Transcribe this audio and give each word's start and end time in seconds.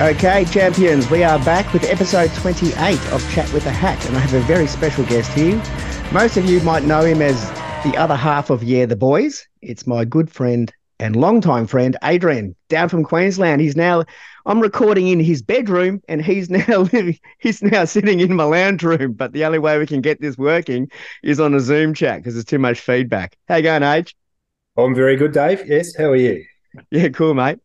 Okay, 0.00 0.46
champions, 0.46 1.10
we 1.10 1.22
are 1.24 1.38
back 1.44 1.70
with 1.74 1.84
episode 1.84 2.32
28 2.36 2.72
of 3.12 3.30
Chat 3.34 3.52
with 3.52 3.66
a 3.66 3.70
Hat, 3.70 4.02
and 4.06 4.16
I 4.16 4.20
have 4.20 4.32
a 4.32 4.40
very 4.40 4.66
special 4.66 5.04
guest 5.04 5.30
here. 5.32 5.62
Most 6.10 6.38
of 6.38 6.46
you 6.46 6.58
might 6.62 6.84
know 6.84 7.02
him 7.02 7.20
as 7.20 7.38
the 7.84 7.94
other 7.98 8.16
half 8.16 8.48
of 8.48 8.62
Yeah 8.62 8.86
the 8.86 8.96
Boys. 8.96 9.46
It's 9.60 9.86
my 9.86 10.06
good 10.06 10.30
friend 10.30 10.72
and 11.00 11.16
longtime 11.16 11.66
friend, 11.66 11.98
Adrian, 12.02 12.56
down 12.70 12.88
from 12.88 13.04
Queensland. 13.04 13.60
He's 13.60 13.76
now, 13.76 14.04
I'm 14.46 14.60
recording 14.60 15.08
in 15.08 15.20
his 15.20 15.42
bedroom, 15.42 16.00
and 16.08 16.24
he's 16.24 16.48
now 16.68 16.78
living, 16.78 17.18
he's 17.38 17.62
now 17.62 17.84
sitting 17.84 18.20
in 18.20 18.34
my 18.34 18.44
lounge 18.44 18.82
room. 18.82 19.12
But 19.12 19.34
the 19.34 19.44
only 19.44 19.58
way 19.58 19.78
we 19.78 19.86
can 19.86 20.00
get 20.00 20.18
this 20.18 20.38
working 20.38 20.90
is 21.22 21.40
on 21.40 21.52
a 21.52 21.60
Zoom 21.60 21.92
chat 21.92 22.20
because 22.20 22.32
there's 22.32 22.46
too 22.46 22.58
much 22.58 22.80
feedback. 22.80 23.36
How 23.48 23.56
you 23.56 23.64
going, 23.64 23.82
Age? 23.82 24.16
I'm 24.78 24.94
very 24.94 25.16
good, 25.16 25.32
Dave. 25.32 25.66
Yes, 25.66 25.94
how 25.94 26.06
are 26.06 26.16
you? 26.16 26.42
Yeah, 26.90 27.08
cool, 27.08 27.34
mate. 27.34 27.58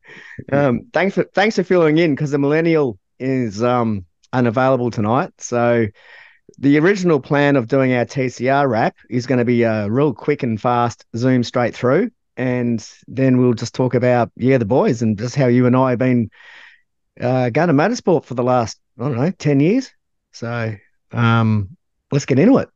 Um, 0.52 0.88
thanks 0.94 1.16
for 1.16 1.24
thanks 1.36 1.56
for 1.56 1.64
filling 1.64 1.98
in 1.98 2.16
because 2.16 2.32
the 2.32 2.38
millennial 2.38 2.98
is 3.20 3.62
um, 3.64 4.06
unavailable 4.34 4.92
tonight. 4.92 5.32
So 5.38 5.88
the 6.58 6.78
original 6.80 7.20
plan 7.20 7.56
of 7.56 7.68
doing 7.68 7.94
our 7.94 8.06
TCR 8.06 8.70
wrap 8.70 8.96
is 9.10 9.26
going 9.26 9.40
to 9.40 9.46
be 9.46 9.64
a 9.64 9.90
real 9.90 10.14
quick 10.14 10.44
and 10.44 10.60
fast 10.60 11.06
zoom 11.16 11.44
straight 11.44 11.76
through, 11.76 12.12
and 12.38 12.88
then 13.08 13.38
we'll 13.38 13.54
just 13.54 13.76
talk 13.76 13.94
about 13.94 14.32
yeah 14.36 14.58
the 14.58 14.66
boys 14.66 15.02
and 15.02 15.18
just 15.18 15.36
how 15.36 15.48
you 15.48 15.66
and 15.66 15.76
I 15.76 15.92
have 15.92 16.00
been 16.00 16.30
uh, 17.20 17.50
going 17.50 17.68
to 17.68 17.74
motorsport 17.74 18.26
for 18.26 18.34
the 18.34 18.44
last 18.44 18.80
I 19.00 19.04
don't 19.04 19.18
know 19.18 19.32
ten 19.32 19.60
years. 19.60 19.92
So 20.32 20.76
um, 21.12 21.78
let's 22.12 22.26
get 22.26 22.40
into 22.40 22.58
it. 22.58 22.70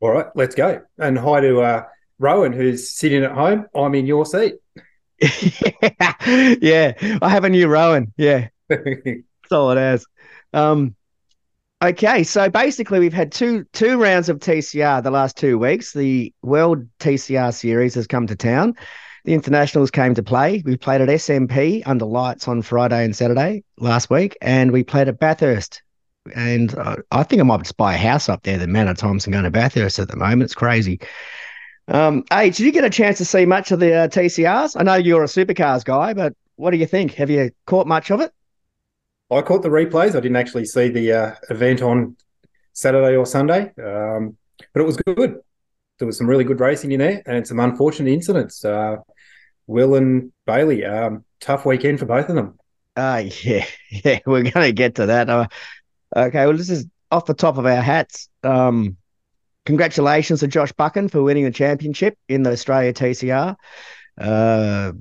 All 0.00 0.10
right, 0.10 0.26
let's 0.34 0.54
go. 0.54 0.82
And 0.98 1.18
hi 1.18 1.40
to 1.40 1.60
uh, 1.60 1.84
Rowan, 2.18 2.52
who's 2.52 2.90
sitting 2.90 3.24
at 3.24 3.32
home. 3.32 3.66
I'm 3.74 3.94
in 3.94 4.06
your 4.06 4.26
seat. 4.26 4.54
yeah, 6.60 6.92
I 7.22 7.28
have 7.28 7.44
a 7.44 7.48
new 7.48 7.68
Rowan. 7.68 8.12
Yeah, 8.16 8.48
that's 8.68 9.52
all 9.52 9.70
it 9.70 9.78
has. 9.78 10.04
Um, 10.52 10.94
okay, 11.82 12.22
so 12.22 12.50
basically 12.50 12.98
we've 12.98 13.12
had 13.12 13.32
two 13.32 13.64
two 13.72 14.00
rounds 14.00 14.28
of 14.28 14.38
TCR 14.38 15.02
the 15.02 15.10
last 15.10 15.36
two 15.36 15.58
weeks. 15.58 15.92
The 15.92 16.34
World 16.42 16.86
TCR 16.98 17.54
Series 17.54 17.94
has 17.94 18.06
come 18.06 18.26
to 18.26 18.36
town. 18.36 18.74
The 19.24 19.34
internationals 19.34 19.90
came 19.90 20.14
to 20.14 20.22
play. 20.22 20.62
We 20.64 20.76
played 20.76 21.00
at 21.00 21.08
SMP 21.08 21.82
under 21.84 22.04
lights 22.04 22.46
on 22.46 22.62
Friday 22.62 23.04
and 23.04 23.16
Saturday 23.16 23.64
last 23.78 24.08
week, 24.08 24.36
and 24.40 24.70
we 24.70 24.84
played 24.84 25.08
at 25.08 25.18
Bathurst. 25.18 25.82
And 26.34 26.76
uh, 26.76 26.96
I 27.10 27.22
think 27.22 27.40
I 27.40 27.44
might 27.44 27.62
just 27.62 27.76
buy 27.76 27.94
a 27.94 27.98
house 27.98 28.28
up 28.28 28.42
there. 28.42 28.58
The 28.58 28.64
amount 28.64 28.90
of 28.90 28.98
times 28.98 29.26
I'm 29.26 29.32
going 29.32 29.44
to 29.44 29.50
Bathurst 29.50 29.98
at 29.98 30.08
the 30.08 30.16
moment, 30.16 30.42
it's 30.42 30.54
crazy. 30.54 31.00
Um, 31.88 32.24
hey, 32.30 32.50
did 32.50 32.60
you 32.60 32.72
get 32.72 32.84
a 32.84 32.90
chance 32.90 33.18
to 33.18 33.24
see 33.24 33.46
much 33.46 33.70
of 33.70 33.78
the 33.78 33.94
uh, 33.94 34.08
TCRs? 34.08 34.76
I 34.78 34.82
know 34.82 34.94
you're 34.94 35.22
a 35.22 35.26
supercars 35.26 35.84
guy, 35.84 36.14
but 36.14 36.34
what 36.56 36.72
do 36.72 36.78
you 36.78 36.86
think? 36.86 37.14
Have 37.14 37.30
you 37.30 37.50
caught 37.66 37.86
much 37.86 38.10
of 38.10 38.20
it? 38.20 38.32
I 39.30 39.42
caught 39.42 39.62
the 39.62 39.68
replays. 39.68 40.10
I 40.10 40.20
didn't 40.20 40.36
actually 40.36 40.66
see 40.66 40.88
the 40.88 41.12
uh, 41.12 41.34
event 41.50 41.82
on 41.82 42.16
Saturday 42.72 43.16
or 43.16 43.26
Sunday, 43.26 43.72
um, 43.82 44.36
but 44.72 44.80
it 44.80 44.86
was 44.86 44.96
good. 44.96 45.40
There 45.98 46.06
was 46.06 46.18
some 46.18 46.28
really 46.28 46.44
good 46.44 46.60
racing 46.60 46.92
in 46.92 47.00
there 47.00 47.22
and 47.26 47.46
some 47.46 47.60
unfortunate 47.60 48.10
incidents. 48.10 48.64
Uh, 48.64 48.96
Will 49.66 49.94
and 49.94 50.32
Bailey, 50.46 50.84
um, 50.84 51.24
tough 51.40 51.64
weekend 51.64 51.98
for 51.98 52.06
both 52.06 52.28
of 52.28 52.34
them. 52.36 52.58
Uh, 52.94 53.24
yeah, 53.42 53.64
yeah, 53.90 54.20
we're 54.26 54.42
going 54.42 54.52
to 54.52 54.72
get 54.72 54.96
to 54.96 55.06
that. 55.06 55.28
Uh, 55.28 55.46
okay, 56.14 56.46
well, 56.46 56.56
this 56.56 56.70
is 56.70 56.86
off 57.10 57.26
the 57.26 57.34
top 57.34 57.58
of 57.58 57.66
our 57.66 57.80
hats. 57.82 58.28
Um, 58.42 58.96
congratulations 59.66 60.40
to 60.40 60.48
Josh 60.48 60.72
Buchan 60.72 61.08
for 61.08 61.22
winning 61.22 61.44
the 61.44 61.50
championship 61.50 62.16
in 62.28 62.42
the 62.42 62.52
Australia 62.52 62.92
TCR. 62.92 63.56
Uh, 64.18 64.92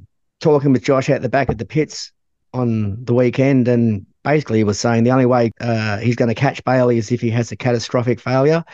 talking 0.42 0.74
with 0.74 0.84
Josh 0.84 1.10
at 1.10 1.22
the 1.22 1.30
back 1.30 1.48
of 1.48 1.58
the 1.58 1.66
pits 1.66 2.12
on 2.54 3.06
the 3.06 3.14
weekend, 3.14 3.68
and 3.70 4.06
basically 4.24 4.58
he 4.58 4.64
was 4.66 4.80
saying 4.80 5.04
the 5.04 5.12
only 5.12 5.26
way 5.26 5.52
uh, 5.62 5.98
he's 5.98 6.18
going 6.18 6.30
to 6.30 6.36
catch 6.36 6.64
Bailey 6.66 6.98
is 6.98 7.12
if 7.12 7.22
he 7.22 7.30
has 7.30 7.52
a 7.52 7.56
catastrophic 7.56 8.20
failure. 8.20 8.66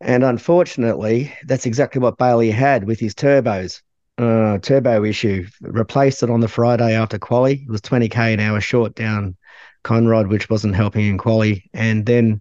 And 0.00 0.24
unfortunately, 0.24 1.34
that's 1.44 1.66
exactly 1.66 2.00
what 2.00 2.16
Bailey 2.16 2.50
had 2.50 2.84
with 2.84 2.98
his 2.98 3.14
turbos. 3.14 3.82
Uh, 4.16 4.58
turbo 4.58 5.04
issue. 5.04 5.46
Replaced 5.60 6.22
it 6.22 6.30
on 6.30 6.40
the 6.40 6.48
Friday 6.48 6.94
after 6.94 7.18
quali. 7.18 7.62
It 7.62 7.70
was 7.70 7.80
20k 7.82 8.34
an 8.34 8.40
hour 8.40 8.60
short 8.60 8.94
down 8.94 9.36
Conrod, 9.84 10.28
which 10.28 10.48
wasn't 10.48 10.74
helping 10.74 11.06
in 11.06 11.18
quali. 11.18 11.68
And 11.74 12.06
then 12.06 12.40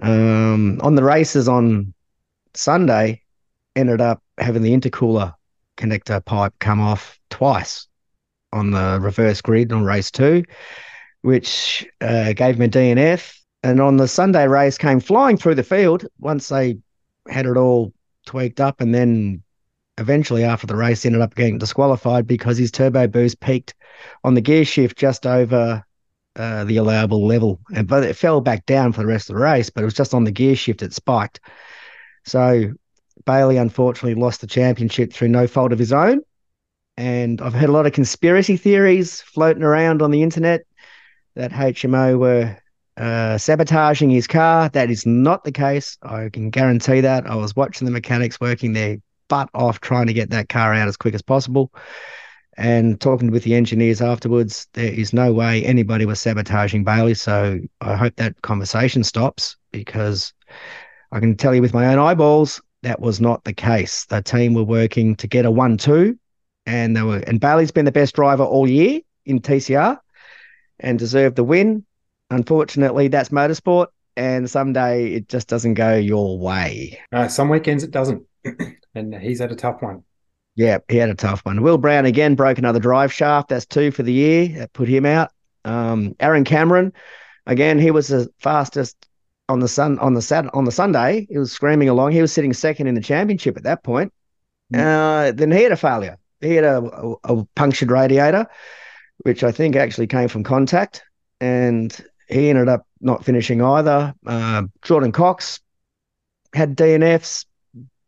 um, 0.00 0.80
on 0.82 0.94
the 0.94 1.04
races 1.04 1.48
on 1.48 1.94
Sunday, 2.54 3.22
ended 3.76 4.00
up 4.00 4.22
having 4.38 4.62
the 4.62 4.76
intercooler 4.76 5.34
connector 5.76 6.24
pipe 6.24 6.52
come 6.58 6.80
off 6.80 7.18
twice 7.30 7.86
on 8.52 8.70
the 8.70 8.98
reverse 9.00 9.40
grid 9.40 9.72
on 9.72 9.84
race 9.84 10.10
two, 10.10 10.44
which 11.22 11.86
uh, 12.00 12.32
gave 12.32 12.58
me 12.58 12.66
a 12.66 12.68
DNF. 12.68 13.36
And 13.62 13.80
on 13.80 13.98
the 13.98 14.08
Sunday 14.08 14.48
race, 14.48 14.78
came 14.78 15.00
flying 15.00 15.36
through 15.36 15.54
the 15.54 15.62
field 15.62 16.06
once 16.18 16.48
they 16.48 16.78
had 17.28 17.46
it 17.46 17.56
all 17.56 17.92
tweaked 18.24 18.60
up, 18.60 18.80
and 18.80 18.94
then 18.94 19.42
eventually 19.98 20.44
after 20.44 20.66
the 20.66 20.76
race 20.76 21.04
ended 21.04 21.20
up 21.20 21.34
getting 21.34 21.58
disqualified 21.58 22.26
because 22.26 22.56
his 22.56 22.70
turbo 22.70 23.06
boost 23.06 23.38
peaked 23.40 23.74
on 24.24 24.32
the 24.34 24.40
gear 24.40 24.64
shift 24.64 24.96
just 24.96 25.26
over 25.26 25.84
uh, 26.36 26.64
the 26.64 26.76
allowable 26.76 27.26
level, 27.26 27.60
and 27.74 27.86
but 27.86 28.04
it 28.04 28.16
fell 28.16 28.40
back 28.40 28.66
down 28.66 28.92
for 28.92 29.00
the 29.00 29.06
rest 29.06 29.30
of 29.30 29.36
the 29.36 29.42
race. 29.42 29.70
But 29.70 29.82
it 29.82 29.86
was 29.86 29.94
just 29.94 30.14
on 30.14 30.24
the 30.24 30.30
gear 30.30 30.56
shift 30.56 30.82
it 30.82 30.92
spiked. 30.92 31.40
So 32.24 32.72
Bailey 33.26 33.56
unfortunately 33.56 34.20
lost 34.20 34.40
the 34.40 34.46
championship 34.46 35.12
through 35.12 35.28
no 35.28 35.46
fault 35.46 35.72
of 35.72 35.78
his 35.78 35.92
own. 35.92 36.20
And 36.96 37.40
I've 37.40 37.54
heard 37.54 37.68
a 37.68 37.72
lot 37.72 37.86
of 37.86 37.92
conspiracy 37.92 38.56
theories 38.56 39.20
floating 39.22 39.62
around 39.62 40.02
on 40.02 40.10
the 40.10 40.22
internet 40.22 40.62
that 41.34 41.50
HMO 41.50 42.18
were 42.18 42.56
uh, 42.96 43.38
sabotaging 43.38 44.10
his 44.10 44.26
car. 44.26 44.68
That 44.68 44.90
is 44.90 45.06
not 45.06 45.44
the 45.44 45.52
case. 45.52 45.96
I 46.02 46.28
can 46.28 46.50
guarantee 46.50 47.00
that. 47.00 47.26
I 47.26 47.36
was 47.36 47.56
watching 47.56 47.86
the 47.86 47.92
mechanics 47.92 48.40
working 48.40 48.72
their 48.72 48.98
butt 49.28 49.48
off 49.54 49.80
trying 49.80 50.08
to 50.08 50.12
get 50.12 50.30
that 50.30 50.48
car 50.48 50.74
out 50.74 50.88
as 50.88 50.96
quick 50.96 51.14
as 51.14 51.22
possible. 51.22 51.72
And 52.60 53.00
talking 53.00 53.30
with 53.30 53.44
the 53.44 53.54
engineers 53.54 54.02
afterwards, 54.02 54.68
there 54.74 54.92
is 54.92 55.14
no 55.14 55.32
way 55.32 55.64
anybody 55.64 56.04
was 56.04 56.20
sabotaging 56.20 56.84
Bailey. 56.84 57.14
So 57.14 57.58
I 57.80 57.96
hope 57.96 58.16
that 58.16 58.42
conversation 58.42 59.02
stops 59.02 59.56
because 59.72 60.34
I 61.10 61.20
can 61.20 61.36
tell 61.36 61.54
you 61.54 61.62
with 61.62 61.72
my 61.72 61.86
own 61.86 61.98
eyeballs, 61.98 62.60
that 62.82 63.00
was 63.00 63.18
not 63.18 63.44
the 63.44 63.54
case. 63.54 64.04
The 64.04 64.20
team 64.20 64.52
were 64.52 64.62
working 64.62 65.16
to 65.16 65.26
get 65.26 65.46
a 65.46 65.50
one-two, 65.50 66.18
and 66.66 66.94
they 66.94 67.00
were. 67.00 67.22
And 67.26 67.40
Bailey's 67.40 67.70
been 67.70 67.86
the 67.86 67.92
best 67.92 68.14
driver 68.14 68.44
all 68.44 68.68
year 68.68 69.00
in 69.24 69.40
TCR, 69.40 69.98
and 70.80 70.98
deserved 70.98 71.36
the 71.36 71.44
win. 71.44 71.86
Unfortunately, 72.28 73.08
that's 73.08 73.30
motorsport, 73.30 73.86
and 74.18 74.50
someday 74.50 75.14
it 75.14 75.28
just 75.28 75.48
doesn't 75.48 75.74
go 75.74 75.96
your 75.96 76.38
way. 76.38 77.00
Uh, 77.10 77.26
some 77.26 77.48
weekends 77.48 77.84
it 77.84 77.90
doesn't, 77.90 78.22
and 78.94 79.14
he's 79.14 79.40
had 79.40 79.50
a 79.50 79.56
tough 79.56 79.80
one. 79.80 80.04
Yeah, 80.60 80.76
he 80.88 80.98
had 80.98 81.08
a 81.08 81.14
tough 81.14 81.40
one. 81.46 81.62
Will 81.62 81.78
Brown 81.78 82.04
again 82.04 82.34
broke 82.34 82.58
another 82.58 82.80
drive 82.80 83.10
shaft. 83.10 83.48
That's 83.48 83.64
two 83.64 83.90
for 83.90 84.02
the 84.02 84.12
year. 84.12 84.48
That 84.58 84.74
put 84.74 84.88
him 84.88 85.06
out. 85.06 85.30
Um, 85.64 86.14
Aaron 86.20 86.44
Cameron, 86.44 86.92
again, 87.46 87.78
he 87.78 87.90
was 87.90 88.08
the 88.08 88.28
fastest 88.40 88.94
on 89.48 89.60
the 89.60 89.68
sun 89.68 89.98
on 90.00 90.12
the 90.12 90.20
sat 90.20 90.52
on 90.52 90.66
the 90.66 90.70
Sunday. 90.70 91.26
He 91.30 91.38
was 91.38 91.50
screaming 91.50 91.88
along. 91.88 92.12
He 92.12 92.20
was 92.20 92.30
sitting 92.30 92.52
second 92.52 92.88
in 92.88 92.94
the 92.94 93.00
championship 93.00 93.56
at 93.56 93.62
that 93.62 93.82
point. 93.82 94.12
Mm. 94.70 94.80
Uh, 94.80 95.32
then 95.32 95.50
he 95.50 95.62
had 95.62 95.72
a 95.72 95.78
failure. 95.78 96.18
He 96.42 96.56
had 96.56 96.64
a, 96.64 96.76
a, 96.76 97.38
a, 97.38 97.44
punctured 97.54 97.90
radiator, 97.90 98.46
which 99.20 99.42
I 99.42 99.52
think 99.52 99.76
actually 99.76 100.08
came 100.08 100.28
from 100.28 100.44
contact, 100.44 101.02
and 101.40 101.98
he 102.28 102.50
ended 102.50 102.68
up 102.68 102.86
not 103.00 103.24
finishing 103.24 103.62
either. 103.62 104.14
Uh, 104.26 104.64
Jordan 104.82 105.12
Cox 105.12 105.60
had 106.52 106.76
DNFs. 106.76 107.46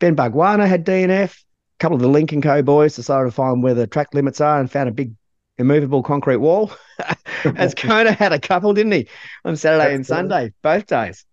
Ben 0.01 0.15
Bargwanna 0.15 0.69
had 0.69 0.85
DNF 0.85 1.43
couple 1.83 1.97
of 1.97 2.01
the 2.01 2.09
Lynk 2.09 2.33
& 2.41 2.43
Co 2.43 2.63
boys 2.63 2.95
decided 2.95 3.25
to 3.25 3.33
find 3.33 3.61
where 3.61 3.75
the 3.75 3.89
track 3.89 4.15
limits 4.15 4.41
are 4.41 4.61
and 4.61 4.71
found 4.71 4.89
a 4.89 4.93
big 4.93 5.13
immovable 5.59 6.01
concrete 6.01 6.37
wall. 6.37 6.71
As 7.57 7.75
Kona 7.77 8.13
had 8.13 8.33
a 8.33 8.39
couple, 8.39 8.73
didn't 8.73 8.93
he, 8.93 9.09
on 9.45 9.57
Saturday 9.57 9.93
and 9.93 10.07
Sunday, 10.07 10.53
both 10.63 10.87
days. 10.87 11.27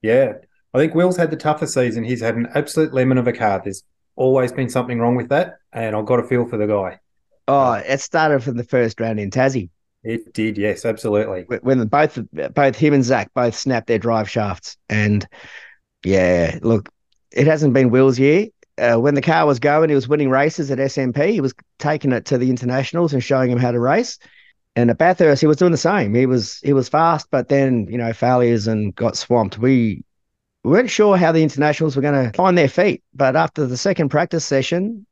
Yeah. 0.00 0.34
I 0.72 0.78
think 0.78 0.94
Will's 0.94 1.16
had 1.16 1.32
the 1.32 1.36
toughest 1.36 1.74
season. 1.74 2.04
He's 2.04 2.20
had 2.20 2.36
an 2.36 2.46
absolute 2.54 2.94
lemon 2.94 3.18
of 3.18 3.26
a 3.26 3.32
car. 3.32 3.60
There's 3.62 3.82
always 4.14 4.52
been 4.52 4.68
something 4.68 5.00
wrong 5.00 5.16
with 5.16 5.28
that, 5.30 5.58
and 5.72 5.96
I've 5.96 6.06
got 6.06 6.20
a 6.20 6.22
feel 6.22 6.46
for 6.46 6.56
the 6.56 6.68
guy. 6.68 7.00
Oh, 7.48 7.72
it 7.72 8.00
started 8.00 8.44
from 8.44 8.56
the 8.56 8.64
first 8.64 9.00
round 9.00 9.18
in 9.18 9.32
Tassie. 9.32 9.70
It 10.04 10.32
did, 10.32 10.56
yes, 10.56 10.84
absolutely. 10.84 11.46
When 11.62 11.84
both 11.88 12.16
both 12.54 12.76
him 12.76 12.94
and 12.94 13.04
Zach 13.04 13.32
both 13.34 13.56
snapped 13.56 13.88
their 13.88 13.98
drive 13.98 14.30
shafts, 14.30 14.76
and 14.88 15.26
yeah, 16.04 16.60
look, 16.62 16.88
it 17.32 17.48
hasn't 17.48 17.74
been 17.74 17.90
Will's 17.90 18.20
year 18.20 18.46
uh, 18.80 18.98
when 18.98 19.14
the 19.14 19.22
car 19.22 19.46
was 19.46 19.58
going, 19.58 19.90
he 19.90 19.94
was 19.94 20.08
winning 20.08 20.30
races 20.30 20.70
at 20.70 20.78
SMP. 20.78 21.32
He 21.32 21.40
was 21.40 21.54
taking 21.78 22.12
it 22.12 22.24
to 22.26 22.38
the 22.38 22.50
internationals 22.50 23.12
and 23.12 23.22
showing 23.22 23.50
him 23.50 23.58
how 23.58 23.70
to 23.70 23.78
race. 23.78 24.18
And 24.76 24.90
at 24.90 24.98
Bathurst, 24.98 25.40
he 25.40 25.46
was 25.46 25.56
doing 25.56 25.72
the 25.72 25.78
same. 25.78 26.14
He 26.14 26.26
was 26.26 26.58
he 26.60 26.72
was 26.72 26.88
fast, 26.88 27.28
but 27.30 27.48
then 27.48 27.86
you 27.90 27.98
know 27.98 28.12
failures 28.12 28.66
and 28.66 28.94
got 28.94 29.16
swamped. 29.16 29.58
We, 29.58 30.04
we 30.64 30.70
weren't 30.70 30.90
sure 30.90 31.16
how 31.16 31.32
the 31.32 31.42
internationals 31.42 31.96
were 31.96 32.02
going 32.02 32.24
to 32.24 32.36
find 32.36 32.56
their 32.56 32.68
feet, 32.68 33.02
but 33.12 33.36
after 33.36 33.66
the 33.66 33.76
second 33.76 34.08
practice 34.10 34.44
session, 34.44 35.06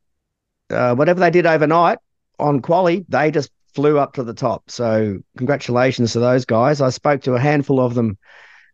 uh, 0.70 0.94
whatever 0.94 1.20
they 1.20 1.31
did 1.31 1.47
overnight 1.47 1.99
on 2.38 2.62
quali, 2.62 3.05
they 3.09 3.31
just 3.31 3.50
flew 3.75 3.99
up 3.99 4.15
to 4.15 4.23
the 4.23 4.35
top. 4.35 4.70
So 4.70 5.19
congratulations 5.37 6.12
to 6.12 6.20
those 6.20 6.44
guys. 6.44 6.81
I 6.81 6.91
spoke 6.91 7.23
to 7.23 7.35
a 7.35 7.41
handful 7.41 7.81
of 7.81 7.94
them 7.94 8.17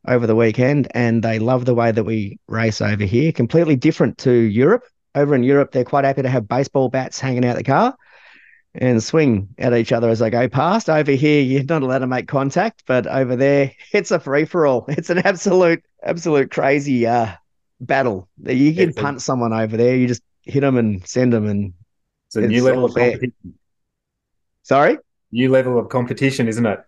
over 0.06 0.26
the 0.26 0.36
weekend, 0.36 0.88
and 0.92 1.22
they 1.22 1.38
love 1.38 1.64
the 1.64 1.74
way 1.74 1.90
that 1.90 2.04
we 2.04 2.38
race 2.48 2.80
over 2.80 3.04
here. 3.04 3.32
Completely 3.32 3.76
different 3.76 4.18
to 4.18 4.32
Europe. 4.32 4.84
Over 5.14 5.34
in 5.34 5.42
Europe, 5.42 5.72
they're 5.72 5.84
quite 5.84 6.04
happy 6.04 6.22
to 6.22 6.28
have 6.28 6.48
baseball 6.48 6.88
bats 6.88 7.20
hanging 7.20 7.44
out 7.44 7.56
the 7.56 7.64
car 7.64 7.96
and 8.74 9.02
swing 9.02 9.48
at 9.58 9.72
each 9.72 9.92
other 9.92 10.08
as 10.08 10.18
they 10.18 10.30
go 10.30 10.48
past. 10.48 10.90
Over 10.90 11.12
here, 11.12 11.40
you're 11.40 11.64
not 11.64 11.82
allowed 11.82 12.00
to 12.00 12.06
make 12.06 12.26
contact, 12.26 12.82
but 12.86 13.06
over 13.06 13.36
there, 13.36 13.72
it's 13.92 14.10
a 14.10 14.18
free 14.18 14.44
for 14.44 14.66
all. 14.66 14.84
It's 14.88 15.10
an 15.10 15.18
absolute, 15.18 15.84
absolute 16.02 16.50
crazy 16.50 17.06
uh, 17.06 17.32
battle. 17.80 18.28
You 18.44 18.74
can 18.74 18.92
punt 18.92 19.22
someone 19.22 19.52
over 19.52 19.76
there. 19.76 19.96
You 19.96 20.08
just 20.08 20.22
hit 20.42 20.60
them 20.60 20.76
and 20.76 21.06
send 21.06 21.32
them, 21.32 21.46
and 21.46 21.74
it's 22.26 22.36
a 22.36 22.42
new 22.42 22.62
level 22.62 22.84
of 22.84 22.94
competition. 22.94 23.32
Sorry, 24.62 24.98
new 25.30 25.50
level 25.50 25.78
of 25.78 25.88
competition, 25.88 26.48
isn't 26.48 26.66
it? 26.66 26.80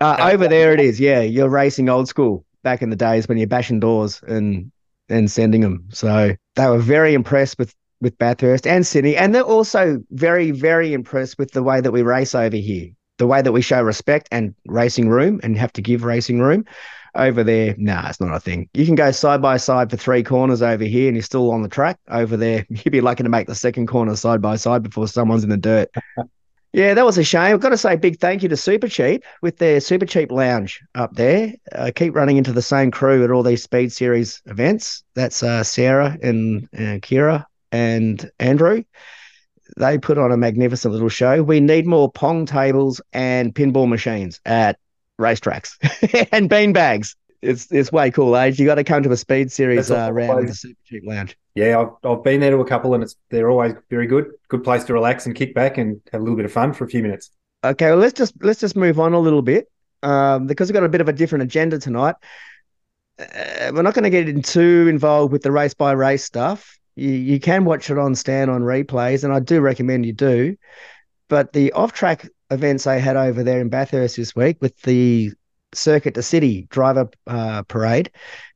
Uh, 0.00 0.30
over 0.32 0.48
there, 0.48 0.72
it 0.72 0.80
is. 0.80 0.98
Yeah, 1.00 1.20
you're 1.20 1.48
racing 1.48 1.88
old 1.88 2.08
school 2.08 2.44
back 2.62 2.82
in 2.82 2.90
the 2.90 2.96
days 2.96 3.28
when 3.28 3.38
you're 3.38 3.46
bashing 3.46 3.80
doors 3.80 4.22
and 4.26 4.70
and 5.08 5.30
sending 5.30 5.60
them. 5.60 5.88
So 5.90 6.34
they 6.56 6.66
were 6.66 6.78
very 6.78 7.14
impressed 7.14 7.58
with 7.58 7.74
with 8.00 8.18
Bathurst 8.18 8.66
and 8.66 8.86
Sydney, 8.86 9.16
and 9.16 9.34
they're 9.34 9.42
also 9.42 10.02
very 10.10 10.50
very 10.50 10.92
impressed 10.92 11.38
with 11.38 11.52
the 11.52 11.62
way 11.62 11.80
that 11.80 11.92
we 11.92 12.02
race 12.02 12.34
over 12.34 12.56
here, 12.56 12.90
the 13.18 13.26
way 13.26 13.42
that 13.42 13.52
we 13.52 13.62
show 13.62 13.82
respect 13.82 14.28
and 14.32 14.54
racing 14.66 15.08
room, 15.08 15.40
and 15.42 15.56
have 15.56 15.72
to 15.74 15.82
give 15.82 16.04
racing 16.04 16.40
room. 16.40 16.64
Over 17.14 17.44
there, 17.44 17.74
nah, 17.76 18.08
it's 18.08 18.22
not 18.22 18.34
a 18.34 18.40
thing. 18.40 18.70
You 18.72 18.86
can 18.86 18.94
go 18.94 19.10
side 19.10 19.42
by 19.42 19.58
side 19.58 19.90
for 19.90 19.98
three 19.98 20.22
corners 20.22 20.62
over 20.62 20.84
here, 20.84 21.08
and 21.08 21.16
you're 21.16 21.22
still 21.22 21.50
on 21.50 21.60
the 21.60 21.68
track. 21.68 21.98
Over 22.08 22.38
there, 22.38 22.64
you'd 22.70 22.90
be 22.90 23.02
lucky 23.02 23.22
to 23.22 23.28
make 23.28 23.46
the 23.46 23.54
second 23.54 23.86
corner 23.86 24.16
side 24.16 24.40
by 24.40 24.56
side 24.56 24.82
before 24.82 25.06
someone's 25.06 25.44
in 25.44 25.50
the 25.50 25.58
dirt. 25.58 25.90
Yeah, 26.72 26.94
that 26.94 27.04
was 27.04 27.18
a 27.18 27.24
shame. 27.24 27.52
I've 27.52 27.60
got 27.60 27.68
to 27.68 27.76
say 27.76 27.96
big 27.96 28.18
thank 28.18 28.42
you 28.42 28.48
to 28.48 28.56
Super 28.56 28.88
Cheap 28.88 29.24
with 29.42 29.58
their 29.58 29.78
Super 29.78 30.06
Cheap 30.06 30.32
Lounge 30.32 30.80
up 30.94 31.14
there. 31.14 31.52
I 31.74 31.76
uh, 31.76 31.90
keep 31.94 32.14
running 32.14 32.38
into 32.38 32.52
the 32.52 32.62
same 32.62 32.90
crew 32.90 33.22
at 33.24 33.30
all 33.30 33.42
these 33.42 33.62
Speed 33.62 33.92
Series 33.92 34.40
events. 34.46 35.04
That's 35.14 35.42
uh, 35.42 35.64
Sarah 35.64 36.16
and 36.22 36.64
uh, 36.74 36.98
Kira 37.00 37.44
and 37.72 38.30
Andrew. 38.38 38.84
They 39.76 39.98
put 39.98 40.16
on 40.16 40.32
a 40.32 40.36
magnificent 40.36 40.92
little 40.92 41.10
show. 41.10 41.42
We 41.42 41.60
need 41.60 41.86
more 41.86 42.10
pong 42.10 42.46
tables 42.46 43.02
and 43.12 43.54
pinball 43.54 43.88
machines 43.88 44.40
at 44.46 44.78
racetracks 45.20 45.76
and 46.32 46.48
bean 46.48 46.72
bags. 46.72 47.16
It's 47.42 47.70
it's 47.70 47.92
way 47.92 48.10
cool, 48.10 48.36
age. 48.36 48.58
You 48.58 48.66
got 48.66 48.76
to 48.76 48.84
come 48.84 49.02
to 49.02 49.12
a 49.12 49.16
Speed 49.16 49.52
Series 49.52 49.90
uh, 49.90 50.10
round 50.12 50.36
with 50.36 50.48
the 50.48 50.54
Super 50.54 50.80
Cheap 50.86 51.02
Lounge 51.04 51.36
yeah, 51.54 51.78
I've, 51.78 52.10
I've 52.10 52.24
been 52.24 52.40
there 52.40 52.50
to 52.50 52.58
a 52.58 52.66
couple, 52.66 52.94
and 52.94 53.02
it's 53.02 53.16
they're 53.28 53.50
always 53.50 53.74
very 53.90 54.06
good. 54.06 54.30
Good 54.48 54.64
place 54.64 54.84
to 54.84 54.94
relax 54.94 55.26
and 55.26 55.34
kick 55.34 55.54
back 55.54 55.76
and 55.76 56.00
have 56.12 56.20
a 56.20 56.24
little 56.24 56.36
bit 56.36 56.46
of 56.46 56.52
fun 56.52 56.72
for 56.72 56.84
a 56.84 56.88
few 56.88 57.02
minutes. 57.02 57.30
Okay, 57.64 57.90
well 57.90 57.98
let's 57.98 58.14
just 58.14 58.34
let's 58.42 58.60
just 58.60 58.74
move 58.74 58.98
on 58.98 59.12
a 59.12 59.18
little 59.18 59.42
bit 59.42 59.70
um, 60.02 60.46
because 60.46 60.68
we've 60.68 60.74
got 60.74 60.84
a 60.84 60.88
bit 60.88 61.00
of 61.00 61.08
a 61.08 61.12
different 61.12 61.42
agenda 61.42 61.78
tonight. 61.78 62.16
Uh, 63.18 63.70
we're 63.74 63.82
not 63.82 63.94
going 63.94 64.04
to 64.04 64.10
get 64.10 64.28
in 64.28 64.42
too 64.42 64.86
involved 64.88 65.30
with 65.30 65.42
the 65.42 65.52
race 65.52 65.74
by 65.74 65.92
race 65.92 66.24
stuff. 66.24 66.78
You, 66.96 67.10
you 67.10 67.38
can 67.38 67.64
watch 67.64 67.90
it 67.90 67.98
on 67.98 68.14
Stan 68.14 68.48
on 68.48 68.62
replays, 68.62 69.22
and 69.22 69.32
I 69.32 69.40
do 69.40 69.60
recommend 69.60 70.06
you 70.06 70.14
do. 70.14 70.56
But 71.28 71.52
the 71.52 71.72
off 71.72 71.92
track 71.92 72.26
events 72.50 72.84
they 72.84 72.98
had 72.98 73.16
over 73.16 73.42
there 73.42 73.60
in 73.60 73.68
Bathurst 73.68 74.16
this 74.16 74.34
week 74.34 74.56
with 74.60 74.80
the 74.82 75.32
Circuit 75.74 76.14
to 76.14 76.22
City 76.22 76.66
driver 76.70 77.10
uh, 77.26 77.62
parade, 77.62 78.10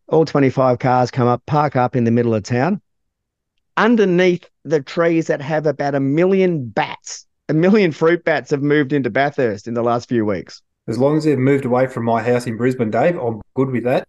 all 0.09 0.25
25 0.25 0.79
cars 0.79 1.11
come 1.11 1.29
up, 1.29 1.45
park 1.47 1.77
up 1.77 1.95
in 1.95 2.05
the 2.05 2.11
middle 2.11 2.35
of 2.35 2.43
town 2.43 2.81
underneath 3.77 4.49
the 4.65 4.83
trees 4.83 5.27
that 5.29 5.41
have 5.41 5.67
about 5.67 5.95
a 5.95 6.01
million 6.01 6.69
bats. 6.69 7.27
A 7.49 7.55
million 7.55 7.93
fruit 7.93 8.25
bats 8.25 8.51
have 8.51 8.63
moved 8.63 8.93
into 8.93 9.11
Bathurst 9.11 9.69
in 9.69 9.75
the 9.75 9.83
last 9.83 10.09
few 10.09 10.25
weeks. 10.25 10.63
As 10.89 10.99
long 10.99 11.17
as 11.17 11.25
they've 11.25 11.39
moved 11.39 11.65
away 11.65 11.87
from 11.87 12.05
my 12.05 12.23
house 12.23 12.47
in 12.47 12.57
Brisbane, 12.57 12.91
Dave, 12.91 13.17
I'm 13.17 13.41
good 13.55 13.71
with 13.71 13.85
that. 13.85 14.09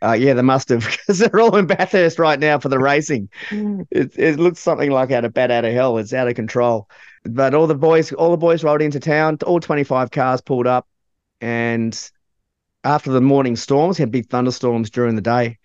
Uh, 0.00 0.12
yeah, 0.12 0.32
they 0.32 0.42
must 0.42 0.68
have 0.68 0.84
because 0.90 1.18
they're 1.18 1.40
all 1.40 1.56
in 1.56 1.66
Bathurst 1.66 2.18
right 2.18 2.38
now 2.38 2.58
for 2.58 2.68
the 2.68 2.78
racing. 2.78 3.28
it, 3.50 4.12
it 4.16 4.38
looks 4.38 4.60
something 4.60 4.90
like 4.90 5.10
out 5.10 5.24
of 5.24 5.34
bat 5.34 5.50
out 5.50 5.64
of 5.64 5.72
hell. 5.72 5.98
It's 5.98 6.12
out 6.12 6.28
of 6.28 6.34
control. 6.34 6.88
But 7.24 7.54
all 7.54 7.66
the 7.66 7.74
boys, 7.74 8.12
all 8.12 8.30
the 8.30 8.36
boys 8.36 8.62
rolled 8.62 8.82
into 8.82 9.00
town. 9.00 9.38
All 9.44 9.60
25 9.60 10.10
cars 10.10 10.40
pulled 10.40 10.66
up, 10.66 10.86
and 11.40 12.10
after 12.84 13.10
the 13.10 13.20
morning 13.20 13.56
storms, 13.56 13.98
had 13.98 14.10
big 14.10 14.28
thunderstorms 14.28 14.88
during 14.90 15.16
the 15.16 15.20
day 15.20 15.58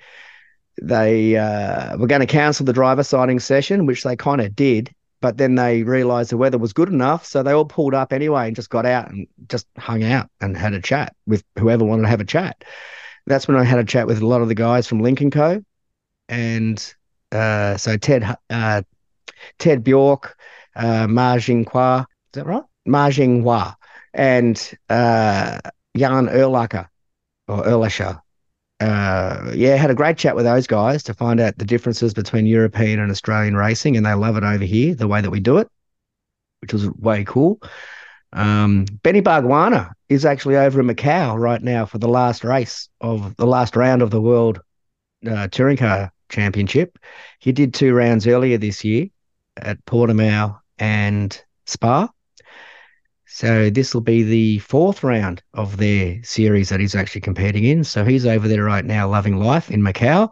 they 0.82 1.38
uh, 1.38 1.98
were 1.98 2.08
going 2.08 2.22
to 2.22 2.28
cancel 2.28 2.66
the 2.66 2.74
driver 2.74 3.04
sighting 3.04 3.40
session, 3.40 3.86
which 3.86 4.04
they 4.04 4.16
kind 4.16 4.42
of 4.42 4.56
did. 4.56 4.94
But 5.22 5.38
then 5.38 5.56
they 5.56 5.84
realized 5.84 6.32
the 6.32 6.38
weather 6.38 6.58
was 6.58 6.74
good 6.74 6.90
enough. 6.90 7.26
So 7.26 7.44
they 7.44 7.54
all 7.54 7.66
pulled 7.66 7.94
up 7.94 8.12
anyway 8.12 8.48
and 8.48 8.56
just 8.56 8.70
got 8.70 8.86
out 8.86 9.10
and 9.10 9.26
just 9.48 9.68
hung 9.78 10.04
out 10.04 10.30
and 10.42 10.58
had 10.58 10.74
a 10.74 10.82
chat 10.82 11.16
with 11.26 11.44
whoever 11.58 11.86
wanted 11.86 12.02
to 12.04 12.10
have 12.10 12.20
a 12.20 12.26
chat. 12.26 12.64
That's 13.26 13.48
when 13.48 13.56
I 13.56 13.64
had 13.64 13.80
a 13.80 13.86
chat 13.86 14.06
with 14.06 14.22
a 14.22 14.28
lot 14.28 14.42
of 14.42 14.50
the 14.50 14.56
guys 14.56 14.86
from 14.86 15.02
Lynk 15.02 15.32
& 15.32 15.34
Co. 15.34 15.64
And 16.28 16.94
uh, 17.32 17.78
so 17.78 17.96
Ted 17.96 18.36
uh, 18.50 18.82
Thed 19.60 19.84
Björk, 19.84 20.34
uh, 20.76 21.08
Ma 21.08 21.36
Qinghua, 21.36 22.02
is 22.02 22.06
that 22.34 22.46
right? 22.46 22.64
Ma 22.86 23.10
Qinghua 23.10 23.76
and 24.14 24.78
uh, 24.90 25.60
Yann 25.94 26.28
Ehrlacher 26.28 26.88
or 27.48 27.64
Ehrlacher 27.64 28.22
uh, 28.84 29.52
yeah, 29.56 29.76
had 29.76 29.90
a 29.90 29.96
great 29.96 30.18
chat 30.18 30.36
with 30.36 30.44
those 30.44 30.68
guys 30.68 31.04
to 31.04 31.14
find 31.14 31.40
out 31.40 31.58
the 31.58 31.66
differences 31.66 32.14
between 32.14 32.46
European 32.46 33.00
and 33.00 33.10
Australian 33.10 33.56
racing, 33.56 33.96
and 33.96 34.06
they 34.06 34.14
love 34.14 34.36
it 34.36 34.44
over 34.44 34.66
here 34.66 34.94
the 34.94 35.08
way 35.08 35.22
that 35.22 35.30
we 35.30 35.40
do 35.40 35.58
it, 35.58 35.70
which 36.60 36.74
was 36.74 36.90
way 36.90 37.24
cool. 37.24 37.62
Um, 38.34 38.86
Benny 39.04 39.22
Bargwanna 39.22 39.92
is 40.10 40.26
actually 40.26 40.58
over 40.58 40.82
in 40.82 40.88
Macau 40.88 41.40
right 41.40 41.62
now 41.62 41.86
for 41.86 41.98
the 41.98 42.10
last 42.10 42.44
race 42.44 42.90
of 43.00 43.36
the 43.38 43.46
last 43.46 43.76
round 43.78 44.02
of 44.02 44.10
the 44.10 44.22
World 44.22 44.60
uh, 45.26 45.48
Touring 45.48 45.78
Car 45.78 46.12
Championship. 46.30 47.00
He 47.40 47.54
did 47.54 47.74
two 47.74 47.94
rounds 47.94 48.28
earlier 48.28 48.58
this 48.58 48.84
year 48.84 49.08
at 49.56 49.84
Portimao 49.86 50.60
and 50.78 51.42
Spa. 51.68 52.10
So 53.34 53.72
this 53.72 53.96
will 53.96 54.02
be 54.02 54.22
the 54.22 54.60
fourth 54.60 55.04
round 55.04 55.42
of 55.56 55.78
their 55.78 56.22
series 56.22 56.70
that 56.70 56.80
he's 56.80 56.94
actually 56.94 57.22
competing 57.22 57.64
in. 57.64 57.84
So 57.84 58.06
he's 58.06 58.28
over 58.28 58.48
there 58.48 58.64
right 58.64 58.86
now, 58.86 59.10
loving 59.10 59.38
life 59.38 59.72
in 59.72 59.82
Macau. 59.82 60.30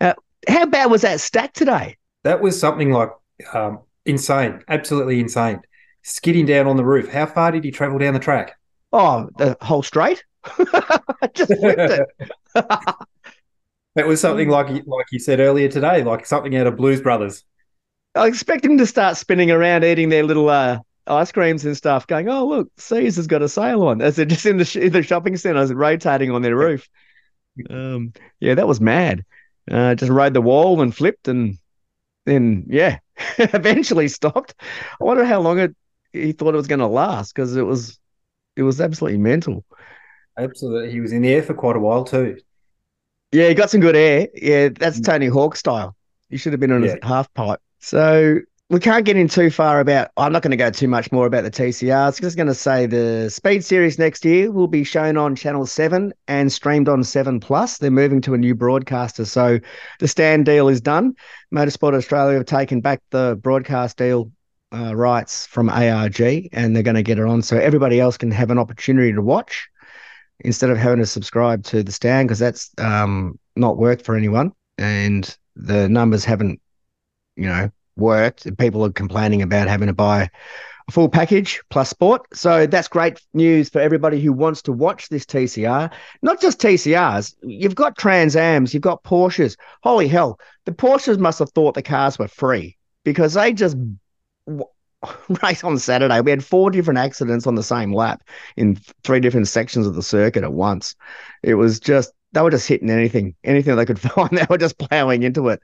Uh, 0.00 0.14
how 0.46 0.64
bad 0.64 0.88
was 0.88 1.02
that 1.02 1.18
stack 1.18 1.52
today? 1.52 1.96
That 2.22 2.40
was 2.40 2.56
something 2.56 2.92
like 2.92 3.10
um, 3.54 3.80
insane, 4.06 4.62
absolutely 4.68 5.18
insane. 5.18 5.62
Skidding 6.02 6.46
down 6.46 6.68
on 6.68 6.76
the 6.76 6.84
roof. 6.84 7.10
How 7.10 7.26
far 7.26 7.50
did 7.50 7.64
he 7.64 7.72
travel 7.72 7.98
down 7.98 8.14
the 8.14 8.20
track? 8.20 8.56
Oh, 8.92 9.28
the 9.36 9.56
whole 9.60 9.82
straight. 9.82 10.22
just 11.34 11.52
flipped 11.58 11.90
it. 11.90 12.06
that 12.54 14.06
was 14.06 14.20
something 14.20 14.48
like 14.48 14.68
like 14.68 15.06
you 15.10 15.18
said 15.18 15.40
earlier 15.40 15.68
today, 15.68 16.04
like 16.04 16.24
something 16.24 16.54
out 16.54 16.68
of 16.68 16.76
Blues 16.76 17.00
Brothers. 17.00 17.42
I 18.14 18.28
expect 18.28 18.64
him 18.64 18.78
to 18.78 18.86
start 18.86 19.16
spinning 19.16 19.50
around 19.50 19.82
eating 19.82 20.08
their 20.08 20.22
little 20.22 20.48
uh, 20.48 20.78
ice 21.06 21.32
creams 21.32 21.64
and 21.64 21.76
stuff, 21.76 22.06
going, 22.06 22.28
"Oh 22.28 22.46
look, 22.46 22.70
Sears 22.76 23.16
has 23.16 23.26
got 23.26 23.42
a 23.42 23.48
sale 23.48 23.82
on." 23.82 24.00
As 24.00 24.16
they're 24.16 24.24
just 24.24 24.46
in 24.46 24.56
the 24.56 24.64
sh- 24.64 24.76
in 24.76 24.92
the 24.92 25.02
shopping 25.02 25.36
centres, 25.36 25.72
rotating 25.72 26.30
on 26.30 26.42
their 26.42 26.56
roof. 26.56 26.88
Um, 27.70 28.12
yeah, 28.40 28.54
that 28.54 28.68
was 28.68 28.80
mad. 28.80 29.24
Uh, 29.70 29.94
just 29.94 30.10
rode 30.10 30.34
the 30.34 30.42
wall 30.42 30.80
and 30.80 30.94
flipped, 30.94 31.28
and 31.28 31.58
then 32.26 32.66
yeah, 32.68 32.98
eventually 33.38 34.08
stopped. 34.08 34.54
I 35.00 35.04
wonder 35.04 35.24
how 35.24 35.40
long 35.40 35.58
it 35.58 35.76
he 36.12 36.32
thought 36.32 36.54
it 36.54 36.58
was 36.58 36.68
going 36.68 36.80
to 36.80 36.86
last 36.86 37.34
because 37.34 37.56
it 37.56 37.62
was 37.62 37.98
it 38.56 38.62
was 38.62 38.80
absolutely 38.80 39.18
mental. 39.18 39.64
Absolutely, 40.38 40.92
he 40.92 41.00
was 41.00 41.12
in 41.12 41.22
the 41.22 41.32
air 41.32 41.42
for 41.42 41.54
quite 41.54 41.76
a 41.76 41.80
while 41.80 42.04
too. 42.04 42.38
Yeah, 43.32 43.48
he 43.48 43.54
got 43.54 43.70
some 43.70 43.80
good 43.80 43.96
air. 43.96 44.28
Yeah, 44.34 44.68
that's 44.68 45.00
mm. 45.00 45.04
Tony 45.04 45.26
Hawk 45.26 45.56
style. 45.56 45.96
He 46.30 46.36
should 46.36 46.52
have 46.52 46.60
been 46.60 46.72
on 46.72 46.82
yeah. 46.82 46.94
his 46.94 46.98
half 47.02 47.32
pipe. 47.34 47.60
So 47.80 48.40
we 48.70 48.80
can't 48.80 49.04
get 49.04 49.16
in 49.16 49.28
too 49.28 49.50
far 49.50 49.80
about. 49.80 50.10
I'm 50.16 50.32
not 50.32 50.42
going 50.42 50.50
to 50.52 50.56
go 50.56 50.70
too 50.70 50.88
much 50.88 51.12
more 51.12 51.26
about 51.26 51.44
the 51.44 51.50
TCRs. 51.50 52.20
Just 52.20 52.36
going 52.36 52.46
to 52.46 52.54
say 52.54 52.86
the 52.86 53.28
Speed 53.28 53.62
Series 53.62 53.98
next 53.98 54.24
year 54.24 54.50
will 54.50 54.68
be 54.68 54.84
shown 54.84 55.18
on 55.18 55.36
Channel 55.36 55.66
Seven 55.66 56.14
and 56.28 56.50
streamed 56.50 56.88
on 56.88 57.04
Seven 57.04 57.40
Plus. 57.40 57.76
They're 57.76 57.90
moving 57.90 58.22
to 58.22 58.32
a 58.32 58.38
new 58.38 58.54
broadcaster, 58.54 59.26
so 59.26 59.58
the 60.00 60.08
Stan 60.08 60.44
deal 60.44 60.68
is 60.68 60.80
done. 60.80 61.14
Motorsport 61.54 61.94
Australia 61.94 62.38
have 62.38 62.46
taken 62.46 62.80
back 62.80 63.02
the 63.10 63.38
broadcast 63.42 63.98
deal 63.98 64.32
uh, 64.72 64.96
rights 64.96 65.46
from 65.46 65.68
ARG, 65.68 66.20
and 66.52 66.74
they're 66.74 66.82
going 66.82 66.96
to 66.96 67.02
get 67.02 67.18
it 67.18 67.26
on 67.26 67.42
so 67.42 67.58
everybody 67.58 68.00
else 68.00 68.16
can 68.16 68.30
have 68.30 68.50
an 68.50 68.58
opportunity 68.58 69.12
to 69.12 69.20
watch 69.20 69.68
instead 70.40 70.70
of 70.70 70.78
having 70.78 70.98
to 70.98 71.06
subscribe 71.06 71.64
to 71.64 71.82
the 71.82 71.92
Stan 71.92 72.24
because 72.24 72.38
that's 72.38 72.70
um, 72.78 73.38
not 73.56 73.76
worked 73.76 74.06
for 74.06 74.16
anyone, 74.16 74.52
and 74.78 75.36
the 75.54 75.86
numbers 75.86 76.24
haven't, 76.24 76.62
you 77.36 77.46
know 77.46 77.70
worked. 77.96 78.56
People 78.58 78.84
are 78.84 78.92
complaining 78.92 79.42
about 79.42 79.68
having 79.68 79.88
to 79.88 79.94
buy 79.94 80.30
a 80.88 80.92
full 80.92 81.08
package 81.08 81.62
plus 81.70 81.90
sport. 81.90 82.22
So 82.34 82.66
that's 82.66 82.88
great 82.88 83.20
news 83.32 83.68
for 83.68 83.80
everybody 83.80 84.20
who 84.20 84.32
wants 84.32 84.62
to 84.62 84.72
watch 84.72 85.08
this 85.08 85.24
TCR. 85.24 85.90
Not 86.22 86.40
just 86.40 86.60
TCRs, 86.60 87.34
you've 87.42 87.74
got 87.74 87.96
Trans 87.96 88.36
Ams, 88.36 88.74
you've 88.74 88.82
got 88.82 89.02
Porsches. 89.04 89.56
Holy 89.82 90.08
hell, 90.08 90.38
the 90.66 90.72
Porsches 90.72 91.18
must 91.18 91.38
have 91.38 91.50
thought 91.50 91.74
the 91.74 91.82
cars 91.82 92.18
were 92.18 92.28
free 92.28 92.76
because 93.04 93.34
they 93.34 93.52
just 93.52 93.76
race 95.42 95.64
on 95.64 95.78
Saturday. 95.78 96.20
We 96.20 96.30
had 96.30 96.44
four 96.44 96.70
different 96.70 96.98
accidents 96.98 97.46
on 97.46 97.54
the 97.54 97.62
same 97.62 97.92
lap 97.92 98.22
in 98.56 98.76
three 99.04 99.20
different 99.20 99.48
sections 99.48 99.86
of 99.86 99.94
the 99.94 100.02
circuit 100.02 100.44
at 100.44 100.52
once. 100.52 100.94
It 101.42 101.54
was 101.54 101.80
just 101.80 102.12
they 102.32 102.40
were 102.40 102.50
just 102.50 102.66
hitting 102.66 102.90
anything, 102.90 103.34
anything 103.44 103.76
they 103.76 103.86
could 103.86 104.00
find. 104.00 104.36
They 104.36 104.46
were 104.50 104.58
just 104.58 104.78
plowing 104.78 105.22
into 105.22 105.48
it. 105.48 105.62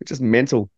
It's 0.00 0.08
just 0.08 0.22
mental. 0.22 0.70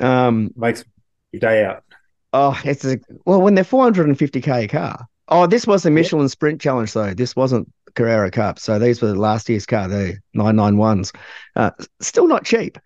Um, 0.00 0.50
makes 0.56 0.84
your 1.32 1.40
day 1.40 1.64
out. 1.64 1.84
Oh, 2.32 2.60
it's 2.64 2.84
a, 2.84 2.98
well 3.24 3.40
when 3.40 3.54
they're 3.54 3.64
450k 3.64 4.68
car. 4.68 5.06
Oh, 5.28 5.46
this 5.46 5.66
was 5.66 5.82
the 5.82 5.90
Michelin 5.90 6.24
yeah. 6.24 6.28
Sprint 6.28 6.60
Challenge 6.60 6.92
though. 6.92 7.14
This 7.14 7.34
wasn't 7.34 7.72
Carrera 7.94 8.30
Cup. 8.30 8.58
So 8.58 8.78
these 8.78 9.02
were 9.02 9.16
last 9.16 9.48
year's 9.48 9.66
car, 9.66 9.88
the 9.88 10.18
991s. 10.36 11.14
Uh, 11.56 11.70
still 12.00 12.28
not 12.28 12.44
cheap. 12.44 12.78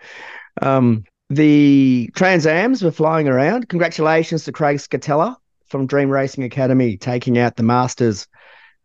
Um, 0.63 1.05
the 1.29 2.11
Trans 2.17 2.47
Ams 2.47 2.83
were 2.83 2.91
flying 2.91 3.29
around. 3.29 3.69
Congratulations 3.69 4.45
to 4.45 4.53
Craig 4.53 4.79
Scatella 4.79 5.37
from 5.69 5.87
Dream 5.87 6.11
Racing 6.11 6.45
Academy 6.45 6.97
taking 6.97 7.39
out 7.39 7.57
the 7.57 7.63
Masters 7.63 8.27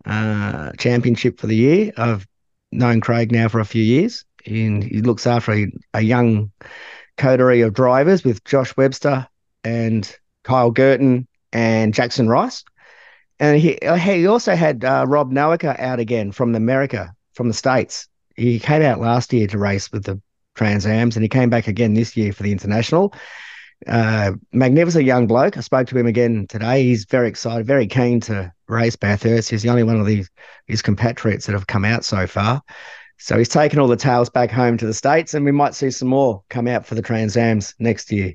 uh, 0.06 0.72
Championship 0.78 1.40
for 1.40 1.48
the 1.48 1.56
year. 1.56 1.92
I've 1.98 2.28
known 2.72 3.02
Craig 3.02 3.32
now 3.32 3.48
for 3.48 3.60
a 3.60 3.66
few 3.66 3.82
years, 3.82 4.26
and 4.46 4.84
he 4.84 5.02
looks 5.02 5.26
after 5.26 5.54
a, 5.54 5.72
a 5.96 6.02
young 6.02 6.52
coterie 7.18 7.62
of 7.62 7.74
drivers 7.74 8.24
with 8.24 8.44
Josh 8.44 8.76
Webster 8.78 9.28
and 9.64 10.18
Kyle 10.44 10.72
Gurton 10.72 11.28
and 11.52 11.94
Jackson 11.94 12.28
Rice. 12.28 12.64
And 13.40 13.60
he 13.60 13.78
he 14.00 14.28
also 14.28 14.56
had 14.56 14.86
uh, 14.86 15.06
Rob 15.08 15.32
Nowaka 15.32 15.80
out 15.80 16.00
again 16.00 16.32
from 16.32 16.56
America, 16.56 17.14
from 17.34 17.48
the 17.48 17.54
States. 17.54 18.08
He 18.36 18.60
came 18.60 18.82
out 18.82 19.00
last 19.00 19.34
year 19.34 19.48
to 19.48 19.58
race 19.58 19.92
with 19.92 20.06
the 20.06 20.22
Trans 20.56 20.86
Ams, 20.86 21.16
and 21.18 21.24
he 21.24 21.30
came 21.30 21.50
back 21.50 21.68
again 21.68 21.94
this 21.94 22.16
year 22.16 22.32
for 22.32 22.44
the 22.44 22.52
International. 22.52 23.14
Uh, 23.88 24.32
magnificent 24.54 25.04
young 25.04 25.28
bloke. 25.28 25.58
I 25.58 25.62
spoke 25.62 25.88
to 25.88 25.98
him 25.98 26.08
again 26.08 26.48
today. 26.48 26.84
He's 26.84 27.06
very 27.06 27.28
excited, 27.28 27.68
very 27.68 27.88
keen 27.88 28.22
to 28.22 28.52
race 28.68 28.96
Bathurst. 28.96 29.50
He's 29.50 29.64
the 29.64 29.70
only 29.70 29.84
one 29.84 30.00
of 30.00 30.06
these 30.06 30.30
his 30.66 30.82
compatriots 30.82 31.46
that 31.46 31.54
have 31.54 31.68
come 31.68 31.84
out 31.84 32.06
so 32.06 32.26
far. 32.26 32.62
So 33.18 33.38
he's 33.38 33.50
taken 33.50 33.80
all 33.80 33.88
the 33.88 33.96
tails 33.96 34.30
back 34.30 34.52
home 34.52 34.78
to 34.78 34.86
the 34.86 34.94
states, 34.94 35.34
and 35.34 35.46
we 35.46 35.52
might 35.52 35.74
see 35.74 35.92
some 35.92 36.10
more 36.10 36.44
come 36.50 36.68
out 36.68 36.86
for 36.86 36.96
the 36.96 37.02
Trans 37.02 37.38
Ams 37.38 37.74
next 37.80 38.12
year, 38.12 38.34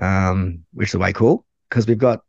um, 0.00 0.64
which 0.72 0.88
is 0.88 0.96
way 0.96 1.12
cool 1.12 1.44
because 1.68 1.86
we've 1.86 1.98
got 1.98 2.22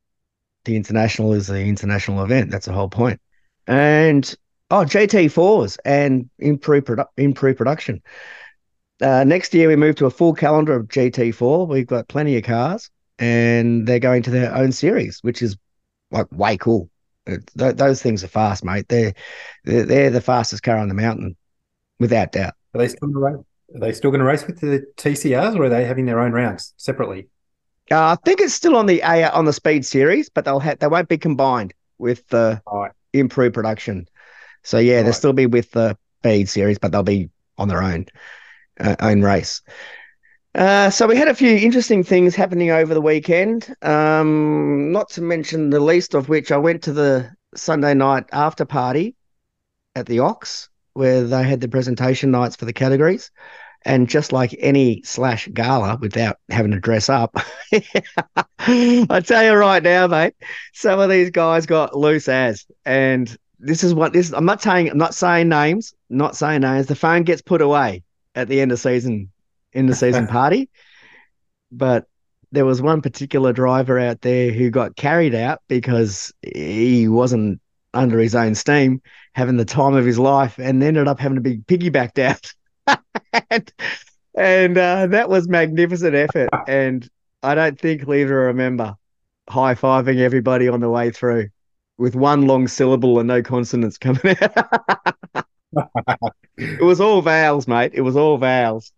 the 0.66 0.76
international 0.76 1.34
is 1.34 1.48
the 1.48 1.62
international 1.62 2.24
event. 2.24 2.52
That's 2.52 2.66
the 2.66 2.74
whole 2.74 2.90
point. 2.90 3.22
And 3.68 4.36
oh, 4.72 4.84
GT4s 4.84 5.78
and 5.86 6.30
in 6.40 6.58
pre 6.58 6.82
in 7.18 7.34
pre 7.34 7.54
production. 7.54 8.02
Uh, 9.02 9.24
next 9.24 9.54
year, 9.54 9.68
we 9.68 9.76
move 9.76 9.96
to 9.96 10.06
a 10.06 10.12
full 10.12 10.34
calendar 10.34 10.74
of 10.74 10.88
GT4. 10.88 11.68
We've 11.68 11.88
got 11.88 12.08
plenty 12.08 12.38
of 12.38 12.44
cars, 12.44 12.90
and 13.20 13.88
they're 13.88 14.00
going 14.00 14.24
to 14.24 14.32
their 14.32 14.56
own 14.56 14.72
series, 14.72 15.20
which 15.22 15.42
is 15.42 15.58
like 16.12 16.28
way 16.32 16.58
cool. 16.58 16.90
Th- 17.28 17.76
those 17.76 18.02
things 18.02 18.24
are 18.24 18.30
fast, 18.30 18.64
mate. 18.64 18.88
They're, 18.88 19.14
they're, 19.64 19.86
they're 19.86 20.10
the 20.12 20.22
fastest 20.22 20.64
car 20.64 20.78
on 20.78 20.88
the 20.88 20.94
mountain, 20.94 21.36
without 22.00 22.32
doubt. 22.32 22.54
Are 22.74 22.80
they 22.80 22.88
still 22.88 23.08
going 23.08 23.14
to 23.14 23.20
race? 23.20 23.46
Are 23.76 23.80
they 23.80 23.94
still 23.94 24.12
going 24.12 24.20
to 24.20 24.26
race 24.26 24.46
with 24.46 24.60
the 24.60 24.86
TCRs, 24.98 25.58
or 25.58 25.64
are 25.64 25.70
they 25.70 25.86
having 25.86 26.06
their 26.06 26.20
own 26.20 26.32
rounds 26.32 26.74
separately? 26.78 27.28
Uh, 27.92 28.14
I 28.14 28.16
think 28.24 28.42
it's 28.42 28.54
still 28.54 28.76
on 28.76 28.86
the 28.86 29.02
A 29.02 29.30
on 29.30 29.46
the 29.46 29.54
Speed 29.54 29.86
series, 29.86 30.30
but 30.30 30.46
they'll 30.46 30.60
have 30.60 30.80
they 30.80 30.88
won't 30.88 31.10
be 31.10 31.18
combined 31.18 31.74
with 31.98 32.28
the 32.28 32.62
right. 32.72 32.92
improved 33.14 33.54
production. 33.54 34.08
So 34.64 34.78
yeah, 34.78 34.98
right. 34.98 35.04
they'll 35.04 35.14
still 35.14 35.34
be 35.34 35.46
with 35.46 35.72
the 35.72 35.98
Speed 36.22 36.50
series, 36.50 36.80
but 36.80 36.92
they'll 36.92 37.04
be 37.04 37.30
on 37.58 37.68
their 37.68 37.84
own 37.84 38.06
uh, 38.80 38.96
own 39.00 39.22
race. 39.22 39.62
Uh, 40.56 40.90
so 40.90 41.06
we 41.06 41.18
had 41.18 41.28
a 41.28 41.36
few 41.36 41.58
interesting 41.58 42.02
things 42.02 42.34
happening 42.34 42.72
over 42.72 42.94
the 42.94 43.02
weekend. 43.02 43.76
Um, 43.82 44.92
not 44.92 45.10
to 45.10 45.22
mention 45.22 45.70
the 45.70 45.82
least 45.82 46.14
of 46.14 46.30
which 46.30 46.52
I 46.52 46.58
went 46.58 46.84
to 46.84 46.94
the 46.94 47.30
Sunday 47.56 47.94
night 47.94 48.26
after 48.32 48.64
party 48.64 49.16
at 49.96 50.06
the 50.06 50.20
Ox, 50.20 50.70
where 50.96 51.24
they 51.24 51.44
had 51.44 51.62
the 51.62 51.68
presentation 51.68 52.32
nights 52.32 52.56
for 52.56 52.66
the 52.66 52.74
categories. 52.74 53.30
And 53.84 54.10
just 54.10 54.32
like 54.32 54.56
any 54.58 55.04
slash 55.04 55.48
gala 55.54 55.98
without 56.02 56.38
having 56.50 56.72
to 56.72 56.80
dress 56.80 57.08
up, 57.08 57.38
I 58.60 59.22
tell 59.24 59.44
you 59.44 59.54
right 59.54 59.84
now, 59.84 60.08
mate, 60.08 60.34
some 60.74 61.00
of 61.00 61.12
these 61.12 61.30
guys 61.30 61.68
got 61.68 61.96
loose 61.96 62.28
as. 62.28 62.66
And 62.84 63.38
this 63.60 63.84
is 63.84 63.94
what 63.94 64.12
this 64.12 64.34
I'm 64.34 64.46
not 64.46 64.64
saying 64.64 64.90
I'm 64.90 64.98
not 64.98 65.14
saying 65.14 65.50
names, 65.50 65.94
not 66.10 66.36
saying 66.36 66.62
names. 66.62 66.88
The 66.88 66.96
phone 66.96 67.24
gets 67.24 67.44
put 67.44 67.62
away 67.62 68.04
at 68.34 68.48
the 68.48 68.60
end 68.60 68.72
of 68.72 68.80
season 68.80 69.32
in 69.72 69.86
the 69.86 69.94
season 69.94 70.26
party. 70.30 70.70
But 71.72 72.08
there 72.52 72.66
was 72.66 72.82
one 72.82 73.02
particular 73.02 73.54
driver 73.54 74.00
out 74.00 74.22
there 74.22 74.52
who 74.52 74.72
got 74.72 74.96
carried 74.96 75.36
out 75.36 75.62
because 75.68 76.34
he 76.42 77.08
wasn't 77.08 77.62
under 77.94 78.18
his 78.18 78.34
own 78.34 78.56
steam, 78.56 79.02
having 79.36 79.58
the 79.58 79.66
time 79.66 79.94
of 79.96 80.06
his 80.06 80.18
life, 80.18 80.58
and 80.58 80.82
ended 80.82 81.08
up 81.08 81.20
having 81.20 81.36
to 81.36 81.42
be 81.42 81.58
piggybacked 81.58 82.20
out. 82.20 82.54
and 83.50 83.74
and 84.38 84.78
uh, 84.78 85.08
that 85.08 85.30
was 85.30 85.48
magnificent 85.48 86.16
effort. 86.16 86.50
And 86.68 87.08
I 87.44 87.54
don't 87.54 87.80
think 87.80 88.06
he'll 88.06 88.28
remember 88.28 88.96
high 89.48 89.76
fiving 89.76 90.18
everybody 90.18 90.68
on 90.68 90.80
the 90.80 90.90
way 90.90 91.12
through 91.12 91.50
with 91.98 92.16
one 92.16 92.48
long 92.48 92.68
syllable 92.68 93.20
and 93.20 93.28
no 93.28 93.44
consonants 93.44 93.98
coming 93.98 94.36
out 94.42 95.16
it 96.58 96.82
was 96.82 97.02
all 97.02 97.22
vowels, 97.22 97.68
mate. 97.68 97.92
It 97.94 98.02
was 98.02 98.16
all 98.16 98.38
vowels. 98.38 98.92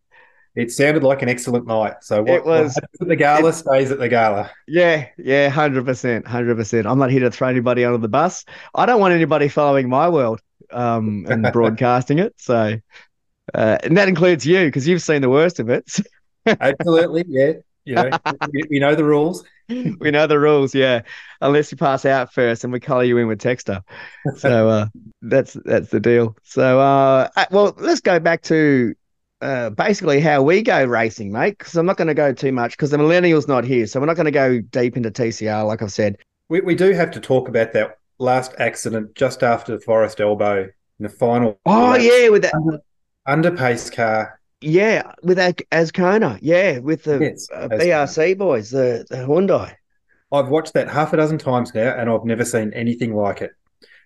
It 0.58 0.72
sounded 0.72 1.04
like 1.04 1.22
an 1.22 1.30
excellent 1.30 1.68
night. 1.68 1.98
So 2.02 2.24
what, 2.24 2.34
it 2.34 2.44
was 2.44 2.76
what 2.98 3.08
the 3.08 3.16
gala 3.16 3.50
it, 3.50 3.54
stays 3.54 3.92
at 3.92 4.00
the 4.00 4.10
gala. 4.10 4.50
Yeah, 4.68 5.08
yeah, 5.20 5.50
hundred 5.50 5.86
percent, 5.86 6.26
hundred 6.26 6.58
percent. 6.58 6.88
I'm 6.88 6.98
not 6.98 7.12
here 7.12 7.20
to 7.20 7.30
throw 7.30 7.48
anybody 7.48 7.86
under 7.86 8.00
the 8.00 8.08
bus. 8.08 8.44
I 8.74 8.88
don't 8.88 9.00
want 9.00 9.14
anybody 9.14 9.50
following 9.50 9.88
my 9.88 10.10
world 10.10 10.42
um, 10.72 11.28
and 11.30 11.44
broadcasting 11.54 12.18
it. 12.18 12.34
So, 12.38 12.80
uh, 13.54 13.78
and 13.84 13.96
that 13.98 14.08
includes 14.08 14.48
you 14.48 14.66
because 14.66 14.88
you've 14.88 15.04
seen 15.04 15.22
the 15.22 15.30
worst 15.30 15.60
of 15.60 15.70
it. 15.70 15.96
Absolutely, 16.48 17.26
yeah. 17.28 17.54
You 17.86 17.96
know, 17.96 18.10
we, 18.52 18.64
we 18.68 18.80
know 18.80 18.96
the 18.96 19.06
rules. 19.06 19.44
we 19.70 20.10
know 20.10 20.26
the 20.26 20.40
rules, 20.40 20.74
yeah. 20.74 21.04
Unless 21.40 21.72
you 21.72 21.78
pass 21.78 22.04
out 22.04 22.34
first, 22.34 22.64
and 22.64 22.74
we 22.74 22.80
colour 22.80 23.04
you 23.04 23.20
in 23.20 23.28
with 23.28 23.40
Texter. 23.40 23.84
So 24.38 24.70
uh, 24.70 24.88
that's 25.22 25.54
that's 25.54 25.90
the 25.90 26.00
deal. 26.00 26.36
So 26.42 26.80
uh, 26.80 27.30
uh, 27.36 27.46
well, 27.52 27.76
let's 27.78 28.02
go 28.02 28.20
back 28.20 28.42
to 28.44 28.96
uh, 29.42 29.70
basically 29.72 30.20
how 30.20 30.42
we 30.42 30.62
go 30.62 30.84
racing, 30.86 31.32
mate. 31.32 31.58
Because 31.58 31.76
I'm 31.76 31.86
not 31.86 31.98
going 31.98 32.08
to 32.08 32.14
go 32.14 32.34
too 32.34 32.52
much 32.52 32.72
because 32.72 32.92
the 32.92 32.98
millennials 32.98 33.48
not 33.48 33.64
here, 33.64 33.88
so 33.88 34.00
we're 34.00 34.06
not 34.06 34.16
going 34.16 34.26
to 34.26 34.32
go 34.32 34.60
deep 34.60 34.98
into 34.98 35.12
TCR, 35.12 35.66
like 35.66 35.82
I've 35.82 35.92
said. 35.92 36.18
We 36.50 36.62
we 36.62 36.76
do 36.76 36.94
have 36.94 37.12
to 37.12 37.20
talk 37.20 37.50
about 37.50 37.74
that 37.74 37.98
last 38.20 38.54
accident 38.60 39.16
just 39.16 39.44
after 39.44 39.78
the 39.78 39.82
Forest 39.82 40.22
Elbow 40.22 40.64
in 40.64 41.04
the 41.04 41.10
final. 41.10 41.60
Oh 41.66 41.96
yeah, 41.96 42.30
with 42.30 42.44
that 42.44 42.54
under, 42.56 42.80
underpace 43.28 43.92
car 43.92 44.38
yeah, 44.62 45.12
with 45.24 45.38
that 45.38 45.58
Azcona. 45.72 46.40
Yeah, 46.42 46.80
with 46.80 47.04
the 47.04 47.20
yes, 47.20 47.48
uh, 47.54 47.68
BRC 47.68 48.38
boys, 48.38 48.72
the, 48.72 49.06
the 49.10 49.18
Hyundai. 49.18 49.76
I've 50.32 50.50
watched 50.50 50.74
that 50.74 50.90
half 50.90 51.14
a 51.14 51.18
dozen 51.18 51.38
times 51.38 51.74
now, 51.74 51.96
and 51.96 52.10
I've 52.10 52.26
never 52.26 52.44
seen 52.44 52.74
anything 52.74 53.16
like 53.16 53.42
it. 53.42 53.52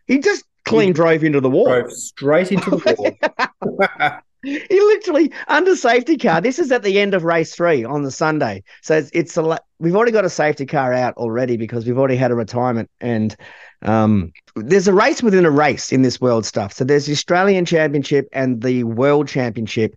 He 0.07 0.19
just 0.19 0.43
clean 0.65 0.89
he 0.89 0.93
drove 0.93 1.23
into 1.23 1.39
the 1.39 1.49
wall. 1.49 1.65
Drove 1.65 1.91
straight 1.91 2.51
into 2.51 2.69
the 2.69 2.95
wall. 2.97 4.11
he 4.43 4.59
literally 4.69 5.31
under 5.47 5.75
safety 5.75 6.17
car. 6.17 6.41
This 6.41 6.59
is 6.59 6.71
at 6.71 6.83
the 6.83 6.99
end 6.99 7.13
of 7.13 7.23
race 7.23 7.55
three 7.55 7.83
on 7.83 8.03
the 8.03 8.11
Sunday, 8.11 8.63
so 8.81 8.97
it's, 8.97 9.09
it's 9.13 9.37
a 9.37 9.59
we've 9.79 9.95
already 9.95 10.11
got 10.11 10.25
a 10.25 10.29
safety 10.29 10.65
car 10.65 10.93
out 10.93 11.15
already 11.17 11.57
because 11.57 11.85
we've 11.85 11.97
already 11.97 12.15
had 12.15 12.31
a 12.31 12.35
retirement 12.35 12.89
and 12.99 13.35
um, 13.83 14.31
there's 14.55 14.87
a 14.87 14.93
race 14.93 15.23
within 15.23 15.45
a 15.45 15.51
race 15.51 15.91
in 15.91 16.01
this 16.01 16.21
world 16.21 16.45
stuff. 16.45 16.73
So 16.73 16.83
there's 16.83 17.07
the 17.07 17.13
Australian 17.13 17.65
Championship 17.65 18.27
and 18.31 18.61
the 18.61 18.83
World 18.83 19.27
Championship 19.27 19.95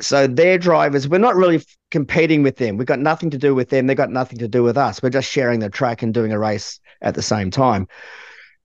so 0.00 0.26
their 0.26 0.58
drivers, 0.58 1.08
we're 1.08 1.18
not 1.18 1.34
really 1.34 1.62
competing 1.90 2.42
with 2.42 2.56
them. 2.56 2.76
We've 2.76 2.86
got 2.86 3.00
nothing 3.00 3.30
to 3.30 3.38
do 3.38 3.54
with 3.54 3.70
them. 3.70 3.86
They've 3.86 3.96
got 3.96 4.10
nothing 4.10 4.38
to 4.38 4.48
do 4.48 4.62
with 4.62 4.76
us. 4.76 5.02
We're 5.02 5.10
just 5.10 5.30
sharing 5.30 5.60
the 5.60 5.70
track 5.70 6.02
and 6.02 6.14
doing 6.14 6.32
a 6.32 6.38
race 6.38 6.78
at 7.00 7.14
the 7.14 7.22
same 7.22 7.50
time. 7.50 7.88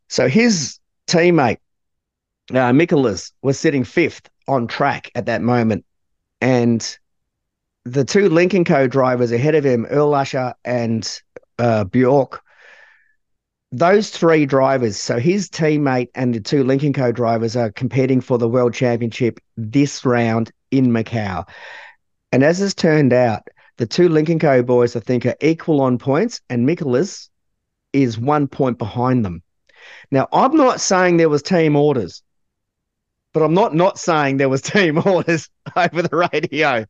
So 0.09 0.27
his 0.27 0.79
teammate, 1.07 1.57
uh, 2.53 2.73
was 3.41 3.59
sitting 3.59 3.83
fifth 3.83 4.29
on 4.47 4.67
track 4.67 5.11
at 5.15 5.25
that 5.27 5.41
moment. 5.41 5.85
And 6.41 6.97
the 7.85 8.05
two 8.05 8.29
Lynk 8.29 8.55
& 8.65 8.65
Co 8.65 8.87
drivers 8.87 9.31
ahead 9.31 9.55
of 9.55 9.65
him, 9.65 9.85
Ehrlacher 9.85 10.53
and 10.63 11.21
uh, 11.59 11.83
Bjork, 11.85 12.41
those 13.71 14.11
three 14.11 14.45
drivers, 14.45 14.97
so 14.97 15.17
his 15.17 15.49
teammate 15.49 16.09
and 16.13 16.33
the 16.35 16.39
two 16.39 16.63
Lynk 16.63 16.95
& 16.95 16.95
Co 16.95 17.11
drivers 17.11 17.55
are 17.55 17.71
competing 17.71 18.21
for 18.21 18.37
the 18.37 18.47
world 18.47 18.73
championship 18.73 19.39
this 19.57 20.05
round 20.05 20.51
in 20.69 20.87
Macau. 20.91 21.47
And 22.31 22.43
as 22.43 22.61
it's 22.61 22.73
turned 22.73 23.13
out, 23.13 23.41
the 23.77 23.87
two 23.87 24.09
Lynk 24.09 24.39
& 24.39 24.41
Co 24.41 24.61
boys, 24.61 24.95
I 24.95 24.99
think, 24.99 25.25
are 25.25 25.35
equal 25.41 25.81
on 25.81 25.97
points, 25.97 26.39
and 26.49 26.67
Michelisz 26.67 27.29
is 27.93 28.19
one 28.19 28.47
point 28.47 28.77
behind 28.77 29.25
them. 29.25 29.41
Now, 30.11 30.27
I'm 30.31 30.55
not 30.55 30.79
saying 30.79 31.17
there 31.17 31.29
was 31.29 31.41
team 31.41 31.75
orders, 31.75 32.21
but 33.33 33.43
I'm 33.43 33.53
not 33.53 33.75
not 33.75 33.97
saying 33.99 34.37
there 34.37 34.49
was 34.49 34.61
team 34.63 35.01
orders 35.05 35.49
over 35.75 36.01
the 36.01 36.29
radio 36.33 36.85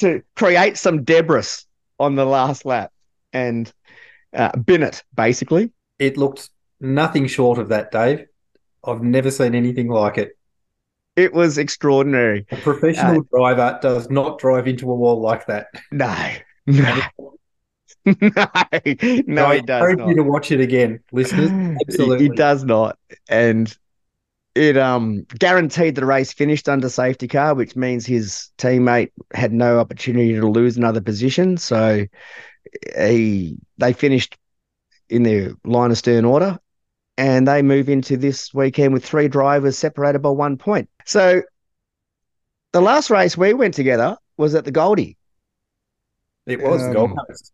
to 0.00 0.22
create 0.36 0.76
some 0.76 1.04
debris 1.04 1.64
on 1.98 2.14
the 2.16 2.24
last 2.24 2.64
lap. 2.64 2.90
and 3.32 3.72
uh, 4.32 4.56
bin 4.58 4.82
it, 4.82 5.02
basically. 5.14 5.72
It 5.98 6.16
looked 6.16 6.50
nothing 6.80 7.26
short 7.26 7.58
of 7.58 7.68
that, 7.68 7.90
Dave. 7.90 8.26
I've 8.84 9.02
never 9.02 9.30
seen 9.30 9.54
anything 9.54 9.88
like 9.88 10.18
it. 10.18 10.36
It 11.16 11.32
was 11.34 11.58
extraordinary. 11.58 12.46
A 12.50 12.56
professional 12.56 13.20
uh, 13.20 13.24
driver 13.36 13.78
does 13.82 14.08
not 14.08 14.38
drive 14.38 14.66
into 14.66 14.90
a 14.90 14.94
wall 14.94 15.20
like 15.20 15.46
that. 15.46 15.66
No, 15.92 16.30
no. 16.66 17.02
no, 18.06 18.14
no, 18.22 18.44
I 18.46 18.80
he 18.84 18.94
does 18.94 19.58
encourage 19.58 19.98
not. 19.98 20.08
you 20.08 20.14
to 20.16 20.22
watch 20.22 20.52
it 20.52 20.60
again, 20.60 21.00
listeners. 21.12 21.50
Absolutely, 21.88 22.28
He 22.28 22.34
does 22.34 22.64
not, 22.64 22.98
and 23.28 23.76
it 24.54 24.76
um 24.76 25.22
guaranteed 25.38 25.94
the 25.94 26.04
race 26.04 26.32
finished 26.32 26.68
under 26.68 26.88
safety 26.88 27.28
car, 27.28 27.54
which 27.54 27.76
means 27.76 28.04
his 28.06 28.50
teammate 28.58 29.10
had 29.32 29.52
no 29.52 29.78
opportunity 29.78 30.34
to 30.34 30.48
lose 30.48 30.76
another 30.76 31.00
position. 31.00 31.56
So 31.56 32.06
he 32.96 33.56
they 33.78 33.92
finished 33.92 34.36
in 35.08 35.22
their 35.22 35.52
line 35.64 35.90
of 35.90 35.98
stern 35.98 36.24
order, 36.24 36.58
and 37.16 37.46
they 37.46 37.62
move 37.62 37.88
into 37.88 38.16
this 38.16 38.52
weekend 38.54 38.92
with 38.92 39.04
three 39.04 39.28
drivers 39.28 39.78
separated 39.78 40.20
by 40.20 40.30
one 40.30 40.56
point. 40.56 40.88
So 41.04 41.42
the 42.72 42.80
last 42.80 43.10
race 43.10 43.36
we 43.36 43.54
went 43.54 43.74
together 43.74 44.16
was 44.36 44.54
at 44.54 44.64
the 44.64 44.70
Goldie. 44.70 45.16
It 46.46 46.60
was 46.62 46.86
the 46.86 46.94
Gold 46.94 47.10
Um, 47.10 47.16
Coast. 47.26 47.52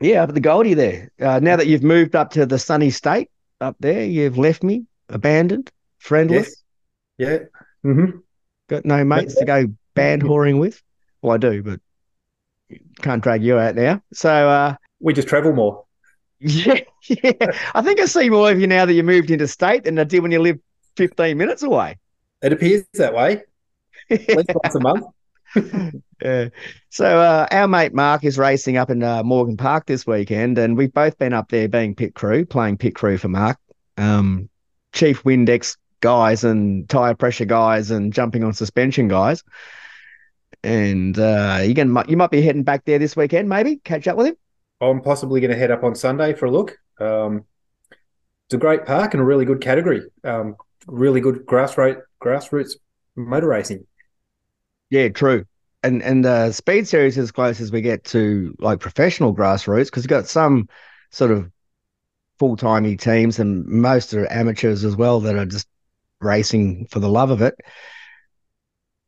Yeah, 0.00 0.22
up 0.22 0.30
at 0.30 0.34
the 0.34 0.40
Goldie 0.40 0.74
there. 0.74 1.10
Uh, 1.20 1.38
now 1.40 1.56
that 1.56 1.66
you've 1.66 1.82
moved 1.82 2.16
up 2.16 2.30
to 2.32 2.46
the 2.46 2.58
sunny 2.58 2.90
state 2.90 3.30
up 3.60 3.76
there, 3.80 4.04
you've 4.04 4.38
left 4.38 4.62
me 4.62 4.86
abandoned, 5.08 5.70
friendless, 6.02 6.62
Yes. 7.18 7.46
Yeah. 7.84 7.90
hmm 7.90 8.18
got 8.68 8.84
no 8.84 9.04
mates 9.04 9.34
to 9.36 9.44
go 9.44 9.66
band 9.94 10.22
whoring 10.22 10.58
with. 10.58 10.82
Well, 11.20 11.34
I 11.34 11.36
do, 11.36 11.62
but 11.62 11.80
can't 13.00 13.22
drag 13.22 13.42
you 13.42 13.58
out 13.58 13.74
now. 13.74 14.02
So, 14.12 14.30
uh, 14.30 14.74
We 15.00 15.12
just 15.12 15.28
travel 15.28 15.52
more. 15.52 15.84
yeah, 16.40 16.80
yeah. 17.06 17.32
I 17.74 17.82
think 17.82 18.00
I 18.00 18.06
see 18.06 18.28
more 18.28 18.50
of 18.50 18.60
you 18.60 18.66
now 18.66 18.84
that 18.84 18.94
you 18.94 19.02
moved 19.02 19.30
into 19.30 19.46
state 19.46 19.84
than 19.84 19.98
I 19.98 20.04
did 20.04 20.20
when 20.20 20.32
you 20.32 20.40
lived 20.40 20.60
15 20.96 21.36
minutes 21.38 21.62
away. 21.62 21.98
It 22.42 22.52
appears 22.52 22.84
that 22.94 23.14
way. 23.14 23.42
At 24.10 24.28
least 24.28 24.50
once 24.54 24.74
a 24.74 24.80
month. 24.80 25.04
Yeah. 26.22 26.48
So 26.88 27.04
uh, 27.04 27.46
our 27.50 27.68
mate 27.68 27.92
Mark 27.92 28.24
is 28.24 28.38
racing 28.38 28.76
up 28.76 28.90
in 28.90 29.02
uh, 29.02 29.22
Morgan 29.22 29.56
Park 29.56 29.86
this 29.86 30.06
weekend, 30.06 30.56
and 30.56 30.78
we've 30.78 30.92
both 30.92 31.18
been 31.18 31.32
up 31.32 31.50
there 31.50 31.68
being 31.68 31.94
pit 31.94 32.14
crew, 32.14 32.46
playing 32.46 32.78
pit 32.78 32.94
crew 32.94 33.18
for 33.18 33.28
Mark, 33.28 33.58
um, 33.98 34.48
chief 34.92 35.24
Windex 35.24 35.76
guys 36.02 36.44
and 36.44 36.86
tire 36.90 37.14
pressure 37.14 37.46
guys 37.46 37.90
and 37.90 38.12
jumping 38.12 38.44
on 38.44 38.52
suspension 38.52 39.08
guys. 39.08 39.42
And 40.62 41.18
uh, 41.18 41.60
you 41.64 41.74
can 41.74 41.96
you 42.08 42.16
might 42.18 42.30
be 42.30 42.42
heading 42.42 42.62
back 42.62 42.84
there 42.84 42.98
this 42.98 43.16
weekend, 43.16 43.48
maybe 43.48 43.76
catch 43.76 44.06
up 44.06 44.18
with 44.18 44.26
him. 44.26 44.36
I'm 44.82 45.00
possibly 45.00 45.40
going 45.40 45.50
to 45.50 45.56
head 45.56 45.70
up 45.70 45.82
on 45.82 45.94
Sunday 45.94 46.34
for 46.34 46.46
a 46.46 46.50
look. 46.50 46.76
Um, 47.00 47.44
it's 48.46 48.54
a 48.54 48.58
great 48.58 48.84
park 48.84 49.14
and 49.14 49.20
a 49.20 49.24
really 49.24 49.44
good 49.44 49.60
category. 49.60 50.02
Um, 50.24 50.56
really 50.86 51.20
good 51.20 51.46
grassroots 51.46 52.02
grassroots 52.22 52.72
motor 53.16 53.48
racing. 53.48 53.86
Yeah, 54.90 55.08
true. 55.08 55.46
And 55.82 56.02
and 56.02 56.26
uh, 56.26 56.52
speed 56.52 56.86
series 56.86 57.16
is 57.16 57.24
as 57.24 57.32
close 57.32 57.60
as 57.60 57.72
we 57.72 57.80
get 57.80 58.04
to 58.04 58.54
like 58.58 58.78
professional 58.78 59.34
grassroots 59.34 59.86
because 59.86 60.04
you've 60.04 60.10
got 60.10 60.28
some 60.28 60.68
sort 61.10 61.30
of 61.30 61.50
full 62.38 62.56
timey 62.56 62.96
teams 62.96 63.38
and 63.38 63.64
most 63.66 64.14
are 64.14 64.30
amateurs 64.30 64.84
as 64.84 64.96
well 64.96 65.20
that 65.20 65.36
are 65.36 65.46
just 65.46 65.68
racing 66.22 66.86
for 66.86 67.00
the 67.00 67.08
love 67.08 67.30
of 67.30 67.42
it. 67.42 67.54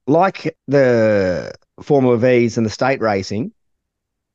Like 0.07 0.57
the 0.69 1.53
Formula 1.83 2.17
V's 2.19 2.57
and 2.57 2.67
the 2.67 2.71
state 2.71 3.01
racing, 3.01 3.53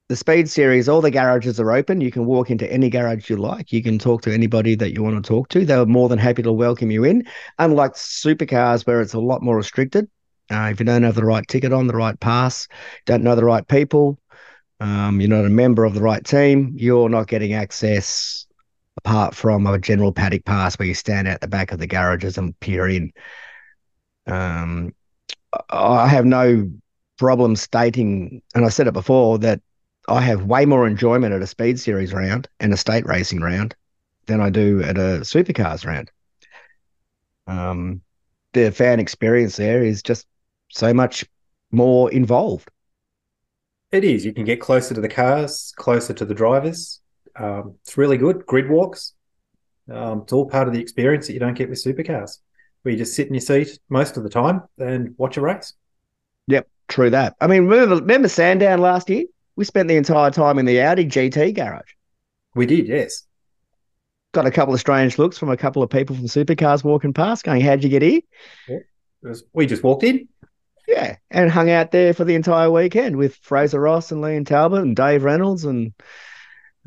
the 0.10 0.16
speed 0.16 0.50
series, 0.50 0.90
all 0.90 1.02
the 1.02 1.12
garages 1.12 1.60
are 1.60 1.72
open. 1.72 2.02
You 2.02 2.12
can 2.12 2.26
walk 2.26 2.50
into 2.50 2.72
any 2.72 2.90
garage 2.90 3.30
you 3.30 3.38
like. 3.38 3.72
You 3.72 3.84
can 3.84 4.00
talk 4.00 4.24
to 4.24 4.34
anybody 4.34 4.74
that 4.76 4.92
you 4.92 5.04
want 5.04 5.24
to 5.24 5.28
talk 5.28 5.50
to. 5.50 5.66
They're 5.66 5.86
more 5.86 6.10
than 6.10 6.18
happy 6.18 6.42
to 6.42 6.52
welcome 6.52 6.90
you 6.90 7.04
in. 7.04 7.28
Unlike 7.60 7.94
supercars, 7.94 8.88
where 8.88 9.02
it's 9.02 9.14
a 9.14 9.20
lot 9.20 9.44
more 9.44 9.56
restricted. 9.56 10.10
Uh, 10.52 10.70
if 10.72 10.80
you 10.80 10.86
don't 10.86 11.04
have 11.04 11.14
the 11.14 11.24
right 11.24 11.48
ticket 11.48 11.72
on, 11.72 11.86
the 11.86 11.96
right 11.96 12.20
pass, 12.20 12.68
don't 13.06 13.22
know 13.22 13.36
the 13.36 13.46
right 13.46 13.68
people, 13.68 14.20
um, 14.80 15.22
you're 15.22 15.30
not 15.30 15.46
a 15.46 15.50
member 15.50 15.86
of 15.86 15.94
the 15.94 16.02
right 16.02 16.26
team, 16.26 16.74
you're 16.76 17.10
not 17.10 17.28
getting 17.28 17.54
access 17.54 18.48
apart 19.00 19.34
from 19.34 19.66
a 19.66 19.80
general 19.80 20.12
paddock 20.12 20.44
pass 20.44 20.78
where 20.78 20.88
you 20.88 20.94
stand 20.94 21.28
out 21.28 21.40
the 21.40 21.48
back 21.48 21.72
of 21.72 21.80
the 21.80 21.88
garages 21.88 22.38
and 22.38 22.60
peer 22.60 22.88
in. 22.88 23.12
Um, 24.28 24.94
I 25.70 26.08
have 26.08 26.26
no 26.26 26.70
problem 27.18 27.56
stating, 27.56 28.42
and 28.54 28.66
I 28.66 28.70
said 28.70 28.88
it 28.88 28.94
before, 28.94 29.40
that 29.40 29.62
I 30.10 30.20
have 30.20 30.44
way 30.44 30.66
more 30.66 30.86
enjoyment 30.86 31.34
at 31.34 31.42
a 31.42 31.48
speed 31.48 31.80
series 31.80 32.14
round 32.14 32.50
and 32.60 32.74
a 32.74 32.78
state 32.78 33.06
racing 33.06 33.40
round 33.40 33.74
than 34.26 34.42
I 34.42 34.50
do 34.50 34.84
at 34.84 34.98
a 34.98 35.22
supercars 35.22 35.86
round. 35.86 36.12
Um, 37.48 38.02
the 38.52 38.72
fan 38.72 39.00
experience 39.00 39.56
there 39.56 39.84
is 39.84 40.04
just 40.04 40.28
so 40.70 40.94
much 40.94 41.26
more 41.72 42.12
involved. 42.12 42.70
It 43.92 44.04
is. 44.04 44.26
You 44.26 44.34
can 44.34 44.44
get 44.44 44.60
closer 44.60 44.94
to 44.94 45.02
the 45.02 45.10
cars, 45.10 45.74
closer 45.78 46.14
to 46.14 46.26
the 46.26 46.36
drivers. 46.36 47.00
Um, 47.40 47.76
it's 47.82 47.98
really 47.98 48.18
good. 48.18 48.46
Grid 48.46 48.70
walks. 48.70 49.14
Um, 49.92 50.22
it's 50.22 50.34
all 50.34 50.48
part 50.48 50.68
of 50.68 50.74
the 50.74 50.82
experience 50.82 51.28
that 51.28 51.34
you 51.34 51.40
don't 51.40 51.56
get 51.56 51.70
with 51.70 51.84
supercars, 51.84 52.38
where 52.82 52.92
you 52.92 52.98
just 52.98 53.16
sit 53.16 53.28
in 53.28 53.34
your 53.34 53.42
seat 53.42 53.80
most 53.90 54.18
of 54.18 54.24
the 54.24 54.30
time 54.30 54.64
and 54.78 55.16
watch 55.18 55.38
a 55.38 55.42
race. 55.42 55.74
Yep, 56.48 56.68
true 56.88 57.10
that. 57.10 57.36
I 57.42 57.48
mean, 57.48 57.66
remember, 57.66 57.96
remember 57.96 58.28
Sandown 58.28 58.82
last 58.82 59.10
year? 59.10 59.26
We 59.56 59.66
spent 59.66 59.88
the 59.88 59.96
entire 59.96 60.32
time 60.32 60.60
in 60.60 60.66
the 60.66 60.82
Audi 60.82 61.06
GT 61.06 61.56
garage. 61.56 61.94
We 62.56 62.66
did, 62.66 62.88
yes. 62.88 63.24
Got 64.32 64.46
a 64.46 64.52
couple 64.52 64.74
of 64.74 64.80
strange 64.80 65.18
looks 65.18 65.38
from 65.38 65.50
a 65.50 65.58
couple 65.58 65.82
of 65.82 65.90
people 65.90 66.16
from 66.16 66.26
supercars 66.26 66.84
walking 66.84 67.14
past, 67.14 67.44
going, 67.44 67.62
"How'd 67.62 67.84
you 67.84 67.90
get 67.90 68.04
here?" 68.04 68.22
Was, 69.24 69.44
we 69.54 69.66
just 69.66 69.84
walked 69.84 70.04
in. 70.04 70.28
Yeah, 70.88 71.18
and 71.32 71.52
hung 71.52 71.70
out 71.70 71.92
there 71.92 72.14
for 72.14 72.26
the 72.26 72.36
entire 72.36 72.70
weekend 72.70 73.16
with 73.16 73.36
Fraser 73.36 73.80
Ross 73.80 74.12
and 74.12 74.24
Liam 74.24 74.46
Talbot 74.46 74.82
and 74.82 74.96
Dave 74.96 75.24
Reynolds 75.24 75.66
and 75.66 75.94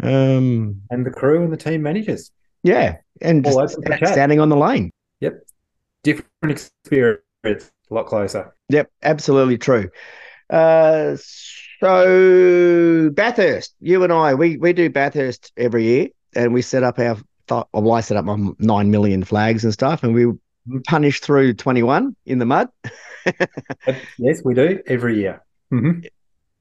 um 0.03 0.81
and 0.91 1.05
the 1.07 1.11
crew 1.11 1.43
and 1.43 1.53
the 1.53 1.57
team 1.57 1.83
managers. 1.83 2.31
yeah, 2.63 2.97
and 3.21 3.47
All 3.47 3.61
just 3.61 3.79
open 3.79 3.93
for 3.93 3.97
sta- 3.97 4.07
chat. 4.07 4.13
standing 4.15 4.41
on 4.41 4.49
the 4.49 4.57
lane. 4.57 4.91
Yep, 5.21 5.45
different 6.03 6.51
experience, 6.51 7.23
a 7.45 7.95
lot 7.95 8.07
closer. 8.07 8.55
Yep, 8.69 8.91
absolutely 9.03 9.59
true. 9.59 9.91
Uh, 10.51 11.17
so 11.81 13.11
Bathurst, 13.15 13.75
you 13.81 14.03
and 14.05 14.13
I, 14.13 14.35
we 14.35 14.57
we 14.57 14.73
do 14.73 14.91
Bathurst 14.91 15.53
every 15.57 15.85
year, 15.85 16.09
and 16.35 16.53
we 16.53 16.63
set 16.63 16.83
up 16.83 16.99
our. 16.99 17.17
Well, 17.75 17.93
I 17.93 18.01
set 18.01 18.17
up 18.17 18.25
my 18.25 18.51
nine 18.61 18.91
million 18.91 19.25
flags 19.25 19.65
and 19.65 19.73
stuff, 19.73 20.03
and 20.05 20.15
we 20.15 20.27
punished 20.87 21.23
through 21.25 21.55
twenty 21.55 21.83
one 21.83 22.17
in 22.25 22.39
the 22.39 22.47
mud. 22.47 22.69
Yes, 24.19 24.43
we 24.45 24.55
do 24.55 24.81
every 24.87 25.17
year. 25.19 25.43
hmm 25.71 26.01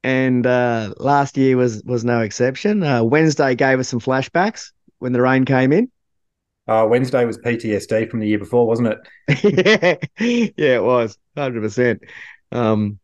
and 0.04 0.46
uh, 0.46 0.94
last 0.98 1.38
year 1.38 1.58
was 1.58 1.84
was 1.84 2.04
no 2.04 2.22
exception. 2.22 2.84
Uh, 2.84 3.04
Wednesday 3.04 3.56
gave 3.56 3.80
us 3.80 3.88
some 3.88 4.00
flashbacks 4.00 4.72
when 5.00 5.14
the 5.14 5.22
rain 5.22 5.46
came 5.46 5.72
in. 5.72 5.92
Uh, 6.68 6.86
Wednesday 6.90 7.26
was 7.26 7.38
PTSD 7.40 8.10
from 8.10 8.20
the 8.20 8.28
year 8.28 8.40
before, 8.40 8.68
wasn't 8.68 8.88
it? 8.88 9.00
yeah, 9.44 9.96
yeah, 10.58 10.76
it 10.76 10.84
was 10.84 11.18
hundred 11.36 11.62
percent. 11.62 12.02
Um, 12.52 13.00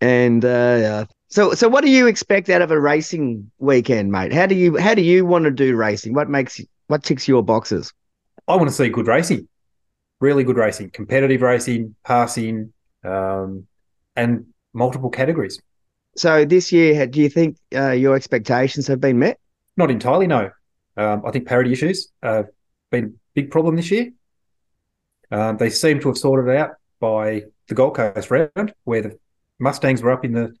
and 0.00 0.44
uh, 0.44 1.06
so, 1.28 1.54
so 1.54 1.68
what 1.68 1.82
do 1.82 1.90
you 1.90 2.06
expect 2.06 2.48
out 2.50 2.62
of 2.62 2.70
a 2.70 2.78
racing 2.78 3.50
weekend, 3.58 4.12
mate? 4.12 4.32
How 4.32 4.46
do 4.46 4.54
you 4.54 4.76
how 4.76 4.94
do 4.94 5.02
you 5.02 5.24
want 5.24 5.46
to 5.46 5.50
do 5.50 5.74
racing? 5.74 6.14
What 6.14 6.28
makes 6.28 6.60
what 6.86 7.02
ticks 7.02 7.26
your 7.26 7.42
boxes? 7.42 7.92
I 8.46 8.56
want 8.56 8.68
to 8.68 8.74
see 8.74 8.88
good 8.88 9.06
racing, 9.06 9.48
really 10.20 10.44
good 10.44 10.56
racing, 10.56 10.90
competitive 10.90 11.42
racing, 11.42 11.96
passing, 12.04 12.72
um, 13.02 13.66
and 14.14 14.46
multiple 14.74 15.10
categories. 15.10 15.60
So 16.16 16.44
this 16.44 16.70
year, 16.72 17.06
do 17.06 17.20
you 17.20 17.28
think 17.28 17.56
uh, 17.74 17.90
your 17.90 18.14
expectations 18.14 18.86
have 18.86 19.00
been 19.00 19.18
met? 19.18 19.38
Not 19.76 19.90
entirely, 19.90 20.26
no. 20.26 20.50
Um, 20.96 21.22
I 21.26 21.30
think 21.32 21.46
parity 21.48 21.72
issues 21.72 22.08
have 22.22 22.46
been 22.90 23.04
a 23.04 23.10
big 23.34 23.50
problem 23.50 23.76
this 23.76 23.90
year. 23.90 24.10
Um, 25.30 25.56
they 25.56 25.70
seem 25.70 25.98
to 26.00 26.08
have 26.08 26.18
sorted 26.18 26.54
it 26.54 26.56
out 26.56 26.72
by 27.00 27.42
the 27.68 27.74
Gold 27.74 27.96
Coast 27.96 28.30
round, 28.30 28.74
where 28.84 29.02
the 29.02 29.18
Mustangs 29.58 30.02
were 30.02 30.12
up 30.12 30.24
in 30.24 30.32
the 30.32 30.54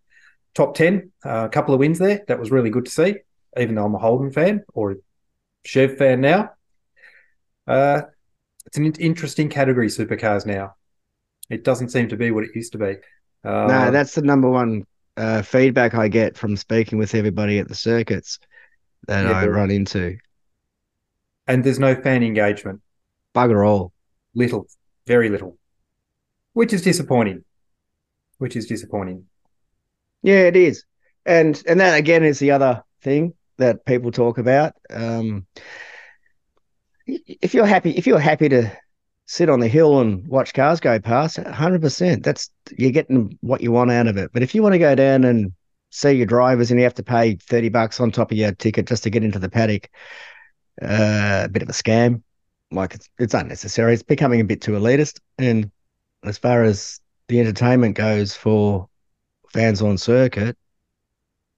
top 0.54 0.74
10, 0.74 1.12
uh, 1.24 1.44
a 1.44 1.48
couple 1.48 1.74
of 1.74 1.80
wins 1.80 1.98
there. 1.98 2.24
That 2.26 2.40
was 2.40 2.50
really 2.50 2.70
good 2.70 2.86
to 2.86 2.90
see, 2.90 3.16
even 3.56 3.76
though 3.76 3.84
I'm 3.84 3.94
a 3.94 3.98
Holden 3.98 4.32
fan 4.32 4.64
or 4.72 4.92
a 4.92 4.96
Chev 5.64 5.96
fan 5.96 6.20
now. 6.20 6.50
Uh, 7.66 8.02
it's 8.66 8.76
an 8.76 8.86
interesting 8.94 9.48
category, 9.48 9.88
supercars 9.88 10.46
now. 10.46 10.74
It 11.48 11.62
doesn't 11.62 11.90
seem 11.90 12.08
to 12.08 12.16
be 12.16 12.30
what 12.30 12.44
it 12.44 12.50
used 12.54 12.72
to 12.72 12.78
be. 12.78 12.96
No, 13.44 13.90
that's 13.90 14.14
the 14.14 14.22
number 14.22 14.50
one 14.50 14.86
uh, 15.16 15.42
feedback 15.42 15.94
I 15.94 16.08
get 16.08 16.36
from 16.36 16.56
speaking 16.56 16.98
with 16.98 17.14
everybody 17.14 17.58
at 17.58 17.68
the 17.68 17.74
circuits 17.74 18.38
that 19.06 19.24
Yeah, 19.24 19.32
I 19.32 19.46
run 19.46 19.70
into. 19.70 20.18
and 21.46 21.64
there's 21.64 21.78
no 21.78 21.94
fan 21.94 22.22
engagement. 22.22 22.80
Bugger 23.34 23.66
all. 23.66 23.92
Little, 24.34 24.66
very 25.06 25.28
little, 25.28 25.58
which 26.52 26.72
is 26.72 26.82
disappointing. 26.82 27.44
Which 28.38 28.56
is 28.56 28.66
disappointing. 28.66 29.26
Yeah, 30.22 30.40
it 30.46 30.56
is. 30.56 30.84
And 31.26 31.62
and 31.66 31.80
that 31.80 31.98
again 31.98 32.24
is 32.24 32.38
the 32.38 32.50
other 32.52 32.82
thing. 33.02 33.34
that 33.58 33.84
people 33.86 34.10
talk 34.10 34.38
about. 34.38 34.74
Um, 34.90 35.46
if 37.06 37.54
you're 37.54 37.66
happy, 37.66 37.90
if 37.92 38.06
you're 38.06 38.18
happy 38.18 38.48
to 38.48 38.76
sit 39.26 39.48
on 39.48 39.60
the 39.60 39.68
hill 39.68 40.00
and 40.00 40.26
watch 40.28 40.52
cars 40.52 40.80
go 40.80 40.98
past, 40.98 41.36
hundred 41.38 41.80
percent, 41.80 42.22
that's 42.24 42.50
you're 42.76 42.90
getting 42.90 43.38
what 43.40 43.60
you 43.60 43.72
want 43.72 43.90
out 43.90 44.06
of 44.06 44.16
it. 44.16 44.30
But 44.32 44.42
if 44.42 44.54
you 44.54 44.62
want 44.62 44.74
to 44.74 44.78
go 44.78 44.94
down 44.94 45.24
and 45.24 45.52
see 45.90 46.12
your 46.12 46.26
drivers 46.26 46.70
and 46.70 46.78
you 46.78 46.84
have 46.84 46.94
to 46.94 47.02
pay 47.02 47.36
thirty 47.36 47.68
bucks 47.68 48.00
on 48.00 48.10
top 48.10 48.30
of 48.32 48.36
your 48.36 48.52
ticket 48.52 48.86
just 48.86 49.02
to 49.04 49.10
get 49.10 49.24
into 49.24 49.38
the 49.38 49.48
paddock, 49.48 49.88
uh, 50.82 51.42
a 51.44 51.48
bit 51.48 51.62
of 51.62 51.68
a 51.68 51.72
scam. 51.72 52.22
Like 52.70 52.94
it's 52.94 53.08
it's 53.18 53.34
unnecessary. 53.34 53.94
It's 53.94 54.02
becoming 54.02 54.40
a 54.40 54.44
bit 54.44 54.60
too 54.60 54.72
elitist. 54.72 55.20
And 55.38 55.70
as 56.24 56.38
far 56.38 56.64
as 56.64 57.00
the 57.28 57.40
entertainment 57.40 57.96
goes 57.96 58.34
for 58.34 58.88
fans 59.52 59.80
on 59.80 59.96
circuit, 59.98 60.56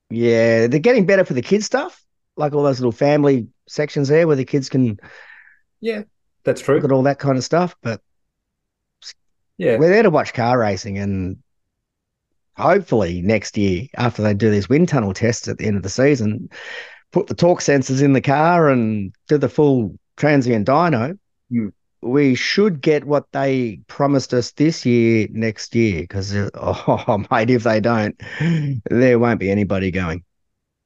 yeah, 0.09 0.67
they're 0.67 0.79
getting 0.79 1.05
better 1.05 1.25
for 1.25 1.33
the 1.33 1.41
kids 1.41 1.65
stuff, 1.65 2.03
like 2.35 2.53
all 2.53 2.63
those 2.63 2.79
little 2.79 2.91
family 2.91 3.47
sections 3.67 4.07
there 4.07 4.27
where 4.27 4.35
the 4.35 4.45
kids 4.45 4.69
can 4.69 4.99
Yeah, 5.81 6.03
that's 6.47 6.61
true. 6.61 6.75
look 6.75 6.85
at 6.85 6.91
all 6.91 7.03
that 7.03 7.19
kind 7.19 7.37
of 7.37 7.43
stuff. 7.43 7.75
But 7.81 8.01
Yeah, 9.57 9.77
we're 9.77 9.89
there 9.89 10.03
to 10.03 10.09
watch 10.09 10.33
car 10.33 10.57
racing, 10.57 10.97
and 10.97 11.37
hopefully 12.55 13.21
next 13.21 13.57
year, 13.57 13.87
after 13.97 14.21
they 14.23 14.33
do 14.33 14.49
these 14.49 14.69
wind 14.69 14.87
tunnel 14.87 15.13
tests 15.13 15.47
at 15.47 15.57
the 15.57 15.65
end 15.65 15.75
of 15.75 15.83
the 15.83 15.89
season, 15.89 16.49
put 17.11 17.27
the 17.27 17.35
torque 17.35 17.59
sensors 17.59 18.01
in 18.01 18.13
the 18.13 18.21
car 18.21 18.69
and 18.69 19.13
do 19.27 19.37
the 19.37 19.49
full 19.49 19.99
transient 20.15 20.67
dyno. 20.67 21.19
Hmm. 21.51 21.67
We 22.01 22.35
should 22.35 22.79
get 22.79 23.03
what 23.03 23.25
they 23.33 23.81
promised 23.87 24.33
us 24.33 24.51
this 24.51 24.85
year 24.85 25.27
next 25.31 25.75
year 25.75 26.01
because 26.01 26.33
oh 26.53 27.25
mate, 27.29 27.49
if 27.49 27.63
they 27.63 27.81
don't, 27.81 28.15
there 28.89 29.19
won't 29.19 29.39
be 29.39 29.51
anybody 29.51 29.91
going. 29.91 30.23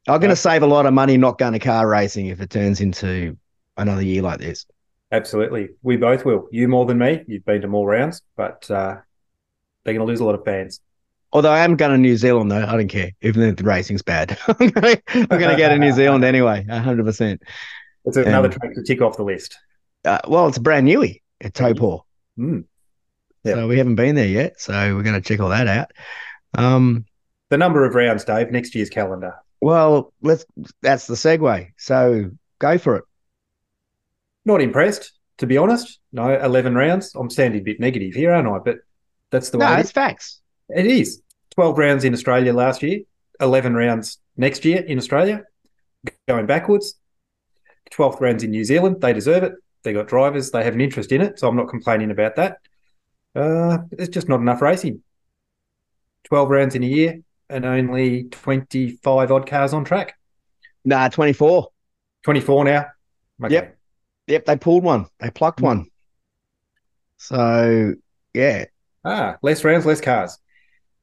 I'm 0.07 0.19
going 0.19 0.31
to 0.31 0.35
save 0.35 0.63
a 0.63 0.67
lot 0.67 0.87
of 0.87 0.93
money 0.95 1.17
not 1.17 1.37
going 1.37 1.53
to 1.53 1.59
car 1.59 1.87
racing 1.87 2.27
if 2.27 2.41
it 2.41 2.49
turns 2.49 2.81
into 2.81 3.37
another 3.77 4.01
year 4.01 4.23
like 4.23 4.39
this. 4.39 4.65
Absolutely. 5.11 5.69
We 5.81 5.97
both 5.97 6.23
will. 6.25 6.47
You 6.51 6.67
more 6.67 6.85
than 6.85 6.97
me. 6.97 7.23
You've 7.27 7.45
been 7.45 7.61
to 7.61 7.67
more 7.67 7.87
rounds, 7.87 8.21
but 8.37 8.69
uh, 8.71 8.95
they're 9.83 9.93
going 9.93 9.99
to 9.99 10.05
lose 10.05 10.19
a 10.21 10.25
lot 10.25 10.35
of 10.35 10.45
fans. 10.45 10.79
Although 11.33 11.51
I 11.51 11.59
am 11.59 11.75
going 11.75 11.91
to 11.91 11.97
New 11.97 12.17
Zealand 12.17 12.51
though, 12.51 12.63
I 12.65 12.71
don't 12.73 12.87
care. 12.87 13.11
Even 13.21 13.43
if 13.43 13.55
the 13.57 13.63
racing's 13.63 14.01
bad, 14.01 14.37
I'm 14.47 14.69
going 14.69 14.97
to, 15.07 15.25
go 15.29 15.69
to 15.69 15.77
New 15.77 15.91
Zealand 15.93 16.23
anyway, 16.23 16.65
hundred 16.65 17.05
percent. 17.05 17.41
It's 18.05 18.17
another 18.17 18.47
Um, 18.47 18.53
track 18.53 18.73
to 18.75 18.83
tick 18.83 19.01
off 19.01 19.15
the 19.17 19.23
list. 19.23 19.57
Uh, 20.03 20.19
well, 20.27 20.47
it's 20.47 20.57
brand 20.57 20.85
newy 20.85 21.21
at 21.39 21.53
Taupo, 21.53 22.05
Mm. 22.39 22.65
Yeah. 23.43 23.53
so 23.55 23.67
we 23.67 23.77
haven't 23.77 23.95
been 23.95 24.15
there 24.15 24.27
yet. 24.27 24.59
So 24.59 24.73
we're 24.95 25.03
going 25.03 25.15
to 25.15 25.21
check 25.21 25.39
all 25.39 25.49
that 25.49 25.67
out. 25.67 25.91
Um, 26.57 27.05
The 27.49 27.57
number 27.57 27.85
of 27.85 27.95
rounds, 27.95 28.23
Dave, 28.25 28.51
next 28.51 28.75
year's 28.75 28.89
calendar. 28.89 29.35
well, 29.61 30.11
let's. 30.21 30.45
That's 30.81 31.07
the 31.07 31.15
segue. 31.15 31.71
So 31.77 32.31
go 32.59 32.77
for 32.77 32.95
it. 32.97 33.03
Not 34.45 34.61
impressed, 34.61 35.11
to 35.37 35.47
be 35.47 35.57
honest. 35.57 35.99
No, 36.11 36.33
11 36.37 36.75
rounds. 36.75 37.13
I'm 37.15 37.29
sounding 37.29 37.61
a 37.61 37.63
bit 37.63 37.79
negative 37.79 38.13
here, 38.13 38.31
aren't 38.33 38.47
I? 38.47 38.59
But 38.59 38.77
that's 39.29 39.49
the 39.49 39.57
No, 39.57 39.65
way 39.67 39.73
it 39.73 39.79
it's 39.79 39.89
is. 39.89 39.91
facts. 39.91 40.41
It 40.69 40.85
is. 40.85 41.21
12 41.51 41.77
rounds 41.77 42.03
in 42.03 42.13
Australia 42.13 42.53
last 42.53 42.81
year, 42.81 43.01
11 43.39 43.75
rounds 43.75 44.19
next 44.37 44.63
year 44.65 44.81
in 44.81 44.97
Australia, 44.97 45.43
going 46.27 46.45
backwards. 46.45 46.95
12th 47.91 48.21
rounds 48.21 48.43
in 48.43 48.51
New 48.51 48.63
Zealand. 48.63 49.01
They 49.01 49.13
deserve 49.13 49.43
it. 49.43 49.53
They 49.83 49.93
got 49.93 50.07
drivers. 50.07 50.51
They 50.51 50.63
have 50.63 50.73
an 50.73 50.81
interest 50.81 51.11
in 51.11 51.21
it. 51.21 51.39
So 51.39 51.47
I'm 51.47 51.57
not 51.57 51.67
complaining 51.67 52.09
about 52.11 52.35
that. 52.37 52.57
Uh, 53.35 53.79
it's 53.91 54.09
just 54.09 54.29
not 54.29 54.39
enough 54.39 54.61
racing. 54.61 55.01
12 56.25 56.49
rounds 56.49 56.75
in 56.75 56.83
a 56.83 56.87
year 56.87 57.19
and 57.49 57.65
only 57.65 58.23
25 58.25 59.31
odd 59.31 59.47
cars 59.47 59.73
on 59.73 59.83
track. 59.83 60.15
Nah, 60.85 61.09
twenty 61.09 61.33
four. 61.33 61.69
24 62.23 62.63
now. 62.65 62.85
Okay. 63.43 63.53
Yep. 63.55 63.77
Yep, 64.27 64.45
they 64.45 64.57
pulled 64.57 64.83
one. 64.83 65.07
They 65.19 65.29
plucked 65.31 65.59
Hmm. 65.59 65.65
one. 65.65 65.87
So 67.17 67.93
yeah, 68.33 68.65
Ah, 69.03 69.37
less 69.41 69.63
rounds, 69.63 69.85
less 69.85 70.01
cars. 70.01 70.37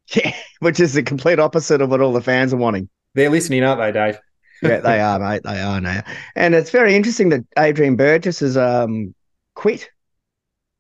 yeah, 0.15 0.35
which 0.61 0.81
is 0.81 0.95
the 0.95 1.03
complete 1.03 1.39
opposite 1.39 1.81
of 1.81 1.91
what 1.91 2.01
all 2.01 2.13
the 2.13 2.21
fans 2.21 2.53
are 2.53 2.57
wanting. 2.59 2.89
They're 3.15 3.31
listening, 3.31 3.65
aren't 3.65 3.81
they, 3.81 3.93
Dave? 3.93 4.19
yeah, 4.63 4.81
they 4.81 5.01
are, 5.01 5.19
mate. 5.19 5.43
They 5.45 5.61
are 5.61 5.81
now, 5.81 6.03
and 6.35 6.55
it's 6.55 6.71
very 6.71 6.95
interesting 6.95 7.29
that 7.31 7.45
Adrian 7.59 7.97
Burgess 7.97 8.41
has 8.41 8.57
um 8.57 9.15
quit. 9.55 9.91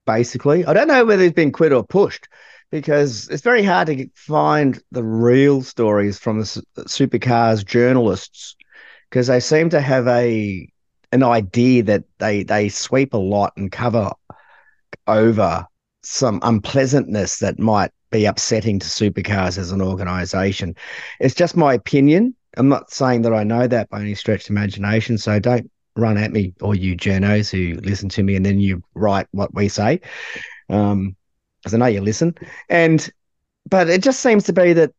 Basically, 0.06 0.64
I 0.64 0.72
don't 0.72 0.88
know 0.88 1.04
whether 1.04 1.22
he's 1.22 1.32
been 1.32 1.52
quit 1.52 1.72
or 1.72 1.84
pushed, 1.84 2.28
because 2.70 3.28
it's 3.28 3.42
very 3.42 3.62
hard 3.62 3.88
to 3.88 4.08
find 4.14 4.80
the 4.90 5.04
real 5.04 5.60
stories 5.62 6.18
from 6.18 6.38
the 6.38 6.44
supercars 6.78 7.64
journalists, 7.64 8.56
because 9.10 9.26
they 9.26 9.40
seem 9.40 9.68
to 9.70 9.80
have 9.82 10.08
a 10.08 10.66
an 11.12 11.22
idea 11.22 11.82
that 11.84 12.04
they 12.18 12.42
they 12.42 12.68
sweep 12.68 13.14
a 13.14 13.18
lot 13.18 13.52
and 13.56 13.72
cover 13.72 14.12
over 15.06 15.66
some 16.02 16.40
unpleasantness 16.42 17.38
that 17.38 17.58
might 17.58 17.90
be 18.10 18.24
upsetting 18.24 18.78
to 18.78 18.86
supercars 18.86 19.58
as 19.58 19.72
an 19.72 19.82
organization. 19.82 20.74
It's 21.20 21.34
just 21.34 21.56
my 21.56 21.74
opinion. 21.74 22.34
I'm 22.56 22.68
not 22.68 22.90
saying 22.90 23.22
that 23.22 23.34
I 23.34 23.44
know 23.44 23.66
that 23.66 23.90
by 23.90 24.00
any 24.00 24.14
stretch 24.14 24.44
of 24.44 24.50
imagination. 24.50 25.18
So 25.18 25.38
don't 25.38 25.70
run 25.96 26.16
at 26.16 26.32
me, 26.32 26.54
or 26.60 26.74
you 26.74 26.96
journos 26.96 27.50
who 27.50 27.80
listen 27.80 28.08
to 28.10 28.22
me 28.22 28.36
and 28.36 28.46
then 28.46 28.60
you 28.60 28.82
write 28.94 29.26
what 29.32 29.54
we 29.54 29.68
say. 29.68 30.00
Um, 30.68 31.16
because 31.58 31.74
I 31.74 31.78
know 31.78 31.86
you 31.86 32.00
listen. 32.00 32.34
And 32.68 33.10
but 33.68 33.88
it 33.88 34.02
just 34.02 34.20
seems 34.20 34.44
to 34.44 34.52
be 34.52 34.72
that 34.72 34.92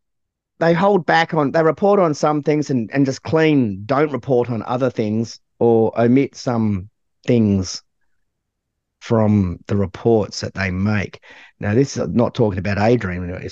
they 0.58 0.74
hold 0.74 1.06
back 1.06 1.34
on 1.34 1.52
they 1.52 1.62
report 1.62 1.98
on 1.98 2.14
some 2.14 2.42
things 2.42 2.70
and, 2.70 2.90
and 2.92 3.06
just 3.06 3.22
clean 3.22 3.82
don't 3.86 4.12
report 4.12 4.50
on 4.50 4.62
other 4.64 4.90
things 4.90 5.40
or 5.60 5.92
omit 6.00 6.34
some 6.34 6.90
things 7.26 7.82
from 9.00 9.58
the 9.66 9.76
reports 9.76 10.40
that 10.40 10.54
they 10.54 10.70
make. 10.70 11.22
Now, 11.60 11.74
this 11.74 11.96
is 11.96 12.08
not 12.08 12.34
talking 12.34 12.58
about 12.58 12.78
Adrian 12.78 13.48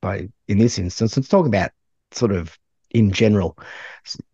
by 0.00 0.28
in 0.48 0.58
this 0.58 0.78
instance. 0.78 1.16
It's 1.16 1.28
talking 1.28 1.48
about 1.48 1.70
sort 2.12 2.32
of 2.32 2.56
in 2.90 3.10
general. 3.12 3.58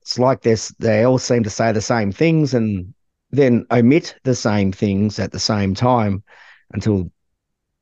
It's 0.01 0.19
like 0.19 0.43
this 0.43 0.69
they 0.79 1.05
all 1.05 1.19
seem 1.19 1.43
to 1.45 1.51
say 1.51 1.73
the 1.73 1.81
same 1.81 2.13
things 2.13 2.55
and 2.55 2.93
then 3.31 3.67
omit 3.71 4.15
the 4.25 4.35
same 4.35 4.73
things 4.73 5.19
at 5.19 5.33
the 5.33 5.39
same 5.39 5.75
time 5.75 6.23
until 6.73 7.11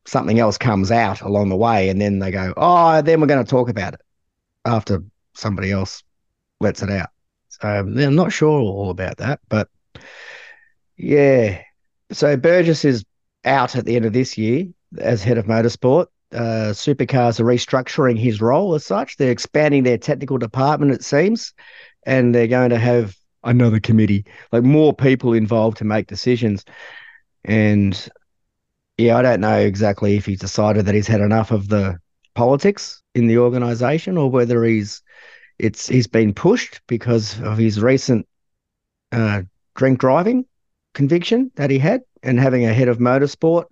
something 0.06 0.38
else 0.38 0.56
comes 0.56 0.90
out 0.90 1.20
along 1.20 1.48
the 1.48 1.56
way 1.56 1.88
and 1.88 2.00
then 2.00 2.18
they 2.18 2.30
go, 2.30 2.54
Oh, 2.56 3.02
then 3.02 3.20
we're 3.20 3.26
going 3.26 3.44
to 3.44 3.50
talk 3.50 3.68
about 3.68 3.94
it 3.94 4.00
after 4.64 5.02
somebody 5.34 5.72
else 5.72 6.02
lets 6.60 6.82
it 6.82 6.90
out. 6.90 7.10
So 7.62 7.68
I'm 7.68 8.14
not 8.14 8.32
sure 8.32 8.60
all 8.60 8.90
about 8.90 9.18
that, 9.18 9.40
but 9.48 9.68
yeah. 10.96 11.62
So 12.12 12.36
Burgess 12.36 12.84
is 12.84 13.04
out 13.44 13.76
at 13.76 13.84
the 13.84 13.96
end 13.96 14.04
of 14.04 14.12
this 14.12 14.36
year 14.38 14.66
as 14.98 15.22
head 15.22 15.38
of 15.38 15.46
motorsport. 15.46 16.06
Uh, 16.32 16.72
Supercars 16.72 17.40
are 17.40 17.44
restructuring 17.44 18.18
his 18.18 18.40
role 18.40 18.74
as 18.74 18.84
such. 18.84 19.16
They're 19.16 19.32
expanding 19.32 19.82
their 19.82 19.98
technical 19.98 20.38
department, 20.38 20.92
it 20.92 21.04
seems, 21.04 21.52
and 22.04 22.34
they're 22.34 22.46
going 22.46 22.70
to 22.70 22.78
have 22.78 23.16
another 23.42 23.80
committee, 23.80 24.24
like 24.52 24.62
more 24.62 24.94
people 24.94 25.32
involved 25.32 25.78
to 25.78 25.84
make 25.84 26.06
decisions. 26.06 26.64
And 27.44 28.08
yeah, 28.96 29.16
I 29.16 29.22
don't 29.22 29.40
know 29.40 29.58
exactly 29.58 30.16
if 30.16 30.26
he's 30.26 30.40
decided 30.40 30.86
that 30.86 30.94
he's 30.94 31.06
had 31.06 31.20
enough 31.20 31.50
of 31.50 31.68
the 31.68 31.98
politics 32.34 33.02
in 33.14 33.26
the 33.26 33.38
organization 33.38 34.16
or 34.16 34.30
whether 34.30 34.62
he's 34.64 35.02
it's 35.60 35.88
he's 35.88 36.06
been 36.06 36.34
pushed 36.34 36.80
because 36.86 37.40
of 37.42 37.58
his 37.58 37.80
recent 37.80 38.26
uh, 39.12 39.42
drink 39.74 39.98
driving 40.00 40.44
conviction 40.94 41.50
that 41.56 41.70
he 41.70 41.78
had 41.78 42.02
and 42.22 42.38
having 42.40 42.64
a 42.64 42.74
head 42.74 42.88
of 42.88 42.98
motorsport 42.98 43.66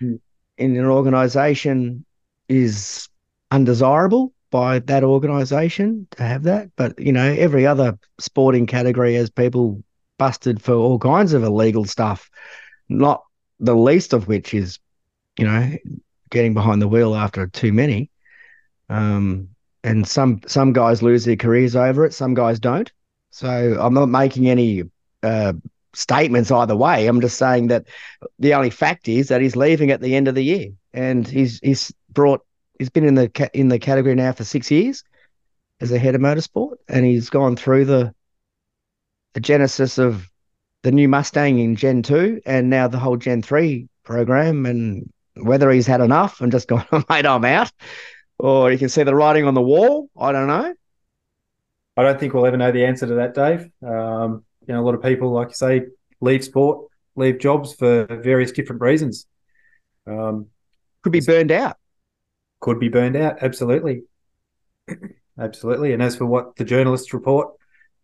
Hmm. 0.00 0.16
in 0.56 0.76
an 0.76 0.84
organization 0.84 2.04
is 2.48 3.08
undesirable 3.50 4.32
by 4.50 4.78
that 4.80 5.04
organization 5.04 6.06
to 6.12 6.22
have 6.22 6.44
that 6.44 6.70
but 6.76 6.98
you 6.98 7.12
know 7.12 7.32
every 7.38 7.66
other 7.66 7.98
sporting 8.18 8.66
category 8.66 9.14
has 9.14 9.30
people 9.30 9.82
busted 10.18 10.62
for 10.62 10.74
all 10.74 10.98
kinds 10.98 11.32
of 11.32 11.42
illegal 11.44 11.84
stuff 11.84 12.30
not 12.88 13.22
the 13.60 13.74
least 13.74 14.12
of 14.12 14.28
which 14.28 14.54
is 14.54 14.78
you 15.38 15.44
know 15.46 15.76
getting 16.30 16.54
behind 16.54 16.80
the 16.80 16.88
wheel 16.88 17.14
after 17.14 17.46
too 17.46 17.72
many 17.72 18.10
um 18.88 19.48
and 19.84 20.06
some 20.06 20.40
some 20.46 20.72
guys 20.72 21.02
lose 21.02 21.24
their 21.24 21.36
careers 21.36 21.76
over 21.76 22.04
it 22.04 22.12
some 22.12 22.34
guys 22.34 22.58
don't 22.58 22.92
so 23.30 23.76
i'm 23.80 23.94
not 23.94 24.08
making 24.08 24.48
any 24.48 24.82
uh 25.22 25.52
statements 25.98 26.50
either 26.50 26.76
way. 26.76 27.06
I'm 27.06 27.20
just 27.20 27.38
saying 27.38 27.68
that 27.68 27.86
the 28.38 28.54
only 28.54 28.70
fact 28.70 29.08
is 29.08 29.28
that 29.28 29.40
he's 29.40 29.56
leaving 29.56 29.90
at 29.90 30.00
the 30.00 30.14
end 30.14 30.28
of 30.28 30.34
the 30.34 30.44
year, 30.44 30.68
and 30.92 31.26
he's 31.26 31.58
he's 31.60 31.92
brought 32.10 32.44
he's 32.78 32.90
been 32.90 33.04
in 33.04 33.14
the 33.14 33.50
in 33.52 33.68
the 33.68 33.78
category 33.78 34.14
now 34.14 34.32
for 34.32 34.44
six 34.44 34.70
years 34.70 35.02
as 35.80 35.92
a 35.92 35.98
head 35.98 36.14
of 36.14 36.20
motorsport, 36.20 36.76
and 36.88 37.04
he's 37.04 37.30
gone 37.30 37.56
through 37.56 37.84
the 37.84 38.14
the 39.34 39.40
genesis 39.40 39.98
of 39.98 40.28
the 40.82 40.92
new 40.92 41.08
Mustang 41.08 41.58
in 41.58 41.76
Gen 41.76 42.02
two, 42.02 42.40
and 42.46 42.70
now 42.70 42.88
the 42.88 42.98
whole 42.98 43.16
Gen 43.16 43.42
three 43.42 43.88
program, 44.04 44.66
and 44.66 45.12
whether 45.34 45.70
he's 45.70 45.86
had 45.86 46.00
enough 46.00 46.40
and 46.40 46.52
just 46.52 46.68
gone, 46.68 46.86
mate, 47.10 47.26
I'm 47.26 47.44
out, 47.44 47.72
or 48.38 48.70
you 48.70 48.78
can 48.78 48.88
see 48.88 49.02
the 49.02 49.14
writing 49.14 49.44
on 49.44 49.54
the 49.54 49.62
wall. 49.62 50.08
I 50.18 50.32
don't 50.32 50.46
know. 50.46 50.74
I 51.96 52.02
don't 52.02 52.20
think 52.20 52.32
we'll 52.32 52.46
ever 52.46 52.56
know 52.56 52.70
the 52.70 52.84
answer 52.84 53.06
to 53.06 53.14
that, 53.14 53.34
Dave. 53.34 53.70
Um, 53.82 54.44
you 54.66 54.74
know, 54.74 54.80
a 54.80 54.84
lot 54.84 54.94
of 54.94 55.02
people, 55.02 55.32
like 55.32 55.48
you 55.48 55.54
say, 55.54 55.82
leave 56.20 56.44
sport, 56.44 56.86
leave 57.16 57.38
jobs 57.38 57.74
for 57.74 58.06
various 58.06 58.52
different 58.52 58.80
reasons. 58.80 59.26
Um, 60.06 60.46
could 61.02 61.12
be 61.12 61.20
burned 61.20 61.50
out. 61.50 61.76
Could 62.60 62.78
be 62.78 62.88
burned 62.88 63.16
out. 63.16 63.42
Absolutely, 63.42 64.04
absolutely. 65.38 65.92
And 65.92 66.02
as 66.02 66.16
for 66.16 66.26
what 66.26 66.56
the 66.56 66.64
journalists 66.64 67.12
report, 67.12 67.48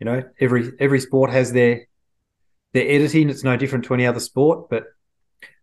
you 0.01 0.07
know, 0.07 0.25
every 0.41 0.73
every 0.81 1.01
sport 1.01 1.31
has 1.31 1.53
their 1.53 1.87
their 2.73 2.89
editing. 2.89 3.31
It's 3.31 3.45
no 3.45 3.57
different 3.57 3.85
to 3.87 3.95
any 3.95 4.07
other 4.07 4.21
sport, 4.21 4.69
but 4.69 4.87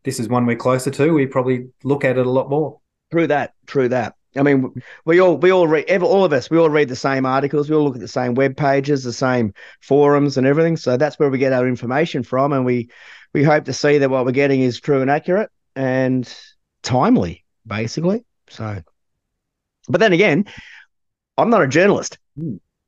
this 0.04 0.20
is 0.20 0.30
one 0.30 0.46
we're 0.46 0.56
closer 0.56 0.92
to. 0.92 1.14
We 1.14 1.26
probably 1.26 1.68
look 1.84 2.06
at 2.06 2.18
it 2.18 2.26
a 2.26 2.30
lot 2.30 2.50
more. 2.50 2.80
True 3.12 3.28
that. 3.28 3.54
True 3.66 3.90
that. 3.90 4.16
I 4.38 4.44
mean, 4.44 4.74
we 5.04 5.20
all 5.20 5.38
we 5.38 5.52
all 5.52 5.68
read 5.68 5.90
all 6.02 6.24
of 6.24 6.32
us. 6.32 6.50
We 6.50 6.58
all 6.58 6.70
read 6.70 6.88
the 6.88 6.96
same 6.96 7.26
articles. 7.26 7.70
We 7.70 7.76
all 7.76 7.84
look 7.84 7.96
at 7.96 8.02
the 8.02 8.08
same 8.08 8.34
web 8.34 8.56
pages, 8.56 9.04
the 9.04 9.12
same 9.12 9.54
forums, 9.82 10.38
and 10.38 10.48
everything. 10.48 10.78
So 10.78 10.96
that's 10.96 11.20
where 11.20 11.30
we 11.30 11.38
get 11.38 11.52
our 11.54 11.68
information 11.68 12.24
from, 12.24 12.54
and 12.54 12.66
we 12.66 12.90
we 13.34 13.44
hope 13.44 13.66
to 13.66 13.74
see 13.74 13.98
that 13.98 14.10
what 14.10 14.26
we're 14.26 14.32
getting 14.32 14.62
is 14.62 14.80
true 14.80 15.02
and 15.02 15.12
accurate 15.12 15.50
and 15.76 16.34
timely, 16.82 17.44
basically. 17.68 18.24
So, 18.50 18.82
but 19.90 20.00
then 20.00 20.14
again, 20.14 20.46
I'm 21.38 21.50
not 21.50 21.64
a 21.64 21.68
journalist, 21.68 22.18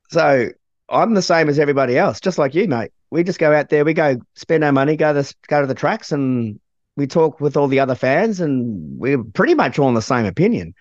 so 0.08 0.48
I'm 0.88 1.14
the 1.14 1.22
same 1.22 1.50
as 1.50 1.58
everybody 1.58 1.98
else, 1.98 2.20
just 2.20 2.38
like 2.38 2.54
you, 2.54 2.68
mate. 2.68 2.90
We 3.10 3.22
just 3.22 3.38
go 3.38 3.52
out 3.52 3.68
there, 3.68 3.84
we 3.84 3.92
go 3.94 4.16
spend 4.34 4.64
our 4.64 4.72
money, 4.72 4.96
go 4.96 5.12
to 5.12 5.34
go 5.48 5.60
to 5.60 5.66
the 5.66 5.74
tracks, 5.74 6.10
and 6.10 6.58
we 6.96 7.06
talk 7.06 7.38
with 7.40 7.56
all 7.56 7.68
the 7.68 7.80
other 7.80 7.94
fans, 7.94 8.40
and 8.40 8.98
we're 8.98 9.22
pretty 9.22 9.54
much 9.54 9.78
all 9.78 9.88
in 9.88 9.94
the 9.94 10.02
same 10.02 10.24
opinion. 10.24 10.74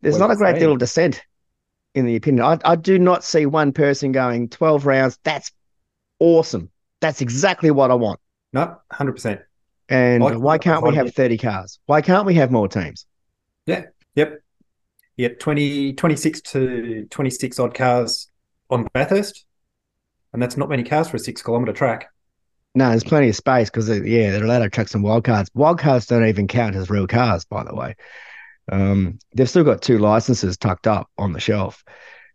There's 0.00 0.18
not 0.18 0.30
a 0.30 0.36
great 0.36 0.58
deal 0.58 0.72
of 0.72 0.78
dissent 0.78 1.22
in 1.94 2.06
the 2.06 2.16
opinion. 2.16 2.44
I, 2.44 2.58
I 2.64 2.76
do 2.76 2.98
not 2.98 3.24
see 3.24 3.46
one 3.46 3.72
person 3.72 4.12
going 4.12 4.48
12 4.48 4.86
rounds. 4.86 5.18
That's 5.24 5.50
awesome. 6.18 6.70
That's 7.00 7.20
exactly 7.20 7.70
what 7.70 7.90
I 7.90 7.94
want. 7.94 8.20
No, 8.52 8.76
100%. 8.92 9.42
And 9.88 10.22
I, 10.22 10.36
why 10.36 10.58
can't 10.58 10.84
we 10.86 10.94
have 10.94 11.14
30 11.14 11.38
cars? 11.38 11.78
Why 11.86 12.00
can't 12.02 12.26
we 12.26 12.34
have 12.34 12.50
more 12.50 12.68
teams? 12.68 13.06
Yeah. 13.66 13.84
Yep. 14.14 14.42
Yeah. 15.16 15.28
20, 15.40 15.94
26 15.94 16.40
to 16.42 17.06
26 17.10 17.58
odd 17.58 17.74
cars 17.74 18.30
on 18.70 18.86
Bathurst. 18.92 19.44
And 20.32 20.42
that's 20.42 20.56
not 20.56 20.68
many 20.68 20.84
cars 20.84 21.08
for 21.08 21.16
a 21.16 21.20
six 21.20 21.42
kilometre 21.42 21.72
track. 21.72 22.10
No, 22.74 22.90
there's 22.90 23.02
plenty 23.02 23.30
of 23.30 23.36
space 23.36 23.70
because, 23.70 23.88
uh, 23.88 24.02
yeah, 24.02 24.30
they're 24.30 24.44
allowed 24.44 24.58
to 24.58 24.70
chuck 24.70 24.88
some 24.88 25.02
wild 25.02 25.24
cards. 25.24 25.50
Wild 25.54 25.78
cards 25.78 26.06
don't 26.06 26.26
even 26.26 26.46
count 26.46 26.76
as 26.76 26.90
real 26.90 27.06
cars, 27.06 27.46
by 27.46 27.64
the 27.64 27.74
way. 27.74 27.96
Um, 28.70 29.18
they've 29.34 29.48
still 29.48 29.64
got 29.64 29.82
two 29.82 29.98
licenses 29.98 30.56
tucked 30.56 30.86
up 30.86 31.08
on 31.18 31.32
the 31.32 31.40
shelf. 31.40 31.84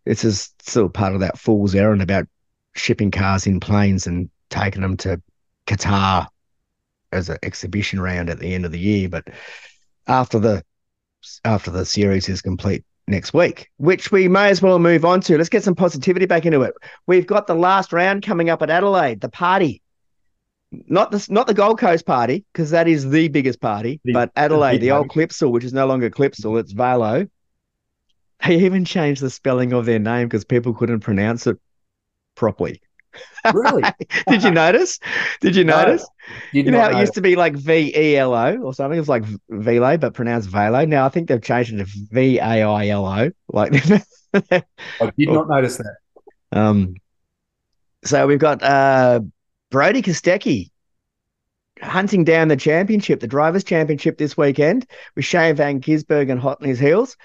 This 0.04 0.24
is 0.24 0.50
still 0.60 0.88
part 0.88 1.14
of 1.14 1.20
that 1.20 1.38
fool's 1.38 1.74
errand 1.74 2.02
about 2.02 2.26
shipping 2.74 3.10
cars 3.10 3.46
in 3.46 3.60
planes 3.60 4.06
and 4.06 4.30
taking 4.50 4.82
them 4.82 4.96
to 4.98 5.22
Qatar 5.66 6.26
as 7.12 7.28
an 7.28 7.38
exhibition 7.42 8.00
round 8.00 8.28
at 8.28 8.38
the 8.38 8.54
end 8.54 8.64
of 8.64 8.72
the 8.72 8.78
year. 8.78 9.08
But 9.08 9.28
after 10.06 10.38
the 10.38 10.62
after 11.44 11.70
the 11.70 11.86
series 11.86 12.28
is 12.28 12.42
complete 12.42 12.84
next 13.06 13.32
week, 13.34 13.70
which 13.76 14.12
we 14.12 14.28
may 14.28 14.48
as 14.48 14.62
well 14.62 14.78
move 14.78 15.04
on 15.04 15.20
to. 15.22 15.36
Let's 15.36 15.48
get 15.48 15.62
some 15.62 15.74
positivity 15.74 16.26
back 16.26 16.46
into 16.46 16.62
it. 16.62 16.74
We've 17.06 17.26
got 17.26 17.46
the 17.46 17.54
last 17.54 17.92
round 17.92 18.22
coming 18.22 18.50
up 18.50 18.62
at 18.62 18.70
Adelaide, 18.70 19.20
the 19.20 19.28
party 19.28 19.82
not 20.86 21.10
the 21.10 21.26
not 21.30 21.46
the 21.46 21.54
Gold 21.54 21.78
Coast 21.78 22.06
party 22.06 22.44
because 22.52 22.70
that 22.70 22.88
is 22.88 23.08
the 23.10 23.28
biggest 23.28 23.60
party, 23.60 24.00
the, 24.04 24.12
but 24.12 24.30
Adelaide, 24.36 24.78
the, 24.78 24.88
the 24.88 24.90
old 24.92 25.08
Clipsal, 25.08 25.50
which 25.50 25.64
is 25.64 25.72
no 25.72 25.86
longer 25.86 26.10
Clipsal, 26.10 26.58
it's 26.60 26.72
Velo. 26.72 27.26
They 28.44 28.56
even 28.64 28.84
changed 28.84 29.22
the 29.22 29.30
spelling 29.30 29.72
of 29.72 29.86
their 29.86 29.98
name 29.98 30.28
because 30.28 30.44
people 30.44 30.74
couldn't 30.74 31.00
pronounce 31.00 31.46
it 31.46 31.58
properly. 32.34 32.80
Really? 33.52 33.82
Did 34.28 34.42
you 34.42 34.50
notice? 34.50 34.98
Did 35.40 35.56
you 35.56 35.64
notice? 35.64 36.06
you 36.52 36.62
know 36.64 36.80
how 36.80 36.90
it 36.90 37.00
used 37.00 37.14
to 37.14 37.20
be 37.20 37.36
like 37.36 37.54
V 37.54 37.92
E 37.96 38.16
L 38.16 38.34
O 38.34 38.56
or 38.58 38.74
something? 38.74 38.96
It 38.96 39.00
was 39.00 39.08
like 39.08 39.24
Velo, 39.48 39.96
but 39.96 40.14
pronounced 40.14 40.48
Velo. 40.48 40.84
Now 40.84 41.06
I 41.06 41.08
think 41.08 41.28
they've 41.28 41.42
changed 41.42 41.72
it 41.72 41.78
to 41.78 41.86
V 42.10 42.38
A 42.38 42.62
I 42.62 42.88
L 42.88 43.06
O. 43.06 43.30
Like 43.48 43.74
I 43.74 44.40
did 44.40 44.64
not 45.28 45.48
notice 45.48 45.78
that. 45.78 45.96
Um, 46.52 46.94
so 48.04 48.26
we've 48.26 48.38
got 48.38 48.62
uh 48.62 49.20
Brodie 49.74 50.02
Kostecki 50.02 50.70
hunting 51.82 52.22
down 52.22 52.46
the 52.46 52.54
championship, 52.54 53.18
the 53.18 53.26
drivers' 53.26 53.64
championship 53.64 54.18
this 54.18 54.36
weekend 54.36 54.86
with 55.16 55.24
Shane 55.24 55.56
Van 55.56 55.80
Gisbergen 55.80 56.38
hot 56.38 56.58
on 56.60 56.68
his 56.68 56.78
heels. 56.78 57.16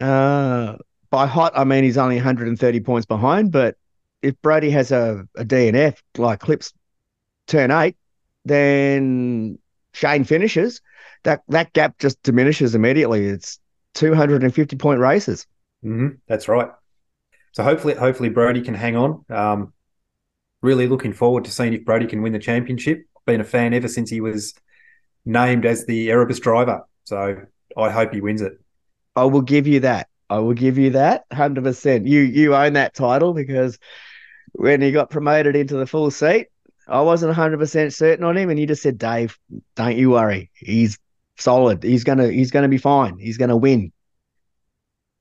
Uh, 0.00 0.76
by 1.10 1.26
hot, 1.26 1.54
I 1.56 1.64
mean 1.64 1.82
he's 1.82 1.98
only 1.98 2.14
130 2.14 2.78
points 2.78 3.06
behind, 3.06 3.50
but 3.50 3.74
if 4.22 4.40
Brodie 4.40 4.70
has 4.70 4.92
a, 4.92 5.26
a 5.34 5.44
DNF 5.44 5.96
like 6.16 6.38
Clips 6.38 6.72
turn 7.48 7.72
eight, 7.72 7.96
then 8.44 9.58
Shane 9.92 10.22
finishes. 10.22 10.82
That 11.24 11.42
that 11.48 11.72
gap 11.72 11.98
just 11.98 12.22
diminishes 12.22 12.76
immediately. 12.76 13.26
It's 13.26 13.58
250 13.94 14.76
point 14.76 15.00
races. 15.00 15.44
Mm-hmm. 15.84 16.18
That's 16.28 16.46
right. 16.46 16.70
So 17.50 17.64
hopefully, 17.64 17.94
hopefully 17.94 18.28
Brodie 18.28 18.62
can 18.62 18.74
hang 18.74 18.94
on. 18.94 19.24
Um, 19.28 19.72
really 20.62 20.88
looking 20.88 21.12
forward 21.12 21.44
to 21.44 21.50
seeing 21.50 21.72
if 21.72 21.84
Brodie 21.84 22.06
can 22.06 22.22
win 22.22 22.32
the 22.32 22.38
championship. 22.38 23.04
Been 23.26 23.40
a 23.40 23.44
fan 23.44 23.74
ever 23.74 23.88
since 23.88 24.10
he 24.10 24.20
was 24.20 24.54
named 25.24 25.66
as 25.66 25.84
the 25.86 26.10
Erebus 26.10 26.38
driver. 26.40 26.82
So 27.04 27.42
I 27.76 27.90
hope 27.90 28.12
he 28.12 28.20
wins 28.20 28.40
it. 28.40 28.52
I 29.14 29.24
will 29.24 29.42
give 29.42 29.66
you 29.66 29.80
that. 29.80 30.08
I 30.28 30.38
will 30.38 30.54
give 30.54 30.78
you 30.78 30.90
that 30.90 31.28
100%. 31.30 32.06
You 32.06 32.20
you 32.20 32.54
own 32.54 32.74
that 32.74 32.94
title 32.94 33.32
because 33.32 33.78
when 34.52 34.80
he 34.80 34.92
got 34.92 35.10
promoted 35.10 35.54
into 35.56 35.76
the 35.76 35.86
full 35.86 36.10
seat, 36.10 36.48
I 36.88 37.00
wasn't 37.00 37.36
100% 37.36 37.94
certain 37.94 38.24
on 38.24 38.36
him 38.36 38.50
and 38.50 38.58
you 38.58 38.66
just 38.66 38.82
said, 38.82 38.98
"Dave, 38.98 39.38
don't 39.74 39.96
you 39.96 40.10
worry. 40.10 40.50
He's 40.54 40.98
solid. 41.36 41.82
He's 41.82 42.04
going 42.04 42.18
to 42.18 42.30
he's 42.32 42.50
going 42.50 42.62
to 42.62 42.68
be 42.68 42.78
fine. 42.78 43.18
He's 43.18 43.38
going 43.38 43.50
to 43.50 43.56
win." 43.56 43.92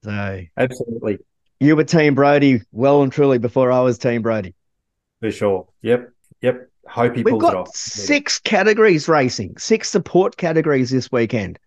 So 0.03 0.41
Absolutely. 0.57 1.19
You 1.59 1.75
were 1.75 1.83
team 1.83 2.15
Brodie 2.15 2.61
well 2.71 3.01
and 3.01 3.11
truly 3.11 3.37
before 3.37 3.71
I 3.71 3.81
was 3.81 3.97
team 3.97 4.21
Brodie. 4.21 4.55
For 5.21 5.31
sure. 5.31 5.67
Yep. 5.81 6.11
Yep. 6.41 6.69
Hope 6.87 7.15
he 7.15 7.23
We've 7.23 7.31
pulls 7.31 7.41
got 7.41 7.53
it 7.53 7.57
off. 7.57 7.75
Six 7.75 8.37
categories 8.39 9.07
racing, 9.07 9.57
six 9.57 9.89
support 9.89 10.37
categories 10.37 10.91
this 10.91 11.11
weekend. 11.11 11.57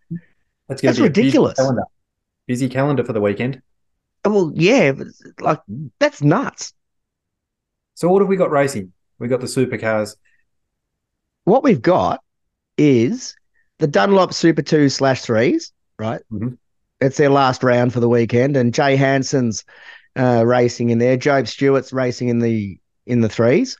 That's, 0.68 0.82
That's 0.82 1.00
ridiculous. 1.00 1.54
Busy 1.54 1.62
calendar. 1.64 1.82
busy 2.46 2.68
calendar 2.68 3.04
for 3.04 3.12
the 3.12 3.20
weekend. 3.20 3.60
Well, 4.24 4.52
yeah, 4.54 4.92
like 5.40 5.60
that's 5.98 6.22
nuts. 6.22 6.72
So 7.94 8.08
what 8.08 8.20
have 8.20 8.28
we 8.28 8.36
got 8.36 8.50
racing? 8.50 8.92
We 9.18 9.26
got 9.26 9.40
the 9.40 9.46
supercars. 9.46 10.16
What 11.44 11.64
we've 11.64 11.82
got 11.82 12.22
is 12.76 13.34
the 13.78 13.86
Dunlop 13.88 14.32
Super 14.32 14.62
Two 14.62 14.88
slash 14.88 15.22
threes, 15.22 15.72
right? 15.98 16.20
Mm-hmm. 16.30 16.54
It's 17.00 17.16
their 17.16 17.30
last 17.30 17.62
round 17.62 17.92
for 17.92 18.00
the 18.00 18.08
weekend, 18.08 18.56
and 18.56 18.74
Jay 18.74 18.94
Hanson's 18.96 19.64
uh, 20.16 20.44
racing 20.46 20.90
in 20.90 20.98
there. 20.98 21.16
Jobe 21.16 21.48
Stewart's 21.48 21.92
racing 21.92 22.28
in 22.28 22.38
the 22.40 22.78
in 23.08 23.20
the 23.20 23.28
threes. 23.28 23.76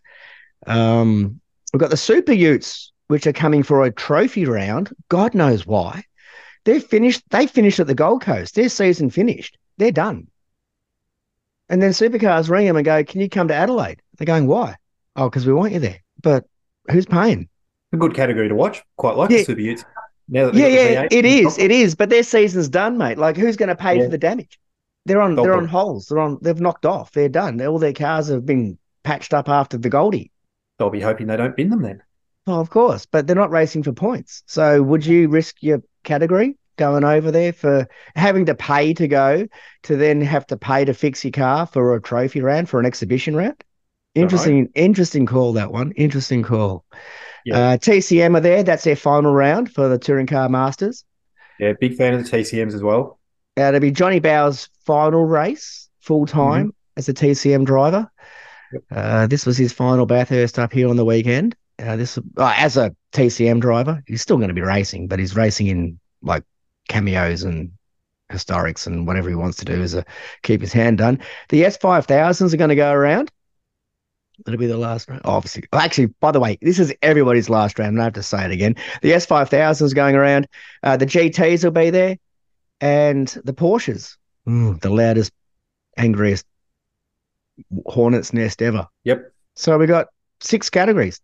Um, 0.66 1.40
we've 1.72 1.80
got 1.80 1.90
the 1.90 1.96
Super 1.96 2.32
Utes, 2.32 2.92
which 3.08 3.26
are 3.26 3.32
coming 3.32 3.62
for 3.62 3.84
a 3.84 3.92
trophy 3.92 4.44
round. 4.44 4.94
God 5.08 5.34
knows 5.34 5.66
why. 5.66 6.04
They're 6.64 6.80
finished. 6.80 7.22
They 7.30 7.46
finished 7.46 7.80
at 7.80 7.86
the 7.86 7.94
Gold 7.94 8.22
Coast. 8.22 8.54
Their 8.54 8.68
season 8.68 9.10
finished. 9.10 9.56
They're 9.78 9.92
done. 9.92 10.28
And 11.68 11.82
then 11.82 11.90
supercars 11.90 12.50
ring 12.50 12.66
them 12.66 12.76
and 12.76 12.84
go, 12.84 13.04
"Can 13.04 13.20
you 13.20 13.28
come 13.28 13.48
to 13.48 13.54
Adelaide?" 13.54 14.02
They're 14.16 14.26
going, 14.26 14.46
"Why?" 14.46 14.76
Oh, 15.16 15.28
because 15.28 15.46
we 15.46 15.52
want 15.52 15.72
you 15.72 15.80
there. 15.80 16.02
But 16.22 16.44
who's 16.90 17.06
paying? 17.06 17.48
A 17.92 17.96
good 17.96 18.14
category 18.14 18.48
to 18.48 18.54
watch. 18.54 18.82
Quite 18.96 19.16
like 19.16 19.30
yeah. 19.30 19.38
the 19.38 19.44
Super 19.44 19.60
Utes. 19.60 19.84
Now 20.28 20.50
yeah, 20.52 20.66
yeah, 20.66 21.08
it 21.10 21.24
is. 21.24 21.56
It 21.58 21.70
is. 21.70 21.94
But 21.94 22.10
their 22.10 22.22
season's 22.22 22.68
done, 22.68 22.98
mate. 22.98 23.16
Like, 23.16 23.36
who's 23.36 23.56
going 23.56 23.70
to 23.70 23.76
pay 23.76 23.96
yeah. 23.96 24.04
for 24.04 24.10
the 24.10 24.18
damage? 24.18 24.58
They're 25.06 25.22
on. 25.22 25.36
they're 25.36 25.56
on 25.56 25.66
holes. 25.66 26.06
They're 26.06 26.18
on. 26.18 26.38
They've 26.42 26.60
knocked 26.60 26.84
off. 26.84 27.12
They're 27.12 27.30
done. 27.30 27.60
All 27.62 27.78
their 27.78 27.94
cars 27.94 28.28
have 28.28 28.44
been 28.44 28.78
patched 29.08 29.32
up 29.32 29.48
after 29.48 29.78
the 29.78 29.88
Goldie. 29.88 30.30
They'll 30.78 30.90
be 30.90 31.00
hoping 31.00 31.28
they 31.28 31.38
don't 31.38 31.56
bin 31.56 31.70
them 31.70 31.80
then. 31.80 32.02
Oh, 32.46 32.60
of 32.60 32.68
course, 32.68 33.06
but 33.06 33.26
they're 33.26 33.34
not 33.34 33.50
racing 33.50 33.82
for 33.82 33.92
points. 33.92 34.42
So 34.46 34.82
would 34.82 35.06
you 35.06 35.28
risk 35.30 35.56
your 35.62 35.82
category 36.04 36.58
going 36.76 37.04
over 37.04 37.30
there 37.30 37.54
for 37.54 37.88
having 38.16 38.44
to 38.46 38.54
pay 38.54 38.92
to 38.92 39.08
go 39.08 39.48
to 39.84 39.96
then 39.96 40.20
have 40.20 40.46
to 40.48 40.58
pay 40.58 40.84
to 40.84 40.92
fix 40.92 41.24
your 41.24 41.32
car 41.32 41.64
for 41.64 41.94
a 41.94 42.02
trophy 42.02 42.42
round 42.42 42.68
for 42.68 42.78
an 42.78 42.84
exhibition 42.84 43.34
round? 43.34 43.64
Interesting, 44.14 44.60
right. 44.60 44.70
interesting 44.74 45.24
call 45.24 45.54
that 45.54 45.72
one. 45.72 45.92
Interesting 45.92 46.42
call. 46.42 46.84
Yeah. 47.46 47.58
Uh, 47.58 47.76
TCM 47.78 48.36
are 48.36 48.40
there. 48.40 48.62
That's 48.62 48.84
their 48.84 48.96
final 48.96 49.32
round 49.32 49.72
for 49.72 49.88
the 49.88 49.98
Touring 49.98 50.26
Car 50.26 50.50
Masters. 50.50 51.02
Yeah, 51.58 51.72
big 51.80 51.96
fan 51.96 52.12
of 52.12 52.22
the 52.22 52.30
TCMs 52.30 52.74
as 52.74 52.82
well. 52.82 53.18
Uh, 53.58 53.62
it'll 53.62 53.80
be 53.80 53.90
Johnny 53.90 54.20
Bowe's 54.20 54.68
final 54.84 55.24
race 55.24 55.88
full 56.00 56.26
time 56.26 56.66
mm-hmm. 56.66 56.98
as 56.98 57.08
a 57.08 57.14
TCM 57.14 57.64
driver. 57.64 58.10
Uh, 58.90 59.26
this 59.26 59.46
was 59.46 59.56
his 59.56 59.72
final 59.72 60.06
Bathurst 60.06 60.58
up 60.58 60.72
here 60.72 60.88
on 60.88 60.96
the 60.96 61.04
weekend. 61.04 61.56
Uh, 61.78 61.96
this 61.96 62.18
uh, 62.18 62.54
as 62.56 62.76
a 62.76 62.94
TCM 63.12 63.60
driver, 63.60 64.02
he's 64.06 64.22
still 64.22 64.36
going 64.36 64.48
to 64.48 64.54
be 64.54 64.60
racing, 64.60 65.06
but 65.06 65.18
he's 65.18 65.36
racing 65.36 65.68
in 65.68 65.98
like 66.22 66.44
cameos 66.88 67.44
and 67.44 67.70
historics 68.30 68.86
and 68.86 69.06
whatever 69.06 69.28
he 69.28 69.34
wants 69.34 69.56
to 69.58 69.64
do 69.64 69.80
is 69.80 69.94
a, 69.94 70.04
keep 70.42 70.60
his 70.60 70.72
hand 70.72 70.98
done. 70.98 71.20
The 71.48 71.62
S5000s 71.62 72.52
are 72.52 72.56
going 72.56 72.68
to 72.68 72.76
go 72.76 72.92
around. 72.92 73.30
It'll 74.46 74.58
be 74.58 74.66
the 74.66 74.76
last 74.76 75.08
round. 75.08 75.22
Obviously, 75.24 75.64
actually, 75.72 76.06
by 76.06 76.30
the 76.30 76.40
way, 76.40 76.58
this 76.62 76.78
is 76.78 76.94
everybody's 77.02 77.50
last 77.50 77.78
round. 77.78 78.00
I 78.00 78.04
have 78.04 78.12
to 78.14 78.22
say 78.22 78.44
it 78.44 78.52
again. 78.52 78.76
The 79.02 79.12
S5000 79.12 79.82
is 79.82 79.94
going 79.94 80.14
around. 80.14 80.46
Uh, 80.82 80.96
the 80.96 81.06
GTs 81.06 81.64
will 81.64 81.72
be 81.72 81.90
there, 81.90 82.18
and 82.80 83.26
the 83.44 83.52
Porsches, 83.52 84.16
mm, 84.46 84.80
the 84.80 84.90
loudest, 84.90 85.32
angriest 85.96 86.46
hornet's 87.86 88.32
nest 88.32 88.62
ever. 88.62 88.86
Yep. 89.04 89.32
So 89.54 89.78
we 89.78 89.86
got 89.86 90.08
six 90.40 90.70
categories: 90.70 91.20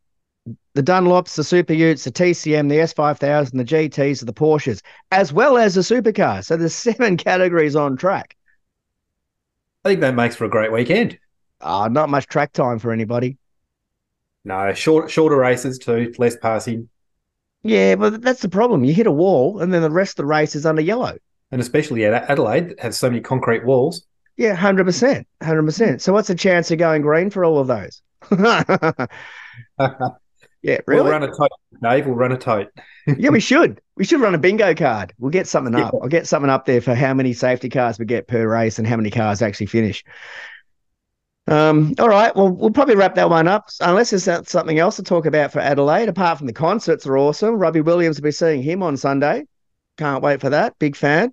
the 0.75 0.83
Dunlops, 0.83 1.37
the 1.37 1.45
Super 1.45 1.73
Utes, 1.73 2.05
the 2.05 2.13
TCM, 2.13 2.69
the 2.69 2.77
S5000, 2.77 3.53
the 3.53 3.65
GTs, 3.65 4.25
the 4.25 4.33
Porsches, 4.33 4.81
as 5.11 5.33
well 5.33 5.57
as 5.57 5.75
the 5.75 5.81
supercar. 5.81 6.45
So 6.45 6.57
there's 6.57 6.75
seven 6.75 7.17
categories 7.17 7.77
on 7.77 7.97
track. 7.97 8.37
I 9.85 9.91
think 9.91 10.01
that 10.01 10.15
makes 10.15 10.37
for 10.37 10.45
a 10.45 10.51
great 10.51 10.73
weekend. 10.73 11.19
Uh, 11.61 11.89
not 11.91 12.09
much 12.09 12.27
track 12.27 12.53
time 12.53 12.79
for 12.79 12.91
anybody. 12.93 13.37
No, 14.45 14.73
short, 14.75 15.11
shorter 15.11 15.37
races 15.37 15.79
too, 15.79 16.13
less 16.19 16.37
passing. 16.37 16.89
Yeah, 17.63 17.95
but 17.97 18.21
that's 18.21 18.43
the 18.43 18.49
problem. 18.51 18.85
You 18.85 18.93
hit 18.93 19.07
a 19.07 19.13
wall, 19.13 19.61
and 19.61 19.73
then 19.73 19.81
the 19.81 19.91
rest 19.91 20.13
of 20.13 20.25
the 20.25 20.27
race 20.27 20.55
is 20.55 20.67
under 20.67 20.83
yellow. 20.83 21.17
And 21.51 21.61
especially 21.63 22.05
at 22.05 22.31
Adelaide, 22.31 22.75
has 22.79 22.99
so 22.99 23.09
many 23.09 23.23
concrete 23.23 23.65
walls. 23.65 24.07
Yeah, 24.37 24.55
hundred 24.55 24.85
percent, 24.85 25.27
hundred 25.43 25.65
percent. 25.65 26.03
So, 26.03 26.13
what's 26.13 26.29
the 26.29 26.35
chance 26.35 26.71
of 26.71 26.79
going 26.79 27.03
green 27.03 27.31
for 27.31 27.45
all 27.45 27.59
of 27.59 27.69
those? 27.69 28.03
yeah, 30.63 30.79
really. 30.87 31.03
We'll 31.03 31.05
run 31.11 31.23
a 31.23 31.29
tote, 31.29 31.51
Dave. 31.83 32.07
We'll 32.07 32.17
run 32.17 32.33
a 32.33 32.39
tote. 32.39 32.69
yeah, 33.07 33.31
we 33.31 33.41
should. 33.41 33.81
We 33.97 34.05
should 34.05 34.21
run 34.21 34.35
a 34.35 34.39
bingo 34.39 34.75
card. 34.75 35.13
We'll 35.19 35.31
get 35.31 35.47
something 35.47 35.75
up. 35.75 35.95
I'll 36.03 36.09
get 36.09 36.27
something 36.27 36.51
up 36.51 36.65
there 36.65 36.81
for 36.81 36.95
how 36.95 37.15
many 37.15 37.33
safety 37.33 37.69
cars 37.69 37.99
we 37.99 38.07
get 38.07 38.27
per 38.27 38.49
race 38.49 38.79
and 38.79 38.87
how 38.89 38.97
many 38.97 39.11
cars 39.11 39.41
actually 39.41 39.67
finish. 39.67 40.05
Um, 41.47 41.95
all 41.99 42.09
right. 42.09 42.35
Well, 42.35 42.51
we'll 42.51 42.71
probably 42.71 42.97
wrap 42.97 43.15
that 43.17 43.29
one 43.29 43.47
up, 43.47 43.69
unless 43.81 44.11
there's 44.11 44.49
something 44.49 44.79
else 44.79 44.97
to 44.97 45.03
talk 45.03 45.27
about 45.27 45.53
for 45.53 45.61
Adelaide. 45.61 46.09
Apart 46.09 46.39
from 46.39 46.47
the 46.47 46.53
concerts 46.53 47.07
are 47.07 47.19
awesome. 47.19 47.57
Robbie 47.57 47.83
Williams 47.83 48.19
will 48.19 48.25
be 48.25 48.31
seeing 48.31 48.63
him 48.63 48.83
on 48.83 48.97
Sunday. 48.97 49.45
Can't 49.99 50.23
wait 50.23 50.41
for 50.41 50.51
that. 50.51 50.79
Big 50.79 50.97
fan. 50.97 51.33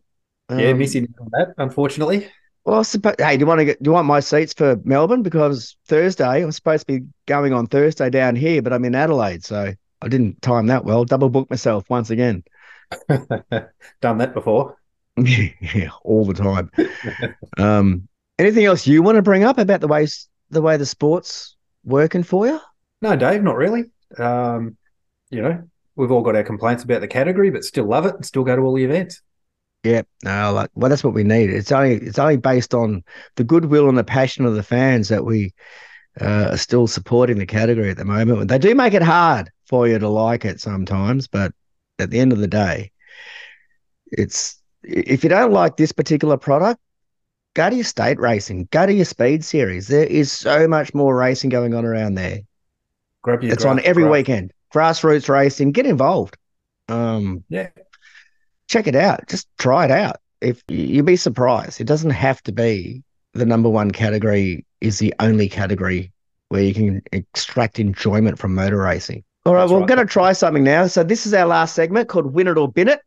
Um, 0.49 0.59
yeah, 0.59 0.73
missing 0.73 1.07
that, 1.31 1.53
unfortunately. 1.57 2.29
Well, 2.63 2.79
I 2.79 2.83
suppose. 2.83 3.15
Hey, 3.17 3.37
do 3.37 3.41
you 3.41 3.45
want 3.47 3.59
to 3.59 3.65
get? 3.65 3.81
Do 3.81 3.89
you 3.89 3.93
want 3.93 4.07
my 4.07 4.19
seats 4.19 4.53
for 4.53 4.77
Melbourne? 4.83 5.23
Because 5.23 5.75
Thursday, 5.87 6.43
I'm 6.43 6.51
supposed 6.51 6.87
to 6.87 6.99
be 6.99 7.07
going 7.25 7.53
on 7.53 7.67
Thursday 7.67 8.09
down 8.09 8.35
here, 8.35 8.61
but 8.61 8.71
I'm 8.73 8.85
in 8.85 8.95
Adelaide, 8.95 9.43
so 9.43 9.73
I 10.01 10.07
didn't 10.07 10.41
time 10.41 10.67
that 10.67 10.85
well. 10.85 11.03
Double 11.05 11.29
book 11.29 11.49
myself 11.49 11.89
once 11.89 12.09
again. 12.09 12.43
Done 13.09 14.17
that 14.17 14.33
before. 14.33 14.77
yeah, 15.17 15.89
all 16.03 16.25
the 16.25 16.33
time. 16.33 16.71
um, 17.57 18.07
Anything 18.39 18.65
else 18.65 18.87
you 18.87 19.03
want 19.03 19.17
to 19.17 19.21
bring 19.21 19.43
up 19.43 19.57
about 19.57 19.81
the 19.81 19.87
way 19.87 20.07
the 20.49 20.61
way 20.61 20.77
the 20.77 20.85
sports 20.85 21.55
working 21.83 22.23
for 22.23 22.47
you? 22.47 22.59
No, 23.01 23.15
Dave, 23.15 23.43
not 23.43 23.55
really. 23.55 23.85
Um, 24.17 24.77
you 25.29 25.41
know, 25.41 25.63
we've 25.95 26.11
all 26.11 26.21
got 26.21 26.35
our 26.35 26.43
complaints 26.43 26.83
about 26.83 27.01
the 27.01 27.07
category, 27.07 27.49
but 27.49 27.63
still 27.63 27.85
love 27.85 28.05
it 28.05 28.15
and 28.15 28.25
still 28.25 28.43
go 28.43 28.55
to 28.55 28.61
all 28.61 28.73
the 28.73 28.83
events. 28.83 29.21
Yeah, 29.83 30.03
no, 30.23 30.53
like 30.53 30.69
well, 30.75 30.89
that's 30.89 31.03
what 31.03 31.13
we 31.15 31.23
need. 31.23 31.49
It's 31.49 31.71
only 31.71 31.95
it's 31.95 32.19
only 32.19 32.37
based 32.37 32.73
on 32.73 33.03
the 33.35 33.43
goodwill 33.43 33.89
and 33.89 33.97
the 33.97 34.03
passion 34.03 34.45
of 34.45 34.53
the 34.53 34.63
fans 34.63 35.09
that 35.09 35.25
we 35.25 35.53
uh, 36.19 36.49
are 36.51 36.57
still 36.57 36.85
supporting 36.85 37.39
the 37.39 37.47
category 37.47 37.89
at 37.89 37.97
the 37.97 38.05
moment. 38.05 38.49
They 38.49 38.59
do 38.59 38.75
make 38.75 38.93
it 38.93 39.01
hard 39.01 39.49
for 39.65 39.87
you 39.87 39.97
to 39.97 40.07
like 40.07 40.45
it 40.45 40.59
sometimes, 40.59 41.27
but 41.27 41.51
at 41.97 42.11
the 42.11 42.19
end 42.19 42.31
of 42.31 42.37
the 42.37 42.47
day, 42.47 42.91
it's 44.11 44.61
if 44.83 45.23
you 45.23 45.29
don't 45.29 45.51
like 45.51 45.77
this 45.77 45.91
particular 45.91 46.37
product, 46.37 46.79
go 47.55 47.69
to 47.69 47.75
your 47.75 47.85
state 47.85 48.19
racing, 48.19 48.67
go 48.71 48.85
to 48.85 48.93
your 48.93 49.05
speed 49.05 49.43
series. 49.43 49.87
There 49.87 50.05
is 50.05 50.31
so 50.31 50.67
much 50.67 50.93
more 50.93 51.15
racing 51.15 51.49
going 51.49 51.73
on 51.73 51.85
around 51.85 52.15
there. 52.15 52.41
Grab 53.21 53.43
your 53.43 53.53
it's 53.53 53.63
grass, 53.63 53.71
on 53.71 53.79
every 53.83 54.03
grass. 54.03 54.11
weekend. 54.11 54.53
Grassroots 54.73 55.29
racing, 55.29 55.71
get 55.71 55.85
involved. 55.85 56.37
Um, 56.87 57.43
yeah, 57.49 57.69
check 58.71 58.87
it 58.87 58.95
out. 58.95 59.27
Just 59.27 59.47
try 59.57 59.85
it 59.85 59.91
out. 59.91 60.17
If 60.39 60.63
you'd 60.69 61.05
be 61.05 61.17
surprised, 61.17 61.81
it 61.81 61.87
doesn't 61.87 62.11
have 62.11 62.41
to 62.43 62.51
be 62.51 63.03
the 63.33 63.45
number 63.45 63.69
one 63.69 63.91
category 63.91 64.65
is 64.79 64.97
the 64.97 65.13
only 65.19 65.47
category 65.47 66.11
where 66.49 66.63
you 66.63 66.73
can 66.73 67.01
extract 67.11 67.79
enjoyment 67.79 68.39
from 68.39 68.55
motor 68.55 68.77
racing. 68.77 69.23
All 69.45 69.53
right, 69.53 69.69
we're 69.69 69.85
going 69.85 69.99
to 69.99 70.05
try 70.05 70.33
something 70.33 70.63
now. 70.63 70.87
So 70.87 71.03
this 71.03 71.25
is 71.25 71.33
our 71.33 71.45
last 71.45 71.75
segment 71.75 72.09
called 72.09 72.33
Win 72.33 72.47
It 72.47 72.57
or 72.57 72.71
Bin 72.71 72.87
It. 72.87 73.01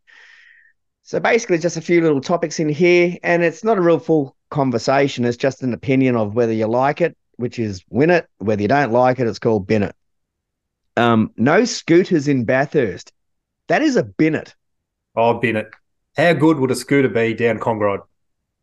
So 1.02 1.20
basically, 1.20 1.58
just 1.58 1.76
a 1.76 1.82
few 1.82 2.00
little 2.00 2.20
topics 2.20 2.58
in 2.58 2.68
here, 2.68 3.16
and 3.22 3.42
it's 3.42 3.62
not 3.62 3.78
a 3.78 3.82
real 3.82 3.98
full 3.98 4.36
conversation. 4.50 5.24
It's 5.24 5.36
just 5.36 5.62
an 5.62 5.72
opinion 5.72 6.16
of 6.16 6.34
whether 6.34 6.52
you 6.52 6.66
like 6.66 7.00
it, 7.00 7.16
which 7.36 7.58
is 7.58 7.84
win 7.90 8.10
it. 8.10 8.26
Whether 8.38 8.62
you 8.62 8.68
don't 8.68 8.92
like 8.92 9.18
it, 9.18 9.26
it's 9.26 9.38
called 9.38 9.66
bin 9.66 9.82
it. 9.82 9.94
Um, 10.96 11.32
no 11.36 11.64
scooters 11.64 12.26
in 12.26 12.44
Bathurst. 12.44 13.12
That 13.68 13.82
is 13.82 13.96
a 13.96 14.02
bin 14.02 14.34
it. 14.34 14.54
Oh, 15.16 15.34
Bennett. 15.40 15.70
How 16.16 16.32
good 16.32 16.58
would 16.58 16.70
a 16.70 16.74
scooter 16.76 17.08
be 17.08 17.34
down 17.34 17.58
Conrod? 17.58 18.00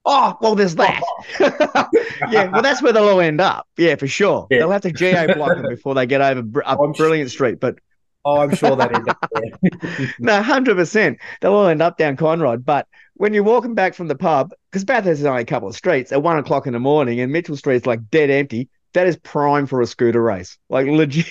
Oh, 0.03 0.35
well, 0.41 0.55
there's 0.55 0.75
that. 0.75 1.01
yeah, 2.31 2.49
well, 2.49 2.61
that's 2.61 2.81
where 2.81 2.91
they'll 2.91 3.07
all 3.07 3.19
end 3.21 3.39
up. 3.39 3.67
Yeah, 3.77 3.95
for 3.95 4.07
sure. 4.07 4.47
Yeah. 4.49 4.59
They'll 4.59 4.71
have 4.71 4.81
to 4.81 4.91
geo 4.91 5.27
block 5.35 5.55
them 5.57 5.67
before 5.69 5.93
they 5.93 6.05
get 6.07 6.21
over 6.21 6.63
up 6.65 6.79
Brilliant 6.97 7.29
Street. 7.29 7.59
But 7.59 7.77
Oh, 8.23 8.39
I'm 8.39 8.53
sure 8.55 8.75
that 8.75 8.93
end 8.93 9.09
up 9.09 9.17
there. 9.33 10.13
no, 10.19 10.41
hundred 10.43 10.75
percent. 10.75 11.17
They'll 11.41 11.53
all 11.53 11.67
end 11.67 11.81
up 11.81 11.97
down 11.97 12.17
Conrod. 12.17 12.63
But 12.63 12.87
when 13.15 13.33
you're 13.33 13.43
walking 13.43 13.73
back 13.73 13.95
from 13.95 14.07
the 14.07 14.15
pub, 14.15 14.51
because 14.71 14.83
Bathurst 14.85 15.21
is 15.21 15.25
only 15.25 15.41
a 15.41 15.45
couple 15.45 15.67
of 15.67 15.75
streets, 15.75 16.11
at 16.11 16.21
one 16.21 16.37
o'clock 16.37 16.67
in 16.67 16.73
the 16.73 16.79
morning, 16.79 17.19
and 17.19 17.31
Mitchell 17.31 17.57
Street's 17.57 17.87
like 17.87 18.09
dead 18.11 18.29
empty, 18.29 18.69
that 18.93 19.07
is 19.07 19.17
prime 19.17 19.65
for 19.65 19.81
a 19.81 19.87
scooter 19.87 20.21
race. 20.21 20.57
Like 20.69 20.85
legit. 20.85 21.25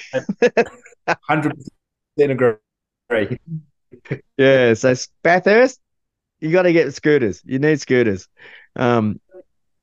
Hundred 1.29 1.55
percent 2.17 2.33
agree. 2.33 3.39
Yeah. 4.37 4.75
So 4.75 4.95
Bathurst, 5.23 5.81
you 6.41 6.53
got 6.53 6.63
to 6.63 6.73
get 6.73 6.95
scooters. 6.95 7.43
You 7.45 7.59
need 7.59 7.81
scooters. 7.81 8.29
Um, 8.77 9.21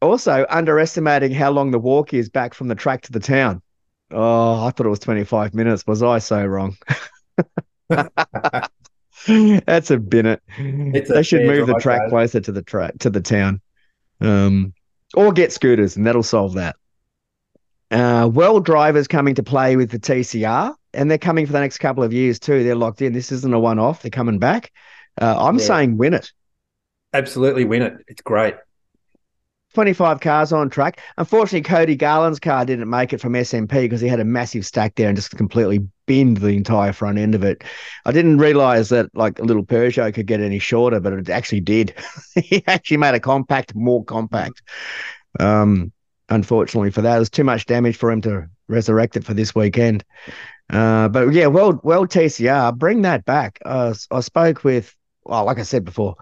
also, 0.01 0.45
underestimating 0.49 1.31
how 1.31 1.51
long 1.51 1.71
the 1.71 1.79
walk 1.79 2.13
is 2.13 2.29
back 2.29 2.53
from 2.53 2.67
the 2.67 2.75
track 2.75 3.01
to 3.03 3.11
the 3.11 3.19
town. 3.19 3.61
Oh, 4.11 4.65
I 4.65 4.71
thought 4.71 4.85
it 4.85 4.89
was 4.89 4.99
25 4.99 5.53
minutes. 5.53 5.85
Was 5.85 6.03
I 6.03 6.19
so 6.19 6.45
wrong? 6.45 6.77
That's 7.89 9.91
a 9.91 9.97
bin 9.97 10.25
it. 10.25 10.41
They 10.57 11.23
should 11.23 11.45
move 11.45 11.67
the 11.67 11.79
track 11.81 12.09
closer 12.09 12.39
to 12.39 12.51
the 12.51 12.61
track 12.61 12.99
to 12.99 13.09
the 13.09 13.21
town, 13.21 13.61
um, 14.21 14.73
or 15.15 15.33
get 15.33 15.51
scooters, 15.51 15.97
and 15.97 16.05
that'll 16.05 16.23
solve 16.23 16.53
that. 16.53 16.75
Uh, 17.89 18.29
well, 18.31 18.59
drivers 18.59 19.07
coming 19.07 19.35
to 19.35 19.43
play 19.43 19.75
with 19.75 19.91
the 19.91 19.99
TCR, 19.99 20.73
and 20.93 21.09
they're 21.09 21.17
coming 21.17 21.45
for 21.45 21.53
the 21.53 21.59
next 21.59 21.77
couple 21.77 22.03
of 22.03 22.11
years 22.11 22.39
too. 22.39 22.63
They're 22.63 22.75
locked 22.75 23.01
in. 23.01 23.13
This 23.13 23.31
isn't 23.31 23.53
a 23.53 23.59
one-off. 23.59 24.01
They're 24.01 24.11
coming 24.11 24.39
back. 24.39 24.71
Uh, 25.19 25.35
I'm 25.37 25.57
yeah. 25.57 25.65
saying 25.65 25.97
win 25.97 26.13
it. 26.13 26.31
Absolutely 27.13 27.65
win 27.65 27.81
it. 27.81 27.93
It's 28.07 28.21
great. 28.21 28.55
25 29.73 30.21
cars 30.21 30.51
on 30.51 30.69
track. 30.69 30.99
Unfortunately, 31.17 31.61
Cody 31.61 31.95
Garland's 31.95 32.39
car 32.39 32.65
didn't 32.65 32.89
make 32.89 33.13
it 33.13 33.21
from 33.21 33.33
SMP 33.33 33.83
because 33.83 34.01
he 34.01 34.07
had 34.07 34.19
a 34.19 34.25
massive 34.25 34.65
stack 34.65 34.95
there 34.95 35.07
and 35.07 35.15
just 35.15 35.37
completely 35.37 35.87
binned 36.07 36.37
the 36.37 36.47
entire 36.47 36.93
front 36.93 37.17
end 37.19 37.35
of 37.35 37.43
it. 37.43 37.63
I 38.05 38.11
didn't 38.11 38.39
realize 38.39 38.89
that 38.89 39.15
like 39.15 39.39
a 39.39 39.43
little 39.43 39.63
Peugeot 39.63 40.13
could 40.13 40.25
get 40.25 40.41
any 40.41 40.57
shorter, 40.57 40.99
but 40.99 41.13
it 41.13 41.29
actually 41.29 41.59
did. 41.59 41.93
he 42.35 42.63
actually 42.65 42.97
made 42.97 43.13
a 43.13 43.19
compact 43.19 43.75
more 43.75 44.03
compact. 44.03 44.63
Um, 45.39 45.91
unfortunately 46.29 46.91
for 46.91 47.01
that, 47.01 47.15
it 47.15 47.19
was 47.19 47.29
too 47.29 47.43
much 47.43 47.65
damage 47.65 47.97
for 47.97 48.11
him 48.11 48.21
to 48.21 48.47
resurrect 48.67 49.15
it 49.15 49.23
for 49.23 49.33
this 49.33 49.55
weekend. 49.55 50.03
Uh, 50.69 51.07
but 51.07 51.31
yeah, 51.33 51.47
well, 51.47 51.79
well, 51.83 52.05
TCR, 52.05 52.75
bring 52.77 53.01
that 53.03 53.25
back. 53.25 53.59
Uh, 53.65 53.93
I 54.11 54.19
spoke 54.19 54.63
with, 54.63 54.95
well, 55.23 55.45
like 55.45 55.59
I 55.59 55.63
said 55.63 55.85
before, 55.85 56.15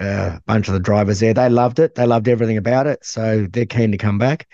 a 0.00 0.40
bunch 0.46 0.68
of 0.68 0.74
the 0.74 0.80
drivers 0.80 1.20
there. 1.20 1.34
They 1.34 1.48
loved 1.48 1.78
it. 1.78 1.94
They 1.94 2.06
loved 2.06 2.28
everything 2.28 2.56
about 2.56 2.86
it. 2.86 3.04
So 3.04 3.46
they're 3.50 3.66
keen 3.66 3.92
to 3.92 3.98
come 3.98 4.18
back. 4.18 4.46